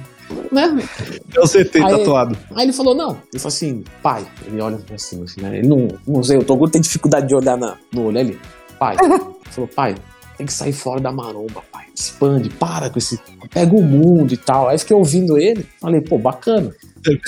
[0.51, 0.67] Né?
[1.37, 2.37] O CT Aí- tatuado.
[2.55, 3.11] Aí ele falou, não.
[3.33, 4.25] Ele falou assim, pai.
[4.45, 5.57] Ele olha pra cima, assim, né?
[5.57, 8.39] Ele não, não sei, o Toguro tem dificuldade de olhar na, no olho ali.
[8.79, 8.95] Pai.
[9.01, 9.95] Ele falou, pai,
[10.37, 11.85] tem que sair fora da maromba, pai.
[11.93, 13.19] Expande, para com esse.
[13.53, 14.69] Pega o mundo e tal.
[14.69, 16.73] Aí fiquei ouvindo ele, falei, pô, bacana.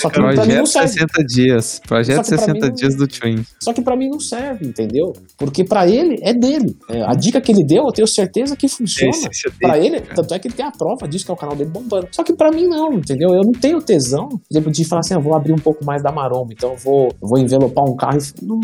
[0.00, 0.88] Só que pra mim não Projeto serve.
[0.88, 1.80] 60 dias.
[1.86, 3.44] Projeto Só que pra 60 mim- dias do Twin.
[3.62, 5.12] Só que pra mim não serve, entendeu?
[5.36, 6.76] Porque pra ele é dele.
[6.88, 9.12] É, a dica que ele deu, eu tenho certeza que É funciona.
[9.12, 9.54] dele.
[9.60, 11.70] Pra ele, tanto é que ele tem a prova disso, que é o canal dele
[11.70, 12.08] bombando.
[12.12, 13.30] Só que pra mim não, entendeu?
[13.34, 16.02] Eu não tenho tesão, por exemplo, de falar assim, eu vou abrir um pouco mais
[16.02, 18.44] da maromba, então eu vou, eu vou envelopar um carro e.
[18.44, 18.60] Não,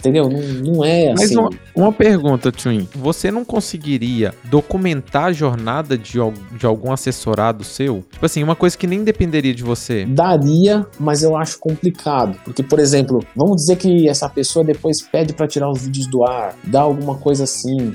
[0.00, 0.28] entendeu?
[0.28, 0.40] Não,
[0.74, 1.36] não é Mas assim.
[1.36, 2.88] uma, uma pergunta, Twin.
[2.96, 6.14] Você não conseguiria documentar a jornada de,
[6.58, 8.04] de algum assessorado seu?
[8.10, 10.04] Tipo assim, uma coisa que nem dependeria de você.
[10.04, 12.36] Daria, mas eu acho complicado.
[12.44, 16.24] Porque, por exemplo, vamos dizer que essa pessoa depois pede pra tirar os vídeos do
[16.24, 17.94] ar, dá alguma coisa assim.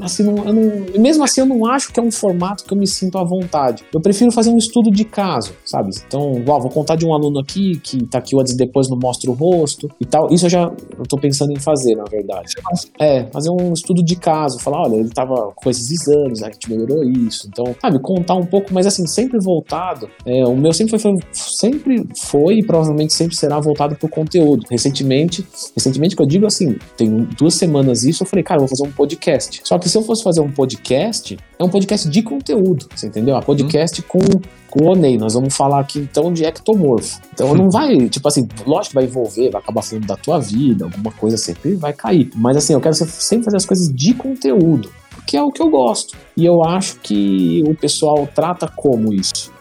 [0.00, 2.78] Assim, não, eu não- mesmo assim, eu não acho que é um formato que eu
[2.78, 3.84] me sinto à vontade.
[3.92, 5.90] Eu prefiro fazer um estudo de caso, sabe?
[6.06, 8.88] Então, ó, vou contar de um aluno aqui que tá aqui o antes e depois,
[8.88, 10.28] não mostra o rosto e tal.
[10.32, 10.62] Isso eu já
[10.98, 12.54] eu tô pensando em fazer, na verdade.
[12.98, 16.70] É, fazer um estudo de caso, falar, olha, ele tava com esses exames, a gente
[16.70, 17.48] melhorou isso.
[17.48, 20.08] Então, sabe, contar um pouco, mas assim, sempre voltado.
[20.24, 24.64] É, o meu sempre foi, sempre foi e provavelmente sempre será voltado pro conteúdo.
[24.70, 28.68] Recentemente, recentemente que eu digo assim, tem duas semanas isso, eu falei, cara, eu vou
[28.68, 29.60] fazer um podcast.
[29.64, 33.36] Só que se eu fosse fazer um podcast, é um podcast de conteúdo, você entendeu?
[33.36, 34.18] É podcast com
[34.76, 35.16] com o Onei.
[35.16, 37.20] Nós vamos falar aqui então de ectomorfo.
[37.32, 40.84] Então não vai, tipo assim, lógico que vai envolver, vai acabar falando da tua vida,
[40.84, 42.30] alguma coisa sempre vai cair.
[42.34, 45.70] Mas assim, eu quero sempre fazer as coisas de conteúdo, porque é o que eu
[45.70, 46.16] gosto.
[46.36, 49.55] E eu acho que o pessoal trata como isso.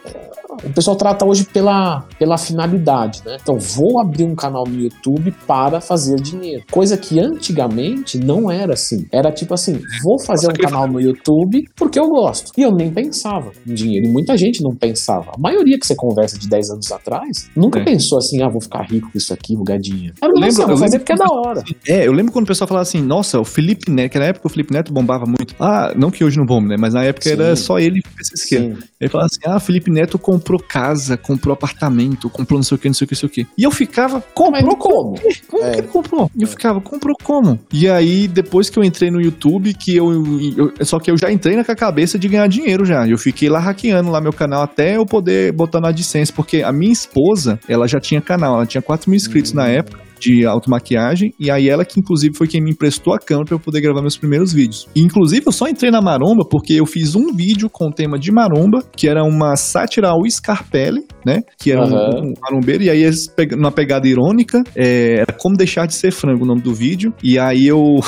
[0.64, 3.38] O pessoal trata hoje pela, pela finalidade, né?
[3.42, 6.64] Então, vou abrir um canal no YouTube para fazer dinheiro.
[6.72, 9.06] Coisa que antigamente não era assim.
[9.12, 12.52] Era tipo assim, vou fazer um canal no YouTube porque eu gosto.
[12.58, 14.08] E eu nem pensava em dinheiro.
[14.08, 15.32] E muita gente não pensava.
[15.36, 17.84] A maioria que você conversa de 10 anos atrás nunca é.
[17.84, 20.16] pensou assim, ah, vou ficar rico com isso aqui, vou ganhar dinheiro.
[20.22, 21.64] Era eu lembro, eu fazer porque é da hora.
[21.88, 24.48] É, eu lembro quando o pessoal falava assim, nossa, o Felipe Neto, que na época
[24.48, 25.56] o Felipe Neto bombava muito.
[25.60, 26.76] Ah, não que hoje não bombe, né?
[26.80, 27.32] Mas na época Sim.
[27.32, 28.84] era só ele e esse esquerdo.
[29.00, 32.88] Ele falava assim, ah, Felipe Neto comprou casa, comprou apartamento, comprou não sei o que,
[32.88, 33.48] não sei o que, não sei o que.
[33.58, 35.20] E eu ficava, comprou como?
[35.48, 35.72] Como é.
[35.72, 36.32] que ele comprou?
[36.36, 37.60] E eu ficava, comprou como?
[37.72, 40.12] E aí, depois que eu entrei no YouTube, que eu,
[40.58, 43.08] eu, Só que eu já entrei na cabeça de ganhar dinheiro já.
[43.08, 46.72] Eu fiquei lá hackeando lá meu canal até eu poder botar na AdSense, porque a
[46.72, 51.34] minha esposa, ela já tinha canal, ela tinha 4 mil inscritos na época de automaquiagem,
[51.40, 54.02] e aí ela que inclusive foi quem me emprestou a câmera para eu poder gravar
[54.02, 54.88] meus primeiros vídeos.
[54.96, 58.18] E, inclusive eu só entrei na maromba porque eu fiz um vídeo com o tema
[58.18, 61.42] de maromba, que era uma sátira ao Scarpelli, né?
[61.58, 62.28] Que era uhum.
[62.28, 66.12] um, um marombeiro, e aí eles numa pegada irônica, é, era como deixar de ser
[66.12, 68.00] frango o nome do vídeo, e aí eu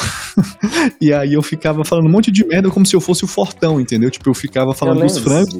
[1.01, 3.81] e aí eu ficava falando um monte de merda como se eu fosse o fortão,
[3.81, 4.11] entendeu?
[4.11, 5.57] Tipo, eu ficava falando dos frangos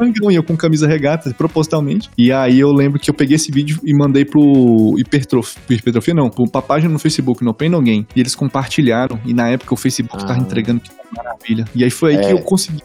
[0.00, 2.08] frangão e eu com camisa regata, propositalmente.
[2.16, 6.30] E aí eu lembro que eu peguei esse vídeo e mandei pro Hipertrofia, hipertrofia não,
[6.30, 7.80] pra página no Facebook, no Pain No.
[7.80, 9.18] E eles compartilharam.
[9.24, 10.26] E na época o Facebook ah.
[10.26, 11.64] tava entregando que maravilha.
[11.74, 12.28] E aí foi aí é.
[12.28, 12.82] que eu consegui.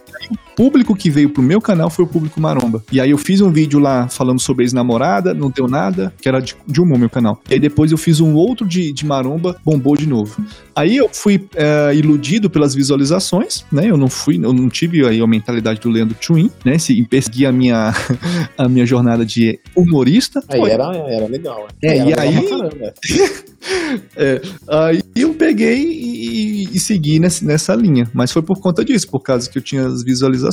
[0.56, 2.84] Público que veio pro meu canal foi o público maromba.
[2.91, 6.40] E aí eu fiz um vídeo lá falando sobre ex-namorada, não deu nada, que era
[6.40, 7.41] de, de humor meu canal.
[7.49, 10.44] E aí depois eu fiz um outro de, de maromba, bombou de novo.
[10.76, 13.90] Aí eu fui é, iludido pelas visualizações, né?
[13.90, 16.77] Eu não fui, eu não tive aí a mentalidade do Leandro Twin, né?
[16.77, 17.94] Se perseguir a minha,
[18.57, 20.44] a minha jornada de humorista.
[20.49, 21.68] Aí era, era legal.
[21.82, 22.45] É, e aí.
[24.15, 28.10] é, aí eu peguei e, e segui nessa, nessa linha.
[28.14, 30.45] Mas foi por conta disso, por causa que eu tinha as visualizações.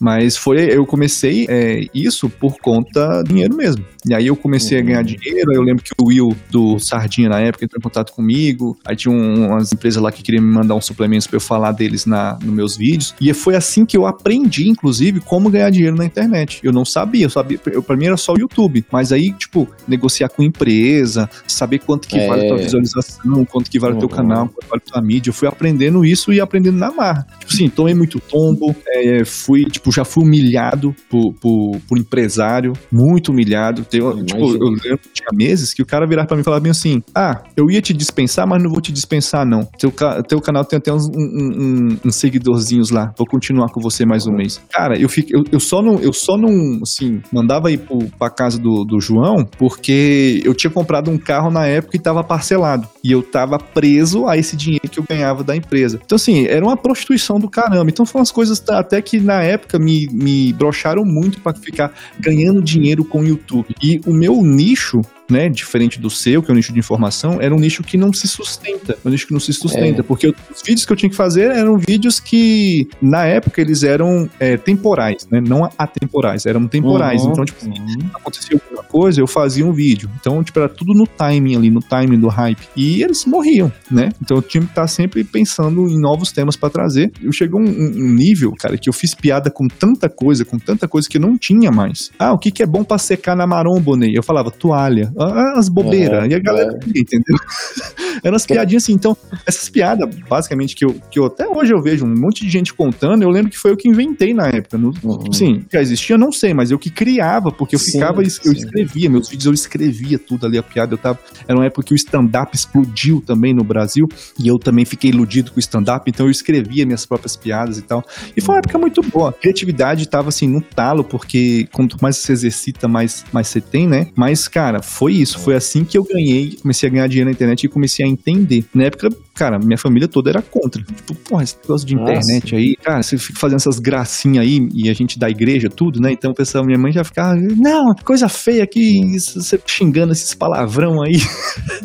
[0.00, 3.84] Mas foi, eu comecei é, isso por conta do dinheiro mesmo.
[4.06, 4.84] E aí eu comecei uhum.
[4.84, 5.52] a ganhar dinheiro.
[5.52, 8.76] Eu lembro que o Will do Sardinha na época entrou em contato comigo.
[8.84, 11.72] Aí tinha um, umas empresas lá que queriam me mandar uns suplementos para eu falar
[11.72, 13.14] deles na, nos meus vídeos.
[13.20, 16.60] E foi assim que eu aprendi, inclusive, como ganhar dinheiro na internet.
[16.62, 18.84] Eu não sabia, eu sabia, eu, pra mim era só o YouTube.
[18.90, 22.26] Mas aí, tipo, negociar com empresa, saber quanto que é.
[22.26, 24.00] vale a tua visualização, quanto que vale o uhum.
[24.00, 25.30] teu canal, quanto vale a tua mídia.
[25.30, 27.26] Eu fui aprendendo isso e aprendendo na marra.
[27.38, 32.72] Tipo assim, tomei muito tombo, é, fui, tipo, já fui humilhado por, por, por empresário,
[32.90, 33.84] muito humilhado.
[33.92, 36.62] Eu, tipo, eu lembro que tinha meses que o cara virava pra mim e falava
[36.62, 39.64] bem assim: Ah, eu ia te dispensar, mas não vou te dispensar, não.
[39.78, 39.92] Teu,
[40.28, 43.12] teu canal tem até uns um, um, um, seguidorzinhos lá.
[43.16, 44.60] Vou continuar com você mais um mês.
[44.70, 48.30] Cara, eu, fico, eu, eu só não, eu só não, assim, mandava ir pro, pra
[48.30, 52.88] casa do, do João porque eu tinha comprado um carro na época e tava parcelado.
[53.02, 56.00] E eu tava preso a esse dinheiro que eu ganhava da empresa.
[56.04, 57.90] Então, assim, era uma prostituição do caramba.
[57.90, 62.62] Então, foram as coisas até que na época me, me brocharam muito para ficar ganhando
[62.62, 63.74] dinheiro com o YouTube.
[63.82, 65.00] E o meu nicho
[65.30, 68.12] né, diferente do seu, que é um nicho de informação, era um nicho que não
[68.12, 68.96] se sustenta.
[69.04, 70.00] Um nicho que não se sustenta.
[70.00, 70.02] É.
[70.02, 74.28] Porque os vídeos que eu tinha que fazer eram vídeos que, na época, eles eram
[74.38, 75.40] é, temporais, né?
[75.40, 77.22] Não atemporais, eram temporais.
[77.22, 77.32] Uhum.
[77.32, 78.10] Então, tipo, uhum.
[78.14, 80.10] acontecia alguma coisa, eu fazia um vídeo.
[80.20, 82.68] Então, tipo, era tudo no timing ali, no timing do hype.
[82.76, 84.10] E eles morriam, né?
[84.22, 87.12] Então eu tinha que estar sempre pensando em novos temas para trazer.
[87.22, 90.88] Eu chegou um, um, nível, cara, que eu fiz piada com tanta coisa, com tanta
[90.88, 92.10] coisa que não tinha mais.
[92.18, 94.12] Ah, o que, que é bom para secar na maromba, Ney?
[94.14, 95.12] Eu falava toalha.
[95.20, 96.24] Ah, as bobeiras.
[96.24, 96.98] É, e a galera, é.
[96.98, 97.36] entendeu?
[98.24, 98.92] Eram as piadinhas assim.
[98.92, 99.16] Então,
[99.46, 102.72] essas piadas, basicamente, que eu, que eu até hoje eu vejo um monte de gente
[102.72, 104.78] contando, eu lembro que foi eu que inventei na época.
[104.78, 105.32] No, uhum.
[105.32, 108.40] Sim, já existia, não sei, mas eu que criava, porque eu sim, ficava, sim.
[108.44, 110.94] eu escrevia, meus vídeos eu escrevia tudo ali, a piada.
[110.94, 111.18] Eu tava.
[111.46, 115.50] Era uma época que o stand-up explodiu também no Brasil, e eu também fiquei iludido
[115.50, 118.04] com o stand-up, então eu escrevia minhas próprias piadas e tal.
[118.36, 119.30] E foi uma época muito boa.
[119.30, 123.86] A criatividade tava assim no talo, porque quanto mais você exercita, mais, mais você tem,
[123.86, 124.08] né?
[124.14, 125.38] Mas, cara, foi isso.
[125.38, 128.64] Foi assim que eu ganhei, comecei a ganhar dinheiro na internet e comecei a entender.
[128.74, 130.82] Na época, cara, minha família toda era contra.
[130.82, 132.56] Tipo, porra, esse negócio de internet Nossa.
[132.56, 136.12] aí, cara, você fica fazendo essas gracinhas aí e a gente da igreja, tudo, né?
[136.12, 141.02] Então o pessoal, minha mãe já ficava, não, coisa feia aqui, você xingando esses palavrão
[141.02, 141.20] aí.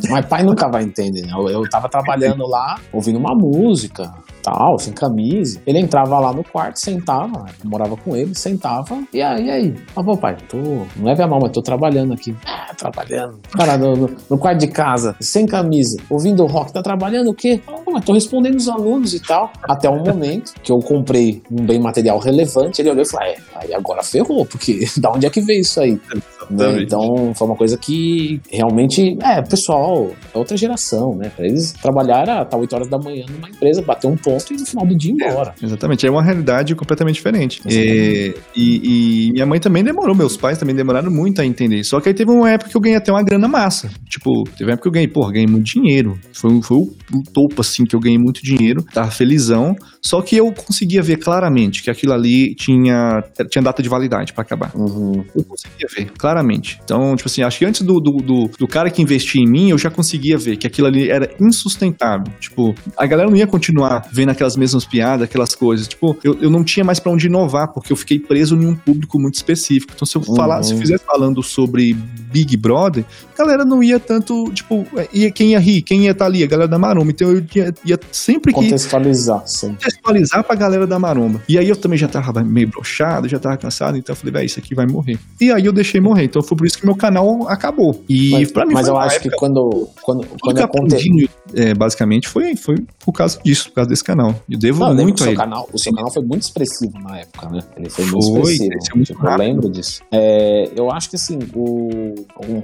[0.10, 1.34] Mas pai nunca vai entender, né?
[1.34, 4.12] Eu, eu tava trabalhando lá, ouvindo uma música,
[4.46, 5.60] tal, sem camisa.
[5.66, 9.76] Ele entrava lá no quarto, sentava, morava com ele, sentava, e aí, e aí?
[9.96, 12.36] Pô, pai, tô, não leve a mal, mas tô trabalhando aqui.
[12.46, 13.40] Ah, trabalhando.
[13.52, 17.60] Cara, no, no, no quarto de casa, sem camisa, ouvindo rock, tá trabalhando o quê?
[17.68, 19.52] Ah, mas tô respondendo os alunos e tal.
[19.64, 23.36] Até um momento que eu comprei um bem material relevante, ele olhou e falou: é,
[23.56, 26.00] aí agora ferrou, porque da onde é que veio isso aí?
[26.48, 26.84] Né?
[26.84, 31.32] Então foi uma coisa que realmente, é, pessoal, é outra geração, né?
[31.36, 34.58] Pra eles trabalhar era até 8 horas da manhã numa empresa, bater um ponto e
[34.58, 35.54] no final do dia ir embora.
[35.62, 37.62] É, exatamente, é uma realidade completamente diferente.
[37.68, 41.84] E, e, e, minha mãe também demorou, meus pais também demoraram muito a entender.
[41.84, 43.90] Só que aí teve uma época que eu ganhei até uma grana massa.
[44.08, 46.20] Tipo, teve uma época que eu ganhei, porra, ganhei muito dinheiro.
[46.34, 46.82] Foi, foi o,
[47.14, 49.76] o topo, assim, que eu ganhei muito dinheiro, tava felizão.
[50.02, 54.44] Só que eu conseguia ver claramente que aquilo ali tinha, tinha data de validade para
[54.44, 54.72] acabar.
[54.76, 55.24] Uhum.
[55.36, 56.80] Eu conseguia ver, claramente.
[56.84, 59.70] Então, tipo assim, acho que antes do, do, do, do, cara que investia em mim,
[59.70, 62.32] eu já conseguia ver que aquilo ali era insustentável.
[62.40, 65.88] Tipo, a galera não ia continuar vendo aquelas mesmas piadas, aquelas coisas.
[65.88, 68.76] Tipo, eu, eu não tinha mais para onde inovar, porque eu fiquei preso em um
[68.76, 69.94] público muito específico.
[69.96, 70.36] Então, se eu uhum.
[70.36, 75.32] falar, se eu fizesse falando sobre Big Brother, a galera não ia tanto, tipo, ia,
[75.32, 77.12] quem ia rir, quem ia estar tá ali, a galera da Maroma.
[77.12, 78.60] Então eu ia, ia sempre que.
[78.60, 81.42] Contextualizar, sim contextualizar pra galera da maromba.
[81.48, 84.46] E aí eu também já tava meio brochado, já tava cansado, então eu falei, velho,
[84.46, 85.20] isso aqui vai morrer.
[85.40, 86.26] E aí eu deixei morrer.
[86.26, 88.04] Então foi por isso que meu canal acabou.
[88.08, 89.90] E mas, pra mim Mas eu acho época, que quando.
[90.02, 94.15] quando, quando aprendi, é, basicamente foi, foi por causa disso, por causa desse canal.
[94.50, 95.36] Eu devo Não, muito a ele.
[95.36, 97.60] Canal, o seu canal foi muito expressivo na época, né?
[97.78, 98.96] Ele foi, foi muito expressivo.
[98.96, 100.02] Muito tipo, eu lembro disso.
[100.12, 102.16] É, eu acho que assim, o,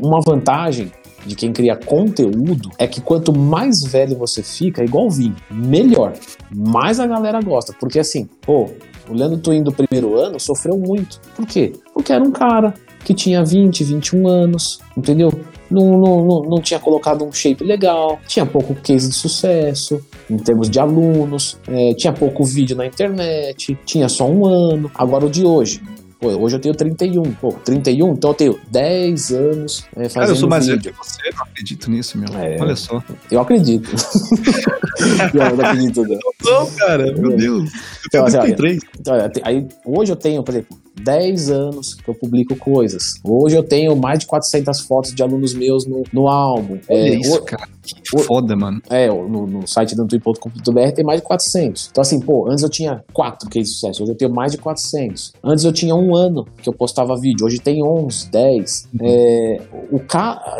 [0.02, 0.92] uma vantagem
[1.26, 6.14] de quem cria conteúdo é que quanto mais velho você fica, igual vinho, melhor.
[6.56, 7.74] Mais a galera gosta.
[7.80, 8.70] Porque assim, pô,
[9.10, 11.20] o Leandro Twin do primeiro ano sofreu muito.
[11.36, 11.74] Por quê?
[11.94, 12.74] Porque era um cara
[13.04, 15.32] que tinha 20, 21 anos, entendeu?
[15.70, 20.38] Não, não, não, não tinha colocado um shape legal, tinha pouco case de sucesso em
[20.38, 24.90] termos de alunos, é, tinha pouco vídeo na internet, tinha só um ano.
[24.96, 25.82] Agora o de hoje,
[26.22, 27.24] Pô, hoje eu tenho 31.
[27.34, 30.92] Pô, 31, então eu tenho 10 anos é, fazendo Cara, eu sou mais velho que
[30.92, 32.30] você, não acredito nisso, meu.
[32.38, 33.04] É, Olha só.
[33.32, 33.90] Eu acredito.
[35.34, 36.20] eu não acredito, não.
[36.44, 37.72] Não, cara, meu Deus.
[38.04, 38.80] Eu tenho então, 33.
[39.00, 43.16] Então, aí, hoje eu tenho, por exemplo, 10 anos que eu publico coisas.
[43.24, 46.78] Hoje eu tenho mais de 400 fotos de alunos meus no, no álbum.
[46.88, 47.68] Olha é, isso, o, cara.
[47.96, 48.82] Que foda, mano.
[48.90, 51.90] É, no, no site dantuí.com.br tem mais de 400.
[51.92, 54.58] Então, assim, pô, antes eu tinha 4 cases de sucesso, hoje eu tenho mais de
[54.58, 55.34] 400.
[55.44, 58.90] Antes eu tinha um ano que eu postava vídeo, hoje tem 11, 10.
[58.94, 59.08] Uhum.
[59.08, 59.62] É,
[59.92, 60.02] o.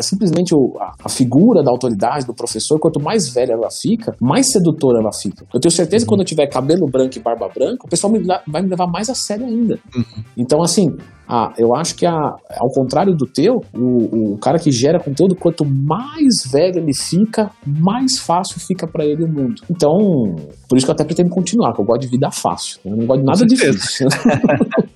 [0.00, 4.50] Simplesmente o, a, a, figura da autoridade, do professor, quanto mais velha ela fica, mais
[4.50, 5.44] sedutora ela fica.
[5.52, 6.06] Eu tenho certeza uhum.
[6.06, 8.86] que quando eu tiver cabelo branco e barba branca, o pessoal me, vai me levar
[8.86, 9.78] mais a sério ainda.
[9.94, 10.04] Uhum.
[10.36, 10.96] Então, assim,
[11.34, 15.34] ah, eu acho que a, ao contrário do teu, o, o cara que gera conteúdo,
[15.34, 19.62] quanto mais velho ele fica, mais fácil fica para ele o mundo.
[19.70, 20.36] Então,
[20.68, 22.80] por isso que eu até pretendo continuar, que eu gosto de vida fácil.
[22.84, 24.08] Eu não gosto de nada difícil.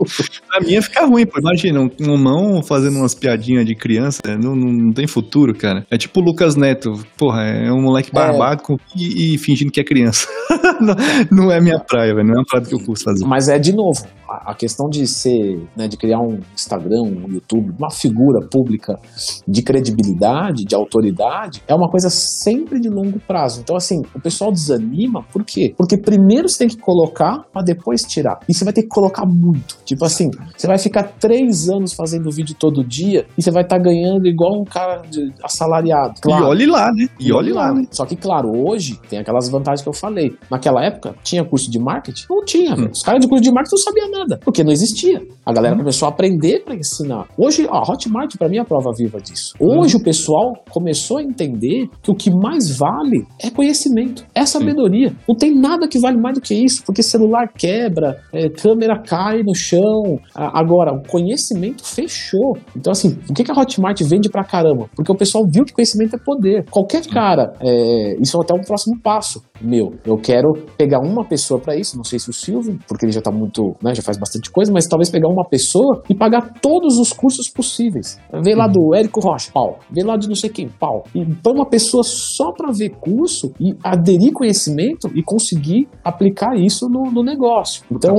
[0.48, 1.38] pra mim ia ficar ruim, pô.
[1.38, 5.86] Imagina, um, um mão fazendo umas piadinhas de criança, não, não, não, tem futuro, cara.
[5.90, 8.14] É tipo o Lucas Neto, porra, é um moleque é.
[8.14, 8.76] barbado é.
[8.96, 10.28] e, e, fingindo que é criança.
[10.80, 10.94] não,
[11.30, 12.26] não, é minha praia, velho.
[12.26, 13.24] Não é uma praia que eu curso fazer.
[13.26, 17.28] Mas é de novo, a, a questão de ser, né, de criar um Instagram, um
[17.28, 18.98] YouTube, uma figura pública
[19.46, 23.60] de credibilidade, de autoridade, é uma coisa sempre de longo prazo.
[23.60, 25.74] Então, assim, o pessoal desanima, por quê?
[25.76, 28.38] Porque primeiro você tem que colocar para depois tirar.
[28.48, 29.78] E você vai ter que colocar muito.
[29.84, 33.76] Tipo assim, você vai ficar três anos fazendo vídeo todo dia e você vai estar
[33.76, 36.20] tá ganhando igual um cara de, assalariado.
[36.20, 36.44] Claro.
[36.44, 37.08] E olhe lá, né?
[37.20, 37.86] E, e olhe lá, né?
[37.90, 40.36] Só que, claro, hoje tem aquelas vantagens que eu falei.
[40.50, 42.26] Naquela época, tinha curso de marketing?
[42.28, 42.88] Não tinha, hum.
[42.92, 45.22] Os caras de curso de marketing não sabiam nada, porque não existia.
[45.44, 45.78] A galera hum.
[45.78, 47.26] começou a aprender para ensinar.
[47.36, 49.54] Hoje, a Hotmart para mim é a prova viva disso.
[49.60, 50.00] Hoje hum.
[50.00, 55.14] o pessoal começou a entender que o que mais vale é conhecimento, é sabedoria.
[55.28, 59.42] Não tem nada que vale mais do que isso, porque celular quebra, é, câmera cai
[59.42, 59.85] no chão.
[60.34, 62.56] Agora, o conhecimento fechou.
[62.74, 64.88] Então, assim, o que, que a Hotmart vende pra caramba?
[64.94, 66.64] Porque o pessoal viu que conhecimento é poder.
[66.70, 69.92] Qualquer cara, é, isso é até um próximo passo meu.
[70.04, 73.20] Eu quero pegar uma pessoa para isso, não sei se o Silvio, porque ele já
[73.20, 76.98] tá muito, né, já faz bastante coisa, mas talvez pegar uma pessoa e pagar todos
[76.98, 78.18] os cursos possíveis.
[78.42, 79.78] Vê lá do Érico Rocha, pau.
[79.90, 81.04] Vê lá de não sei quem, pau.
[81.14, 86.88] E põe uma pessoa só para ver curso e aderir conhecimento e conseguir aplicar isso
[86.88, 87.82] no, no negócio.
[87.90, 88.14] Então,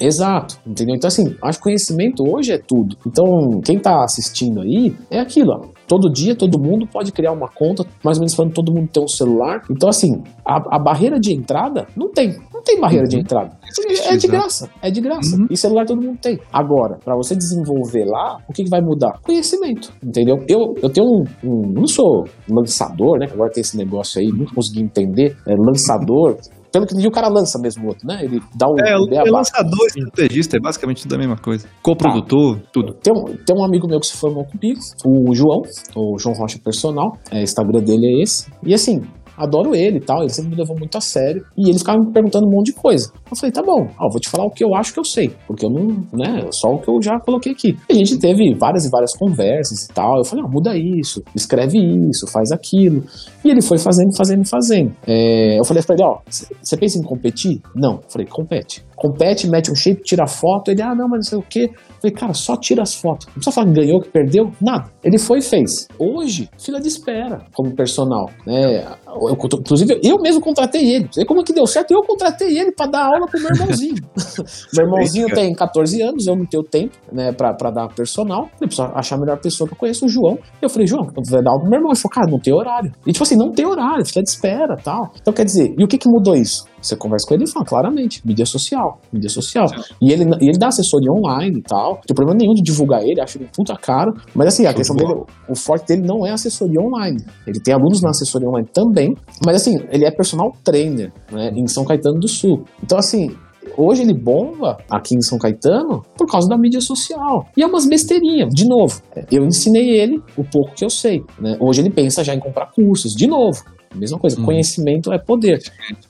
[0.00, 0.96] exato, entendeu?
[0.96, 2.96] Então, assim, acho que conhecimento hoje é tudo.
[3.06, 5.75] Então, quem tá assistindo aí é aquilo, ó.
[5.86, 9.02] Todo dia, todo mundo pode criar uma conta, mais ou menos falando, todo mundo tem
[9.02, 9.62] um celular.
[9.70, 13.22] Então, assim, a, a barreira de entrada não tem tem barreira de Uhum.
[13.22, 13.56] entrada.
[13.66, 14.28] Existe, É de exato.
[14.32, 15.36] graça, é de graça.
[15.36, 15.46] Uhum.
[15.50, 16.38] E celular todo mundo tem.
[16.52, 19.18] Agora, pra você desenvolver lá, o que, que vai mudar?
[19.22, 20.36] Conhecimento, entendeu?
[20.48, 23.26] Eu, eu tenho um, um- Não sou lançador, né?
[23.26, 25.36] que Agora tem esse negócio aí, não consegui entender.
[25.46, 26.36] É, lançador.
[26.72, 28.18] Pelo que o cara lança mesmo o outro, né?
[28.22, 28.74] Ele dá o.
[28.78, 31.66] É, é lançador, estrategista, é basicamente tudo a mesma coisa.
[31.82, 32.92] Coprodutor, tudo.
[32.94, 35.62] Tem um, tem um amigo meu que se formou comigo, o João,
[35.96, 38.50] o João Rocha Personal, é, o Instagram dele é esse.
[38.62, 39.00] E assim,
[39.36, 41.44] adoro ele e tal, ele sempre me levou muito a sério.
[41.56, 43.12] E ele ficava me perguntando um monte de coisa.
[43.30, 45.32] Eu falei, tá bom, ó, vou te falar o que eu acho que eu sei,
[45.46, 47.76] porque eu não, né, só o que eu já coloquei aqui.
[47.88, 50.18] E a gente teve várias e várias conversas e tal.
[50.18, 53.04] Eu falei, ó, muda isso, escreve isso, faz aquilo.
[53.44, 54.94] E ele foi fazendo, fazendo, fazendo.
[55.06, 57.60] É, eu falei pra ele, ó, você pensa em competir?
[57.74, 57.94] Não.
[57.94, 58.84] Eu falei, compete.
[58.96, 60.70] Compete, mete um shape, tira foto.
[60.70, 61.70] Ele, ah, não, mas não sei o quê.
[61.70, 63.26] Eu falei, cara, só tira as fotos.
[63.26, 64.90] Não precisa falar que ganhou, que perdeu, nada.
[65.04, 65.86] Ele foi e fez.
[65.98, 68.30] Hoje, fila de espera como personal.
[68.46, 68.84] Né?
[69.06, 71.08] Eu, inclusive, eu mesmo contratei ele.
[71.12, 71.92] Sei como é que deu certo.
[71.92, 73.96] Eu contratei ele pra dar aula pro meu irmãozinho.
[74.74, 78.48] meu irmãozinho tem 14 anos, eu não tenho tempo né, pra dar personal.
[78.60, 80.38] Eu preciso achar a melhor pessoa que eu conheço, o João.
[80.60, 81.92] Eu falei, João, eu vou dar aula pro meu irmão.
[81.92, 82.92] Ele falou, cara, não tem horário.
[83.06, 85.12] E tipo assim, não tem horário, fica de espera tal.
[85.20, 86.64] Então quer dizer, e o que que mudou isso?
[86.86, 89.66] Você conversa com ele e fala, claramente, mídia social, mídia social.
[90.00, 91.94] E ele, e ele dá assessoria online e tal.
[91.94, 94.14] Não tem problema nenhum de divulgar ele, acho ele puta caro.
[94.34, 97.24] Mas assim, a Show questão de dele, o forte dele não é assessoria online.
[97.46, 99.16] Ele tem alunos na assessoria online também.
[99.44, 102.64] Mas assim, ele é personal trainer, né, em São Caetano do Sul.
[102.82, 103.34] Então assim,
[103.76, 107.46] Hoje ele bomba aqui em São Caetano por causa da mídia social.
[107.56, 108.50] E é umas besteirinhas.
[108.54, 111.22] De novo, eu ensinei ele o pouco que eu sei.
[111.38, 111.56] né?
[111.60, 113.14] Hoje ele pensa já em comprar cursos.
[113.14, 113.62] De novo,
[113.94, 114.38] mesma coisa.
[114.38, 114.44] Uhum.
[114.44, 115.58] Conhecimento é poder.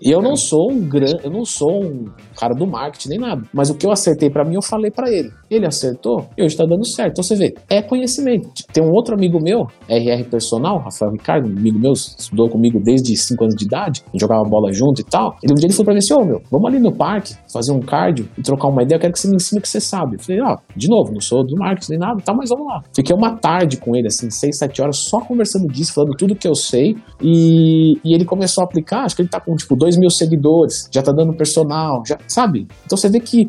[0.01, 2.07] E eu não sou um grande, eu não sou um
[2.39, 3.43] cara do marketing nem nada.
[3.53, 5.31] Mas o que eu acertei pra mim, eu falei pra ele.
[5.51, 7.13] Ele acertou e hoje tá dando certo.
[7.13, 8.49] Então você vê, é conhecimento.
[8.73, 13.17] Tem um outro amigo meu, RR Personal, Rafael Ricardo, um amigo meu, estudou comigo desde
[13.17, 15.37] 5 anos de idade, jogava bola junto e tal.
[15.43, 17.73] Ele um dia ele falou pra mim assim: Ô meu, vamos ali no parque fazer
[17.73, 18.97] um cardio e trocar uma ideia.
[18.97, 20.17] Eu quero que você me ensine o que você sabe.
[20.17, 22.83] Eu falei: Ó, de novo, não sou do marketing nem nada, tá, mas vamos lá.
[22.95, 26.47] Fiquei uma tarde com ele, assim, 6, 7 horas, só conversando disso, falando tudo que
[26.47, 26.97] eu sei.
[27.21, 27.66] E,
[28.05, 31.03] e ele começou a aplicar, acho que ele tá com tipo 2 mil seguidores, já
[31.03, 32.67] tá dando personal, já, sabe?
[32.85, 33.47] Então você vê que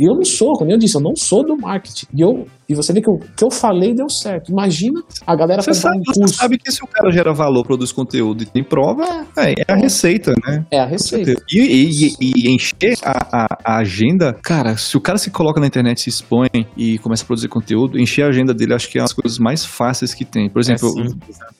[0.00, 2.06] eu não sou, como eu disse, eu não sou do marketing.
[2.14, 4.50] E, eu, e você vê que o que eu falei deu certo.
[4.52, 6.34] Imagina a galera Você sabe, um você curso.
[6.34, 9.76] sabe que se o cara gera valor, produz conteúdo e tem prova, é, é a
[9.76, 10.64] receita, né?
[10.70, 11.34] É a receita.
[11.50, 15.66] E, e- e- encher a, a- a agenda, cara, se o cara se coloca na
[15.66, 19.00] internet, se expõe e começa a produzir conteúdo, encher a agenda dele acho que é
[19.00, 20.48] uma das coisas mais fáceis que tem.
[20.50, 20.92] Por exemplo,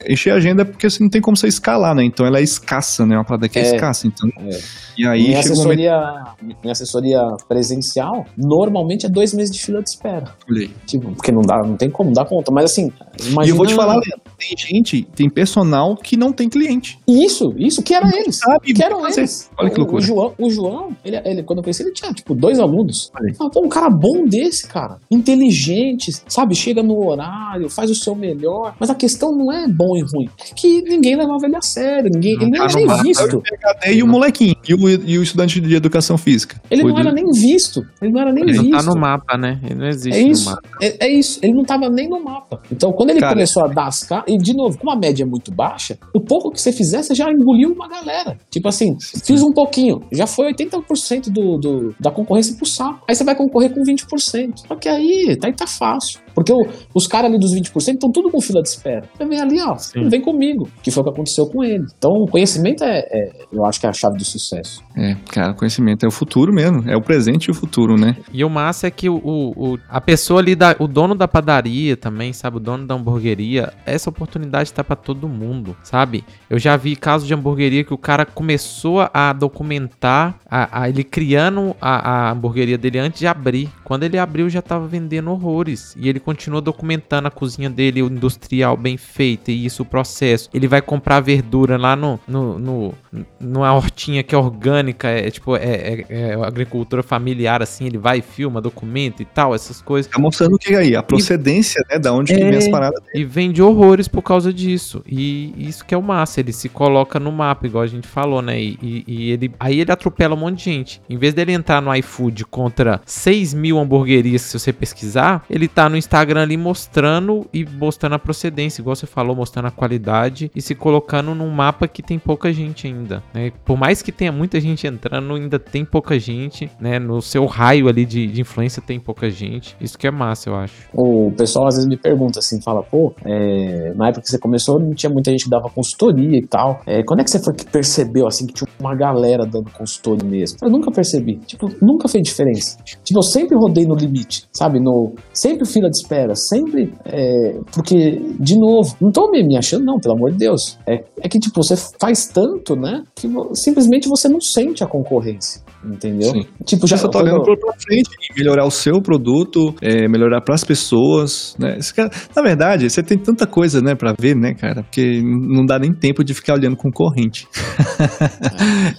[0.01, 1.98] É encher a agenda é porque você não tem como você escalar, né?
[2.03, 3.15] Então ela é escassa, né?
[3.15, 3.75] Uma parada que é, É.
[3.75, 4.07] escassa.
[4.07, 4.59] Então, É.
[4.97, 5.51] E aí minha, um momento.
[5.53, 6.23] assessoria,
[6.61, 10.35] minha assessoria presencial, normalmente é dois meses de fila de espera.
[10.49, 10.69] Aí.
[10.85, 12.51] Tipo, porque não dá, não tem como dar conta.
[12.51, 13.45] Mas assim, imagina...
[13.45, 16.99] E eu vou te falar, Leandro, tem gente, tem personal que não tem cliente.
[17.07, 18.37] Isso, isso, que era eles.
[18.39, 18.73] Sabe?
[18.73, 19.21] Que eram fazer.
[19.21, 19.49] eles.
[19.57, 20.01] Olha que loucura.
[20.01, 23.09] O João, o João ele, ele- quando eu conheci, ele tinha, tipo, dois alunos.
[23.37, 24.97] Pô, um cara bom desse, cara.
[25.09, 26.55] Inteligente, sabe?
[26.55, 28.75] Chega no horário, faz o seu melhor.
[28.79, 30.29] Mas a questão não é bom e ruim.
[30.51, 31.88] É que ninguém levava ele a sério.
[32.03, 33.03] Ninguém, Não ele nem tá era no nem mapa.
[33.03, 33.41] visto.
[33.41, 34.55] PhD e o molequinho.
[34.67, 36.61] E o, e o estudante de educação física.
[36.69, 37.85] Ele não Cuida- era nem visto.
[38.01, 38.77] Ele não era nem Ele não visto.
[38.77, 39.59] tá no mapa, né?
[39.63, 40.61] Ele não existe É no isso, mapa.
[40.81, 41.39] é, é isso.
[41.41, 42.61] Ele não tava nem no mapa.
[42.71, 45.23] Então, quando ele Cara, começou a dar as caras, e de novo, como a média
[45.23, 48.37] é muito baixa, o pouco que você fizer, você já engoliu uma galera.
[48.49, 53.03] Tipo assim, fiz um pouquinho, já foi 80% do, do, da concorrência pro saco.
[53.07, 54.67] Aí você vai concorrer com 20%.
[54.67, 56.19] Só que aí, tá, aí tá fácil.
[56.39, 59.03] Porque o- os caras ali dos 20% estão tudo com fila de espera.
[59.17, 60.07] Você vem ali, ó, Sim.
[60.07, 61.85] vem comigo, que foi o que aconteceu com ele.
[61.97, 64.81] Então, o conhecimento é, é, eu acho que é a chave do sucesso.
[64.95, 66.89] É, cara, conhecimento é o futuro mesmo.
[66.89, 68.15] É o presente e o futuro, né?
[68.31, 71.97] E o massa é que o, o- a pessoa ali, da, o dono da padaria
[71.97, 72.55] também, sabe?
[72.57, 76.23] O dono da hamburgueria, essa oportunidade tá pra todo mundo, sabe?
[76.49, 81.03] Eu já vi casos de hamburgueria que o cara começou a documentar a, a- ele
[81.03, 83.69] criando a, a hamburgueria dele antes de abrir.
[83.83, 85.95] Quando ele abriu, já tava vendendo horrores.
[85.99, 90.47] E ele continua documentando a cozinha dele, o industrial bem feito e isso, o processo.
[90.53, 92.93] Ele vai comprar verdura lá no, no, no-
[93.39, 97.87] numa hortinha que é orgânica, é tipo, é, é- é agricultura familiar, assim.
[97.87, 100.11] Ele vai, filma, documenta e tal, essas coisas.
[100.11, 100.95] Tá mostrando o que aí?
[100.95, 101.97] A procedência, né?
[101.97, 102.45] Da onde que É.
[102.49, 103.01] vem as paradas.
[103.13, 105.03] E vende horrores por causa disso.
[105.07, 106.39] E isso que é o massa.
[106.39, 108.61] Ele se coloca no mapa, igual a gente falou, né?
[108.61, 111.01] E, e- e ele, aí ele atropela um monte de gente.
[111.09, 115.89] Em vez dele entrar no iFood contra 6 mil hamburguerias, se você pesquisar, ele tá
[115.89, 120.61] no Instagram ali mostrando e mostrando a procedência, igual você falou, mostrando a qualidade e
[120.61, 123.51] se colocando num mapa que tem pouca gente ainda, né?
[123.65, 126.99] Por mais que tenha muita gente entrando, ainda tem pouca gente, né?
[126.99, 129.75] No seu raio ali de, de influência tem pouca gente.
[129.79, 130.89] Isso que é massa, eu acho.
[130.93, 134.79] O pessoal às vezes me pergunta assim, fala, pô, é, na época que você começou
[134.79, 136.81] não tinha muita gente que dava consultoria e tal.
[136.85, 140.27] É, quando é que você foi que percebeu assim que tinha uma galera dando consultoria
[140.27, 140.57] mesmo?
[140.61, 141.35] Eu nunca percebi.
[141.45, 142.77] Tipo, nunca fez diferença.
[143.03, 144.79] Tipo, eu sempre rodei no limite, sabe?
[144.79, 146.93] No, sempre fila de espera, sempre.
[147.05, 150.77] É, porque, de novo, não tô me, achando, não, pelo amor de Deus.
[150.85, 153.03] É, é que, tipo, você faz tanto, né?
[153.15, 155.61] Que simplesmente você não sente a concorrência.
[155.83, 156.31] Entendeu?
[156.31, 156.45] Sim.
[156.65, 156.97] Tipo, já.
[156.97, 161.77] Você tá olhando pra frente melhorar o seu produto, é, melhorar pras pessoas, né?
[161.95, 164.83] Cara, na verdade, você tem tanta coisa, né, pra ver, né, cara?
[164.83, 167.47] Porque não dá nem tempo de ficar olhando concorrente.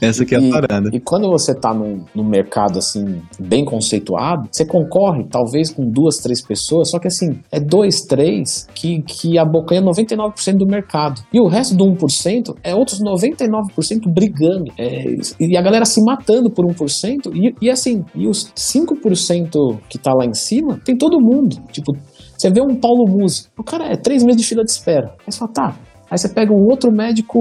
[0.01, 0.07] É.
[0.09, 0.91] Essa que é a parada.
[0.93, 6.17] E quando você tá num, num mercado, assim, bem conceituado, você concorre, talvez, com duas,
[6.17, 11.21] três pessoas, só que, assim, é dois, três que, que abocanha 99% do mercado.
[11.33, 14.73] E o resto do 1% é outros 99% brigando.
[14.79, 17.33] É, e a galera se matando por 1%.
[17.35, 21.57] E, e assim, e os 5% que tá lá em cima, tem todo mundo.
[21.73, 21.93] Tipo,
[22.37, 25.15] você vê um Paulo Musi, o cara é três meses de fila de espera.
[25.27, 25.77] Aí você fala, tá,
[26.11, 27.39] Aí você pega um outro médico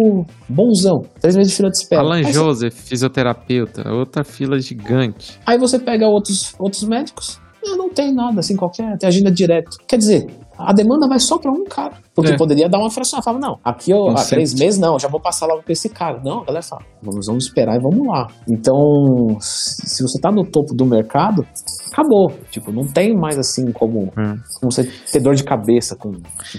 [0.48, 2.04] bonzão, três meses de fila de espera.
[2.04, 2.90] Alan Aí Joseph, você...
[2.90, 5.40] fisioterapeuta, outra fila gigante.
[5.44, 9.76] Aí você pega outros, outros médicos, não, não tem nada assim qualquer, tem agenda direto.
[9.88, 11.98] Quer dizer, a demanda vai só para um cara.
[12.22, 12.38] Porque é.
[12.38, 13.22] poderia dar uma fração.
[13.22, 16.20] Fala, não, aqui eu, há três meses, não, já vou passar logo pra esse cara.
[16.24, 18.28] Não, a galera fala, vamos, vamos esperar e vamos lá.
[18.48, 21.46] Então, se você tá no topo do mercado,
[21.92, 22.32] acabou.
[22.50, 24.38] Tipo, não tem mais assim como, hum.
[24.60, 26.14] como você ter dor de cabeça com.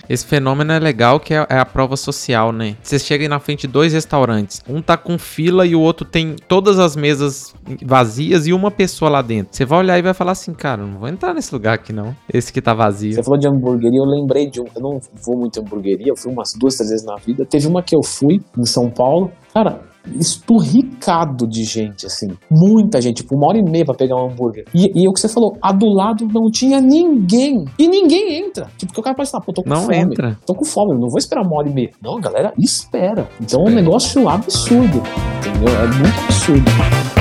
[0.09, 2.77] Esse fenômeno é legal que é, é a prova social, né?
[2.83, 4.63] Você chega aí na frente de dois restaurantes.
[4.69, 7.55] Um tá com fila e o outro tem todas as mesas
[7.85, 9.57] vazias e uma pessoa lá dentro.
[9.57, 12.15] Você vai olhar e vai falar assim, cara, não vou entrar nesse lugar aqui não.
[12.33, 13.15] Esse que tá vazio.
[13.15, 14.65] Você falou de hambúrguer e eu lembrei de um.
[14.75, 17.45] Eu não vou muito em hamburgueria, eu fui umas duas, três vezes na vida.
[17.45, 19.31] Teve uma que eu fui em São Paulo.
[19.53, 19.81] Cara,
[20.19, 22.29] esturricado de gente, assim.
[22.51, 24.65] Muita gente, tipo, uma hora e meia pra pegar um hambúrguer.
[24.75, 27.65] E, e o que você falou, a do lado não tinha ninguém.
[27.79, 28.67] E ninguém entra.
[28.77, 29.97] Tipo, porque o cara pode falar, pô, tô com não fome.
[29.97, 30.39] Entra.
[30.47, 31.91] Tô com fome, não vou esperar uma hora e meia.
[32.03, 33.29] Não, a galera espera.
[33.41, 35.03] Então é um negócio absurdo.
[35.39, 35.75] Entendeu?
[35.75, 37.20] É muito absurdo.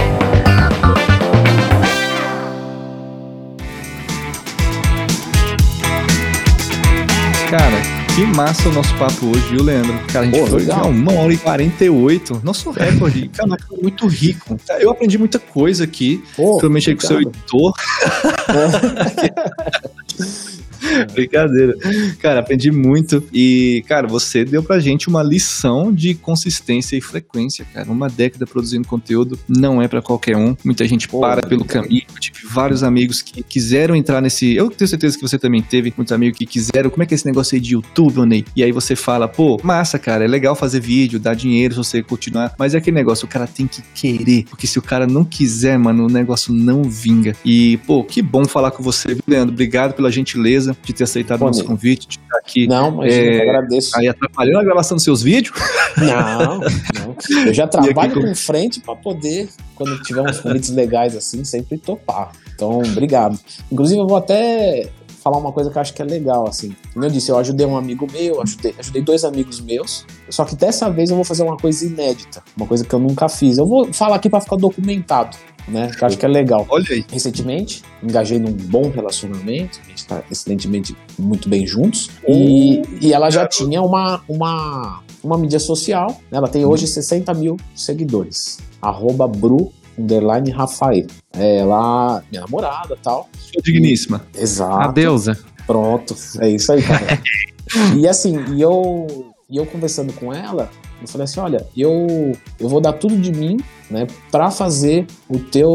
[8.20, 9.98] Que massa o nosso papo hoje, viu, Leandro?
[10.12, 10.90] Cara, a gente Pô, foi legal.
[10.90, 12.42] uma hora e 48.
[12.44, 13.30] Nosso recorde.
[13.34, 14.58] Cara, foi muito rico.
[14.78, 16.22] Eu aprendi muita coisa aqui.
[16.36, 17.74] Pô, aí com o seu editor.
[21.14, 21.76] Brincadeira.
[22.20, 23.24] Cara, aprendi muito.
[23.34, 27.90] E, cara, você deu pra gente uma lição de consistência e frequência, cara.
[27.90, 30.56] Uma década produzindo conteúdo não é para qualquer um.
[30.64, 32.04] Muita gente Pô, para pelo caminho.
[32.14, 34.56] Eu tive vários amigos que quiseram entrar nesse.
[34.56, 36.90] Eu tenho certeza que você também teve muitos amigos que quiseram.
[36.90, 38.46] Como é que é esse negócio aí de YouTube, Ney?
[38.56, 42.04] E aí você fala, pô, massa, cara, é legal fazer vídeo, dar dinheiro se você
[42.04, 42.54] continuar.
[42.58, 44.46] Mas é aquele negócio, o cara tem que querer.
[44.50, 47.36] Porque se o cara não quiser, mano, o negócio não vinga.
[47.44, 49.54] E, pô, que bom falar com você, Leandro.
[49.54, 52.68] Obrigado pela gentileza de ter aceitado o nosso convite, de estar aqui.
[52.68, 53.98] Não, mas é, eu agradeço.
[53.98, 55.58] Aí atrapalhando a gravação dos seus vídeos.
[55.98, 57.16] Não, não.
[57.46, 62.32] Eu já trabalho com frente para poder, quando tiver uns convites legais assim, sempre topar.
[62.54, 63.40] Então, obrigado.
[63.72, 64.90] Inclusive, eu vou até
[65.22, 66.76] falar uma coisa que eu acho que é legal, assim.
[66.94, 70.56] Como eu disse, eu ajudei um amigo meu, ajudei, ajudei dois amigos meus, só que
[70.56, 73.58] dessa vez eu vou fazer uma coisa inédita, uma coisa que eu nunca fiz.
[73.58, 75.38] Eu vou falar aqui para ficar documentado
[75.70, 75.92] né?
[75.96, 76.66] Que eu acho que é legal.
[76.70, 77.06] Olha aí.
[77.12, 82.10] Recentemente, engajei num bom relacionamento, a gente tá excelentemente muito bem juntos.
[82.28, 86.38] E, e ela já tinha uma, uma, uma mídia social, né?
[86.38, 88.60] ela tem hoje 60 mil seguidores.
[88.82, 91.06] Arroba Bru underline Rafael.
[91.40, 93.30] É ela, minha namorada tal.
[93.38, 94.26] Sua digníssima.
[94.36, 94.90] E, exato.
[94.90, 95.38] A deusa.
[95.66, 97.22] Pronto, é isso aí, cara.
[97.96, 100.70] e assim, e eu, e eu conversando com ela,
[101.02, 103.58] eu falei assim, olha, eu, eu vou dar tudo de mim,
[103.90, 105.70] né, para fazer o teu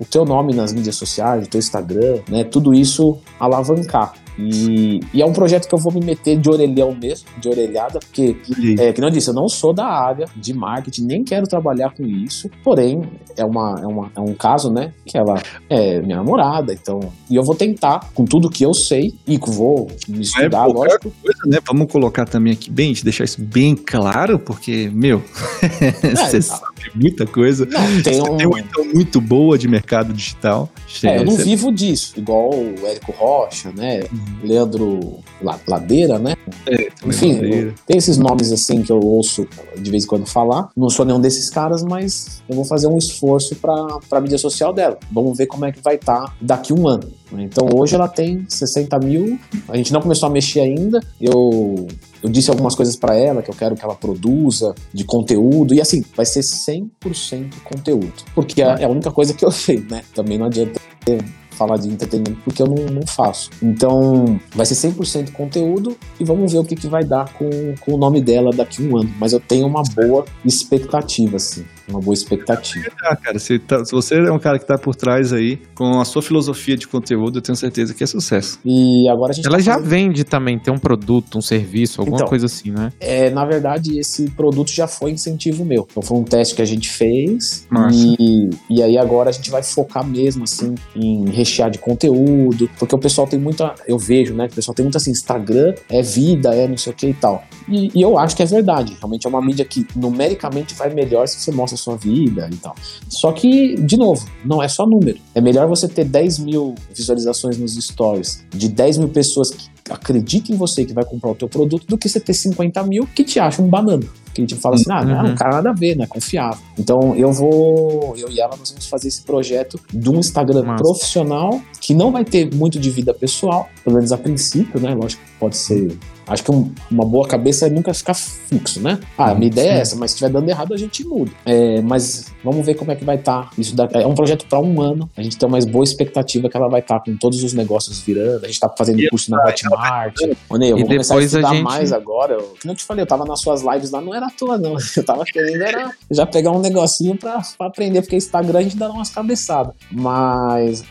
[0.00, 4.14] o teu nome nas mídias sociais, o teu Instagram, né, tudo isso alavancar.
[4.38, 7.98] E, e, é um projeto que eu vou me meter de orelhão mesmo, de orelhada,
[8.00, 8.36] porque,
[8.78, 12.04] é, que não disse, eu não sou da área de marketing, nem quero trabalhar com
[12.04, 13.02] isso, porém,
[13.36, 17.36] é, uma, é, uma, é um caso, né, que ela é minha namorada, então, e
[17.36, 21.12] eu vou tentar, com tudo que eu sei, e vou me estudar, é, lógico.
[21.22, 25.22] Coisa, né, vamos colocar também aqui bem, deixar isso bem claro, porque, meu,
[26.00, 26.40] você é,
[26.82, 27.66] sabe muita coisa.
[27.66, 28.36] Não, tem, um...
[28.36, 30.70] tem uma então muito boa de mercado digital.
[31.02, 34.00] É, eu não vivo disso, igual o Érico Rocha, né?
[34.12, 34.38] Uhum.
[34.44, 35.20] Leandro,
[35.66, 36.34] Ladeira, né?
[36.66, 37.74] É, Enfim, ladeira.
[37.86, 39.46] tem esses nomes assim que eu ouço
[39.76, 40.68] de vez em quando falar.
[40.76, 44.72] Não sou nenhum desses caras, mas eu vou fazer um esforço para a mídia social
[44.72, 44.98] dela.
[45.10, 47.10] Vamos ver como é que vai estar daqui um ano.
[47.32, 49.38] Então hoje ela tem 60 mil.
[49.68, 51.00] A gente não começou a mexer ainda.
[51.20, 51.86] Eu
[52.22, 55.80] eu disse algumas coisas para ela que eu quero que ela produza de conteúdo e
[55.80, 60.02] assim vai ser 100% conteúdo porque é é a única coisa que eu sei né?
[60.14, 63.50] Também não adianta ter- falar de entretenimento porque eu não, não faço.
[63.62, 67.48] Então vai ser 100% conteúdo e vamos ver o que, que vai dar com,
[67.80, 69.14] com o nome dela daqui a um ano.
[69.20, 73.92] Mas eu tenho uma boa expectativa assim uma boa expectativa Ah, cara, se, tá- se
[73.92, 77.38] você é um cara que tá por trás aí, com a sua filosofia de conteúdo,
[77.38, 78.58] eu tenho certeza que é sucesso.
[78.64, 82.00] e agora a gente Ela tá já fazendo- vende também, tem um produto, um serviço,
[82.00, 82.28] alguma Então.
[82.28, 82.92] coisa assim, né?
[83.00, 85.86] É, na verdade, esse produto já foi incentivo meu.
[85.90, 87.96] Então foi um teste que a gente fez Massa.
[88.18, 92.94] e, e aí agora a gente vai focar mesmo assim em rechear de conteúdo, porque
[92.94, 96.02] o pessoal tem muita, eu vejo, né, que o pessoal tem muito assim, Instagram é
[96.02, 97.44] vida, é não sei o que e tal.
[97.68, 101.26] E, e eu acho que é verdade, realmente é uma mídia que numericamente vai melhor
[101.28, 102.74] se você mostra a sua vida e tal.
[103.08, 105.18] Só que, de novo, não é só número.
[105.34, 110.54] É melhor você ter 10 mil visualizações nos stories de 10 mil pessoas que acreditam
[110.54, 113.24] em você que vai comprar o teu produto do que você ter 50 mil que
[113.24, 114.04] te acham um banana.
[114.32, 115.32] Que tipo fala assim, ah, não, Uhum.
[115.32, 116.06] um cara nada a ver, né?
[116.06, 116.58] Confiável.
[116.78, 121.60] Então eu vou, eu e ela, nós vamos fazer esse projeto de um Instagram profissional
[121.80, 124.94] que não vai ter muito de vida pessoal, pelo menos a princípio, né?
[124.94, 125.98] Lógico que pode ser.
[126.32, 128.98] Acho que um- uma boa cabeça é nunca ficar fixo, né?
[129.18, 129.80] Ah, a minha ideia é Sim.
[129.80, 131.30] essa, mas se estiver dando errado, a gente muda.
[131.44, 133.50] É, mas vamos ver como é que vai estar.
[133.58, 133.96] Isso daqui.
[133.98, 135.08] É um projeto para um ano.
[135.16, 138.44] A gente tem uma boa expectativa que ela vai estar com todos os negócios virando.
[138.44, 140.16] A gente tá fazendo E curso na Hotmart.
[140.48, 142.34] Ô, Ney, eu E vou começar a depois a estudar gente- mais agora.
[142.34, 144.56] Eu, que não te falei, eu tava nas suas lives lá, não era à toa,
[144.58, 144.74] não.
[144.96, 148.76] Eu tava querendo era já pegar um negocinho pra, pra aprender, porque Instagram a gente
[148.76, 149.74] dá umas cabeçadas.
[149.90, 150.84] Mas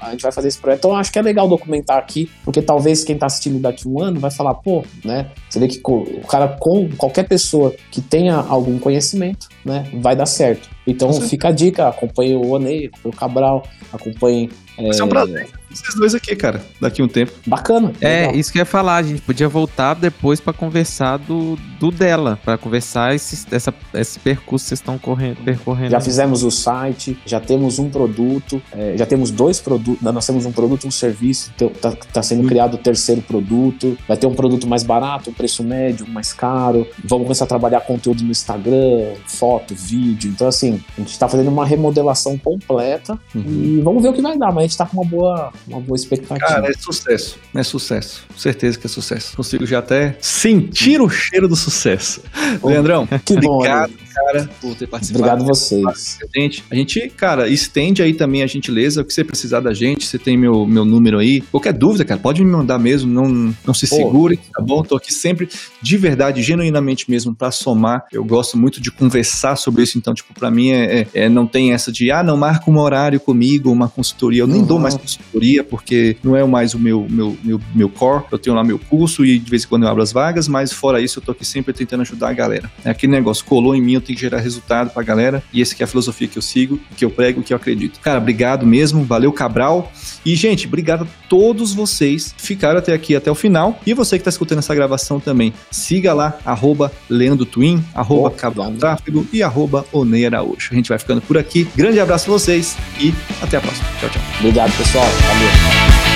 [0.00, 0.78] a gente vai fazer esse projeto.
[0.78, 4.00] Então eu acho que é legal documentar aqui, porque talvez quem tá assistindo daqui um
[4.02, 5.30] ano vai falar, pô, né?
[5.48, 10.26] Você vê que o cara com qualquer pessoa que tenha algum conhecimento, né, vai dar
[10.26, 10.68] certo.
[10.86, 13.62] Então fica a dica, acompanhe o Onei, acompanhe o Cabral,
[13.92, 14.50] acompanhe.
[14.76, 15.48] Vai ser um prazer
[15.78, 17.32] vocês dois aqui, cara, daqui a um tempo.
[17.46, 17.92] Bacana.
[18.00, 18.34] É, legal.
[18.36, 22.38] isso que eu ia falar, a gente podia voltar depois pra conversar do, do dela,
[22.44, 25.90] pra conversar esse, essa, esse percurso que vocês estão correndo, percorrendo.
[25.90, 30.44] Já fizemos o site, já temos um produto, é, já temos dois produtos, nós temos
[30.46, 32.46] um produto e um serviço, está sendo Hum.
[32.46, 36.32] criado o terceiro produto, vai ter um produto mais barato, um preço médio, um mais
[36.32, 41.28] caro, vamos começar a trabalhar conteúdo no Instagram, foto, vídeo, então assim, a gente está
[41.28, 43.42] fazendo uma remodelação completa Uhum.
[43.46, 45.80] e vamos ver o que vai dar, mas a gente está com uma boa, uma
[45.80, 46.46] boa expectativa.
[46.46, 47.38] Cara, é sucesso.
[47.54, 48.26] É sucesso.
[48.36, 49.36] Certeza que é sucesso.
[49.36, 52.22] Consigo já até sentir o cheiro do sucesso.
[52.60, 54.07] Pô, Leandrão, que bom, obrigado, Alex.
[54.26, 55.24] Cara, por ter participado.
[55.24, 56.18] Obrigado vocês.
[56.36, 56.64] a gente.
[56.70, 59.00] A gente, cara, estende aí também a gentileza.
[59.02, 61.40] O que você precisar da gente, você tem meu, meu número aí.
[61.40, 63.10] Qualquer dúvida, cara, pode me mandar mesmo.
[63.12, 63.96] Não, não se Pô.
[63.96, 64.82] segure, tá bom?
[64.82, 65.48] Tô aqui sempre,
[65.80, 68.04] de verdade, genuinamente mesmo, pra somar.
[68.12, 69.98] Eu gosto muito de conversar sobre isso.
[69.98, 72.78] Então, tipo, pra mim, é, é- é- não tem essa de, ah, não marca um
[72.78, 74.42] horário comigo, uma consultoria.
[74.42, 74.66] Eu nem Uhum.
[74.66, 78.24] dou mais consultoria, porque não é mais o meu, meu, meu, meu core.
[78.30, 80.72] Eu tenho lá meu curso e de vez em quando eu abro as vagas, mas
[80.72, 82.70] fora isso, eu tô aqui sempre tentando ajudar a galera.
[82.84, 85.42] É aquele negócio, colou em mim, eu tenho que gerar resultado pra galera.
[85.52, 88.00] E esse aqui é a filosofia que eu sigo, que eu prego, que eu acredito.
[88.00, 89.04] Cara, obrigado mesmo.
[89.04, 89.92] Valeu, Cabral.
[90.24, 93.78] E, gente, obrigado a todos vocês que ficaram até aqui, até o final.
[93.86, 95.52] E você que tá escutando essa gravação também.
[95.70, 98.72] Siga lá, arroba Leandro Twin, arroba Cabral.
[98.72, 100.70] Tráfego e arroba Onei Araújo.
[100.72, 101.68] A gente vai ficando por aqui.
[101.76, 103.86] Grande abraço a vocês e até a próxima.
[104.00, 104.22] Tchau, tchau.
[104.40, 105.06] Obrigado, pessoal.
[105.06, 106.07] Valeu.